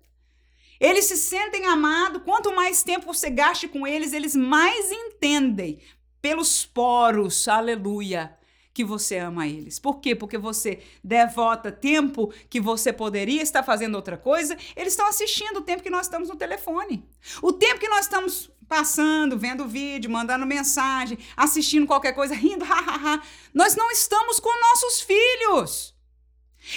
Eles 0.78 1.06
se 1.06 1.16
sentem 1.16 1.66
amados, 1.66 2.22
quanto 2.24 2.54
mais 2.54 2.82
tempo 2.82 3.06
você 3.06 3.30
gaste 3.30 3.66
com 3.66 3.86
eles, 3.86 4.12
eles 4.12 4.36
mais 4.36 4.90
entendem 4.90 5.80
pelos 6.20 6.64
poros, 6.64 7.48
aleluia, 7.48 8.36
que 8.75 8.85
você 8.85 9.18
ama 9.18 9.47
eles. 9.47 9.79
Por 9.79 10.01
quê? 10.01 10.14
Porque 10.14 10.39
você 10.39 10.83
devota 11.03 11.70
tempo 11.70 12.33
que 12.49 12.61
você 12.61 12.93
poderia 12.93 13.43
estar 13.43 13.62
fazendo 13.62 13.95
outra 13.95 14.16
coisa, 14.16 14.57
eles 14.75 14.93
estão 14.93 15.07
assistindo 15.07 15.59
o 15.59 15.62
tempo 15.62 15.83
que 15.83 15.91
nós 15.91 16.07
estamos 16.07 16.29
no 16.29 16.37
telefone. 16.37 17.05
O 17.43 17.53
tempo 17.53 17.81
que 17.81 17.89
nós 17.89 18.07
estamos 18.07 18.51
passando, 18.68 19.39
vendo 19.39 19.68
vídeo, 19.68 20.11
mandando 20.11 20.47
mensagem, 20.47 21.18
assistindo 21.37 21.87
qualquer 21.87 22.12
coisa, 22.14 22.35
rindo, 22.35 22.64
hahaha. 22.64 23.23
nós 23.53 23.77
não 23.77 23.91
estamos 23.91 24.41
com 24.41 24.49
nossos 24.70 25.01
filhos. 25.03 25.91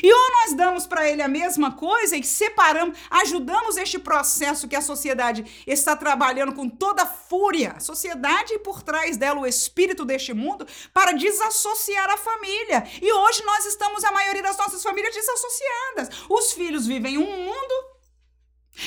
E 0.01 0.11
ou 0.11 0.31
nós 0.31 0.53
damos 0.53 0.87
para 0.87 1.07
ele 1.07 1.21
a 1.21 1.27
mesma 1.27 1.71
coisa 1.73 2.17
e 2.17 2.23
separamos, 2.23 2.97
ajudamos 3.09 3.77
este 3.77 3.99
processo 3.99 4.67
que 4.67 4.75
a 4.75 4.81
sociedade 4.81 5.63
está 5.67 5.95
trabalhando 5.95 6.53
com 6.53 6.67
toda 6.67 7.05
fúria, 7.05 7.73
a 7.73 7.79
sociedade 7.79 8.53
e 8.53 8.59
por 8.59 8.81
trás 8.81 9.15
dela 9.15 9.41
o 9.41 9.45
espírito 9.45 10.03
deste 10.03 10.33
mundo, 10.33 10.67
para 10.91 11.11
desassociar 11.11 12.09
a 12.09 12.17
família. 12.17 12.83
E 12.99 13.13
hoje 13.13 13.43
nós 13.45 13.65
estamos, 13.65 14.03
a 14.03 14.11
maioria 14.11 14.41
das 14.41 14.57
nossas 14.57 14.81
famílias, 14.81 15.13
desassociadas. 15.13 16.09
Os 16.29 16.51
filhos 16.53 16.87
vivem 16.87 17.19
um 17.19 17.45
mundo 17.45 17.95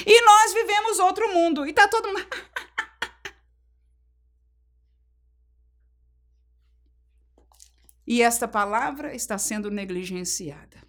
e 0.05 0.21
nós 0.23 0.53
vivemos 0.53 0.99
outro 0.99 1.33
mundo. 1.33 1.65
E 1.67 1.73
tá 1.73 1.87
todo 1.87 2.09
mundo. 2.09 2.27
e 8.07 8.21
esta 8.21 8.49
palavra 8.49 9.15
está 9.15 9.39
sendo 9.39 9.71
negligenciada. 9.71 10.88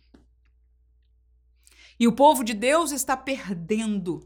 E 1.99 2.07
o 2.07 2.13
povo 2.13 2.43
de 2.43 2.53
Deus 2.53 2.91
está 2.91 3.17
perdendo. 3.17 4.25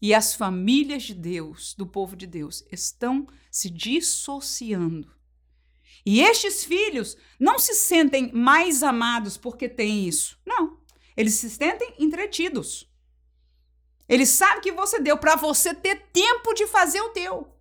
E 0.00 0.14
as 0.14 0.34
famílias 0.34 1.02
de 1.02 1.14
Deus, 1.14 1.74
do 1.74 1.86
povo 1.86 2.16
de 2.16 2.26
Deus, 2.26 2.64
estão 2.72 3.26
se 3.50 3.68
dissociando. 3.68 5.12
E 6.06 6.22
estes 6.22 6.64
filhos 6.64 7.16
não 7.38 7.58
se 7.58 7.74
sentem 7.74 8.32
mais 8.32 8.82
amados 8.82 9.36
porque 9.36 9.68
têm 9.68 10.08
isso. 10.08 10.38
Não. 10.46 10.78
Eles 11.14 11.34
se 11.34 11.50
sentem 11.50 11.94
entretidos. 11.98 12.90
Eles 14.08 14.30
sabem 14.30 14.62
que 14.62 14.72
você 14.72 14.98
deu 14.98 15.18
para 15.18 15.36
você 15.36 15.74
ter 15.74 16.08
tempo 16.12 16.54
de 16.54 16.66
fazer 16.66 17.00
o 17.02 17.10
teu. 17.10 17.54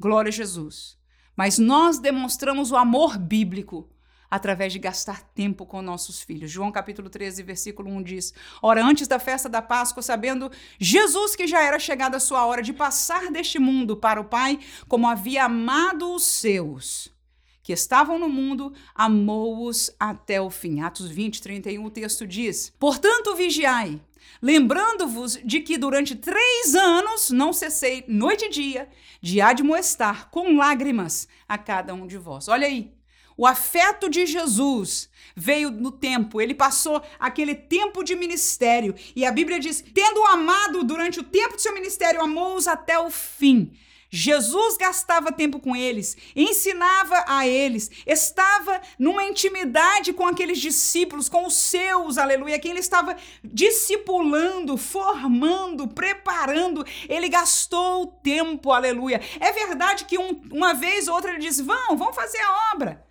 Glória 0.00 0.30
a 0.30 0.32
Jesus. 0.32 0.98
Mas 1.36 1.58
nós 1.58 1.98
demonstramos 1.98 2.72
o 2.72 2.76
amor 2.76 3.18
bíblico 3.18 3.93
através 4.34 4.72
de 4.72 4.80
gastar 4.80 5.22
tempo 5.32 5.64
com 5.64 5.80
nossos 5.80 6.20
filhos. 6.20 6.50
João 6.50 6.72
capítulo 6.72 7.08
13, 7.08 7.40
versículo 7.44 7.88
1 7.88 8.02
diz: 8.02 8.34
Ora, 8.60 8.84
antes 8.84 9.06
da 9.06 9.20
festa 9.20 9.48
da 9.48 9.62
Páscoa, 9.62 10.02
sabendo 10.02 10.50
Jesus 10.76 11.36
que 11.36 11.46
já 11.46 11.62
era 11.62 11.78
chegada 11.78 12.16
a 12.16 12.20
sua 12.20 12.44
hora 12.44 12.60
de 12.60 12.72
passar 12.72 13.30
deste 13.30 13.60
mundo 13.60 13.96
para 13.96 14.20
o 14.20 14.24
Pai, 14.24 14.58
como 14.88 15.06
havia 15.06 15.44
amado 15.44 16.12
os 16.12 16.24
seus 16.24 17.14
que 17.62 17.72
estavam 17.72 18.18
no 18.18 18.28
mundo, 18.28 18.72
amou-os 18.92 19.94
até 20.00 20.40
o 20.40 20.50
fim. 20.50 20.80
Atos 20.80 21.08
20, 21.08 21.40
31, 21.40 21.84
o 21.84 21.90
texto 21.90 22.26
diz: 22.26 22.72
Portanto, 22.76 23.36
vigiai, 23.36 24.00
lembrando-vos 24.42 25.38
de 25.44 25.60
que 25.60 25.78
durante 25.78 26.16
três 26.16 26.74
anos 26.74 27.30
não 27.30 27.52
cessei 27.52 28.04
noite 28.08 28.46
e 28.46 28.50
dia 28.50 28.88
de 29.22 29.40
admoestar 29.40 30.28
com 30.28 30.56
lágrimas 30.56 31.28
a 31.48 31.56
cada 31.56 31.94
um 31.94 32.04
de 32.04 32.18
vós. 32.18 32.48
Olha 32.48 32.66
aí, 32.66 32.92
o 33.36 33.46
afeto 33.46 34.08
de 34.08 34.26
Jesus 34.26 35.08
veio 35.36 35.70
no 35.70 35.90
tempo, 35.90 36.40
ele 36.40 36.54
passou 36.54 37.02
aquele 37.18 37.54
tempo 37.54 38.04
de 38.04 38.14
ministério. 38.14 38.94
E 39.16 39.24
a 39.24 39.32
Bíblia 39.32 39.58
diz: 39.58 39.84
tendo 39.94 40.24
amado 40.26 40.84
durante 40.84 41.20
o 41.20 41.24
tempo 41.24 41.56
de 41.56 41.62
seu 41.62 41.74
ministério, 41.74 42.20
amou-os 42.20 42.68
até 42.68 42.98
o 42.98 43.10
fim. 43.10 43.72
Jesus 44.16 44.76
gastava 44.76 45.32
tempo 45.32 45.58
com 45.58 45.74
eles, 45.74 46.16
ensinava 46.36 47.24
a 47.26 47.48
eles, 47.48 47.90
estava 48.06 48.80
numa 48.96 49.24
intimidade 49.24 50.12
com 50.12 50.24
aqueles 50.24 50.60
discípulos, 50.60 51.28
com 51.28 51.44
os 51.44 51.56
seus, 51.56 52.16
aleluia, 52.16 52.60
quem 52.60 52.70
ele 52.70 52.78
estava 52.78 53.16
discipulando, 53.42 54.76
formando, 54.76 55.88
preparando. 55.88 56.86
Ele 57.08 57.28
gastou 57.28 58.06
tempo, 58.06 58.70
aleluia. 58.70 59.20
É 59.40 59.50
verdade 59.50 60.04
que 60.04 60.16
um, 60.16 60.40
uma 60.52 60.74
vez 60.74 61.08
ou 61.08 61.16
outra 61.16 61.32
ele 61.32 61.40
disse: 61.40 61.64
Vão, 61.64 61.96
vão 61.96 62.12
fazer 62.12 62.38
a 62.38 62.72
obra. 62.72 63.03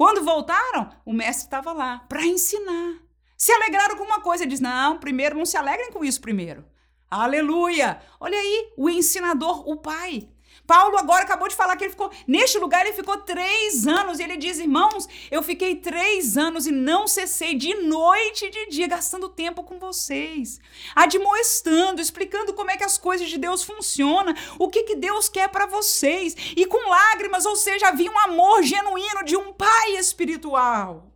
Quando 0.00 0.24
voltaram, 0.24 0.88
o 1.04 1.12
mestre 1.12 1.44
estava 1.44 1.74
lá 1.74 1.98
para 2.08 2.24
ensinar. 2.24 2.94
Se 3.36 3.52
alegraram 3.52 3.98
com 3.98 4.04
uma 4.04 4.22
coisa, 4.22 4.44
ele 4.44 4.50
diz: 4.50 4.58
Não, 4.58 4.96
primeiro 4.96 5.36
não 5.36 5.44
se 5.44 5.58
alegrem 5.58 5.92
com 5.92 6.02
isso 6.02 6.22
primeiro. 6.22 6.64
Aleluia! 7.10 8.00
Olha 8.18 8.38
aí, 8.38 8.72
o 8.78 8.88
ensinador, 8.88 9.68
o 9.68 9.76
pai. 9.76 10.26
Paulo 10.70 10.96
agora 10.98 11.24
acabou 11.24 11.48
de 11.48 11.56
falar 11.56 11.74
que 11.74 11.82
ele 11.82 11.90
ficou, 11.90 12.12
neste 12.28 12.56
lugar 12.56 12.86
ele 12.86 12.94
ficou 12.94 13.16
três 13.16 13.88
anos. 13.88 14.20
E 14.20 14.22
ele 14.22 14.36
diz, 14.36 14.60
irmãos, 14.60 15.08
eu 15.28 15.42
fiquei 15.42 15.74
três 15.74 16.36
anos 16.36 16.64
e 16.64 16.70
não 16.70 17.08
cessei 17.08 17.56
de 17.56 17.74
noite 17.74 18.44
e 18.44 18.50
de 18.50 18.66
dia 18.66 18.86
gastando 18.86 19.28
tempo 19.28 19.64
com 19.64 19.80
vocês, 19.80 20.60
admoestando, 20.94 22.00
explicando 22.00 22.54
como 22.54 22.70
é 22.70 22.76
que 22.76 22.84
as 22.84 22.96
coisas 22.96 23.28
de 23.28 23.36
Deus 23.36 23.64
funcionam, 23.64 24.32
o 24.60 24.68
que, 24.68 24.84
que 24.84 24.94
Deus 24.94 25.28
quer 25.28 25.48
para 25.48 25.66
vocês. 25.66 26.36
E 26.56 26.64
com 26.64 26.88
lágrimas, 26.88 27.44
ou 27.46 27.56
seja, 27.56 27.88
havia 27.88 28.08
um 28.08 28.18
amor 28.20 28.62
genuíno 28.62 29.24
de 29.24 29.36
um 29.36 29.52
pai 29.52 29.96
espiritual. 29.96 31.12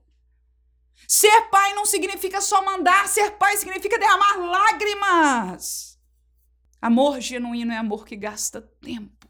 Ser 1.06 1.42
pai 1.42 1.74
não 1.74 1.86
significa 1.86 2.40
só 2.40 2.60
mandar, 2.64 3.06
ser 3.06 3.30
pai 3.36 3.56
significa 3.56 4.00
derramar 4.00 4.36
lágrimas. 4.36 5.96
Amor 6.82 7.20
genuíno 7.20 7.72
é 7.72 7.76
amor 7.76 8.04
que 8.04 8.16
gasta 8.16 8.60
tempo. 8.60 9.23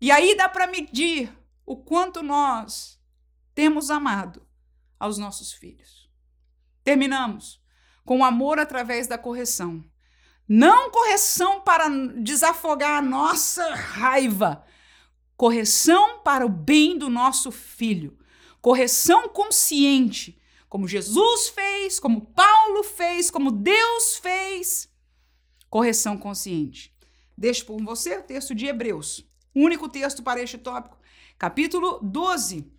E 0.00 0.10
aí 0.10 0.34
dá 0.34 0.48
para 0.48 0.66
medir 0.66 1.30
o 1.66 1.76
quanto 1.76 2.22
nós 2.22 2.98
temos 3.54 3.90
amado 3.90 4.46
aos 4.98 5.18
nossos 5.18 5.52
filhos. 5.52 6.10
Terminamos 6.82 7.60
com 8.04 8.20
o 8.20 8.24
amor 8.24 8.58
através 8.58 9.06
da 9.06 9.18
correção. 9.18 9.84
Não 10.48 10.90
correção 10.90 11.60
para 11.60 11.88
desafogar 12.22 12.98
a 12.98 13.02
nossa 13.02 13.74
raiva, 13.74 14.64
correção 15.36 16.20
para 16.22 16.44
o 16.44 16.48
bem 16.48 16.98
do 16.98 17.08
nosso 17.08 17.52
filho, 17.52 18.18
correção 18.60 19.28
consciente, 19.28 20.40
como 20.68 20.88
Jesus 20.88 21.48
fez, 21.50 22.00
como 22.00 22.26
Paulo 22.32 22.82
fez, 22.82 23.30
como 23.30 23.50
Deus 23.50 24.16
fez. 24.16 24.88
Correção 25.68 26.16
consciente. 26.16 26.92
Deixo 27.36 27.64
por 27.64 27.80
você 27.82 28.18
o 28.18 28.22
texto 28.22 28.54
de 28.54 28.66
Hebreus, 28.66 29.24
Único 29.54 29.88
texto 29.88 30.22
para 30.22 30.40
este 30.40 30.58
tópico, 30.58 30.96
capítulo 31.36 31.98
12, 32.02 32.72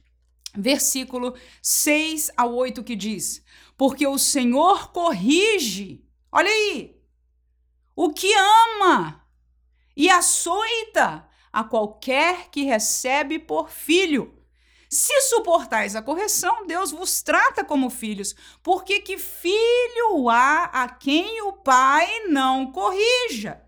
versículo 0.56 1.36
6 1.62 2.32
a 2.38 2.46
8, 2.46 2.84
que 2.84 2.96
diz: 2.96 3.44
Porque 3.78 4.08
o 4.08 4.18
Senhor 4.18 4.92
corrige, 4.92 6.06
olha 6.32 6.50
aí, 6.50 6.96
o 7.96 8.12
que 8.14 8.32
ama 8.34 9.28
e 9.96 10.10
açoita 10.10 11.28
a 11.52 11.64
qualquer 11.64 12.50
que 12.50 12.64
recebe 12.64 13.38
por 13.38 13.70
filho. 13.70 14.38
Se 14.90 15.22
suportais 15.22 15.96
a 15.96 16.02
correção, 16.02 16.66
Deus 16.66 16.92
vos 16.92 17.22
trata 17.22 17.64
como 17.64 17.90
filhos, 17.90 18.36
porque 18.62 19.00
que 19.00 19.18
filho 19.18 20.30
há 20.30 20.66
a 20.66 20.90
quem 20.90 21.42
o 21.44 21.54
pai 21.54 22.28
não 22.28 22.72
corrija? 22.72 23.62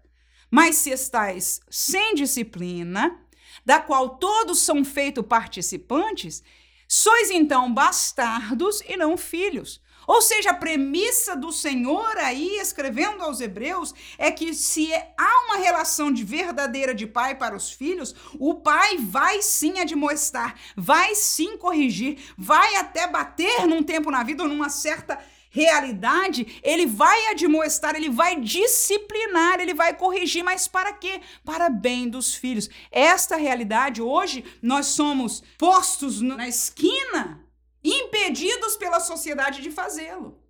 Mas 0.53 0.75
se 0.75 0.91
estáis 0.91 1.61
sem 1.67 2.13
disciplina, 2.13 3.19
da 3.65 3.79
qual 3.79 4.19
todos 4.19 4.59
são 4.59 4.85
feitos 4.85 5.25
participantes, 5.25 6.43
sois 6.87 7.31
então 7.31 7.73
bastardos 7.73 8.79
e 8.87 8.95
não 8.95 9.17
filhos. 9.17 9.81
Ou 10.05 10.21
seja, 10.21 10.51
a 10.51 10.53
premissa 10.53 11.35
do 11.35 11.51
Senhor 11.51 12.17
aí, 12.17 12.59
escrevendo 12.59 13.23
aos 13.23 13.41
Hebreus, 13.41 13.95
é 14.15 14.29
que 14.29 14.53
se 14.53 14.93
há 15.17 15.45
uma 15.45 15.57
relação 15.57 16.11
de 16.11 16.23
verdadeira 16.23 16.93
de 16.93 17.07
pai 17.07 17.33
para 17.33 17.55
os 17.55 17.71
filhos, 17.71 18.13
o 18.37 18.53
pai 18.53 18.97
vai 18.99 19.41
sim 19.41 19.79
admoestar, 19.79 20.53
vai 20.77 21.15
sim 21.15 21.57
corrigir, 21.57 22.19
vai 22.37 22.75
até 22.75 23.07
bater 23.07 23.65
num 23.65 23.81
tempo 23.81 24.11
na 24.11 24.21
vida 24.21 24.43
ou 24.43 24.49
numa 24.49 24.69
certa 24.69 25.17
realidade, 25.53 26.59
ele 26.63 26.87
vai 26.87 27.27
admoestar, 27.27 27.95
ele 27.95 28.09
vai 28.09 28.41
disciplinar, 28.41 29.59
ele 29.59 29.75
vai 29.75 29.95
corrigir, 29.95 30.43
mas 30.43 30.67
para 30.67 30.91
quê? 30.93 31.21
Para 31.45 31.69
bem 31.69 32.09
dos 32.09 32.33
filhos. 32.33 32.67
Esta 32.91 33.35
realidade, 33.35 34.01
hoje, 34.01 34.43
nós 34.63 34.87
somos 34.87 35.43
postos 35.59 36.21
na 36.21 36.47
esquina, 36.47 37.47
impedidos 37.83 38.75
pela 38.77 38.99
sociedade 38.99 39.61
de 39.61 39.69
fazê-lo. 39.69 40.41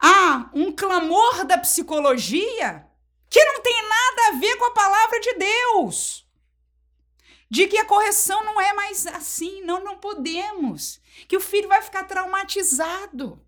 Há 0.00 0.48
um 0.54 0.72
clamor 0.72 1.44
da 1.44 1.58
psicologia 1.58 2.86
que 3.28 3.44
não 3.44 3.60
tem 3.60 3.82
nada 3.82 4.28
a 4.28 4.38
ver 4.40 4.56
com 4.56 4.64
a 4.64 4.70
palavra 4.74 5.20
de 5.20 5.34
Deus 5.34 6.26
de 7.50 7.66
que 7.68 7.78
a 7.78 7.84
correção 7.84 8.42
não 8.42 8.60
é 8.60 8.72
mais 8.72 9.06
assim, 9.06 9.62
não, 9.62 9.84
não 9.84 9.98
podemos, 9.98 11.00
que 11.28 11.36
o 11.36 11.40
filho 11.40 11.68
vai 11.68 11.80
ficar 11.80 12.04
traumatizado. 12.04 13.45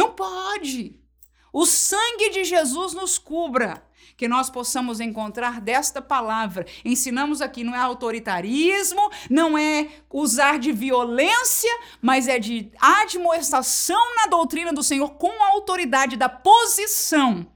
Não 0.00 0.12
pode. 0.12 0.98
O 1.52 1.66
sangue 1.66 2.30
de 2.30 2.42
Jesus 2.42 2.94
nos 2.94 3.18
cubra, 3.18 3.84
que 4.16 4.26
nós 4.26 4.48
possamos 4.48 4.98
encontrar 4.98 5.60
desta 5.60 6.00
palavra. 6.00 6.64
Ensinamos 6.82 7.42
aqui, 7.42 7.62
não 7.62 7.74
é 7.74 7.78
autoritarismo, 7.78 9.10
não 9.28 9.58
é 9.58 9.88
usar 10.10 10.58
de 10.58 10.72
violência, 10.72 11.70
mas 12.00 12.28
é 12.28 12.38
de 12.38 12.72
admoestação 12.80 14.02
na 14.16 14.26
doutrina 14.26 14.72
do 14.72 14.82
Senhor 14.82 15.10
com 15.10 15.42
a 15.42 15.50
autoridade 15.50 16.16
da 16.16 16.30
posição 16.30 17.46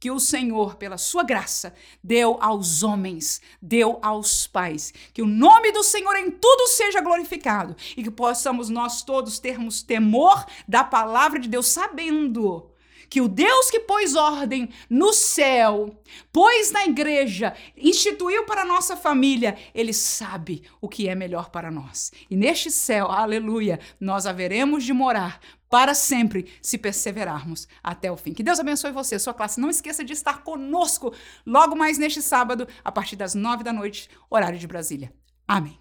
que 0.00 0.10
o 0.10 0.20
Senhor, 0.20 0.76
pela 0.76 0.96
sua 0.96 1.22
graça, 1.22 1.74
deu 2.02 2.38
aos 2.40 2.82
homens, 2.82 3.40
deu 3.60 3.98
aos 4.02 4.46
pais. 4.46 4.92
Que 5.12 5.22
o 5.22 5.26
nome 5.26 5.72
do 5.72 5.82
Senhor 5.82 6.16
em 6.16 6.30
tudo 6.30 6.68
seja 6.68 7.00
glorificado 7.00 7.76
e 7.96 8.02
que 8.02 8.10
possamos 8.10 8.68
nós 8.68 9.02
todos 9.02 9.38
termos 9.38 9.82
temor 9.82 10.46
da 10.66 10.84
palavra 10.84 11.38
de 11.38 11.48
Deus, 11.48 11.66
sabendo 11.66 12.70
que 13.08 13.20
o 13.20 13.28
Deus 13.28 13.70
que 13.70 13.80
pôs 13.80 14.14
ordem 14.14 14.68
no 14.88 15.12
céu, 15.12 15.98
pôs 16.32 16.70
na 16.70 16.84
igreja, 16.84 17.54
instituiu 17.76 18.44
para 18.44 18.62
a 18.62 18.66
nossa 18.66 18.96
família, 18.96 19.56
ele 19.74 19.92
sabe 19.92 20.62
o 20.80 20.88
que 20.88 21.08
é 21.08 21.14
melhor 21.14 21.50
para 21.50 21.70
nós. 21.70 22.12
E 22.30 22.36
neste 22.36 22.70
céu, 22.70 23.06
aleluia, 23.06 23.80
nós 23.98 24.26
haveremos 24.26 24.84
de 24.84 24.92
morar 24.92 25.40
para 25.68 25.94
sempre, 25.94 26.50
se 26.62 26.78
perseverarmos 26.78 27.68
até 27.82 28.10
o 28.10 28.16
fim. 28.16 28.32
Que 28.32 28.42
Deus 28.42 28.58
abençoe 28.58 28.92
você, 28.92 29.18
sua 29.18 29.34
classe. 29.34 29.60
Não 29.60 29.70
esqueça 29.70 30.04
de 30.04 30.12
estar 30.12 30.42
conosco 30.42 31.12
logo 31.46 31.76
mais 31.76 31.98
neste 31.98 32.22
sábado, 32.22 32.66
a 32.84 32.90
partir 32.90 33.16
das 33.16 33.34
nove 33.34 33.62
da 33.62 33.72
noite, 33.72 34.08
horário 34.30 34.58
de 34.58 34.66
Brasília. 34.66 35.12
Amém. 35.46 35.78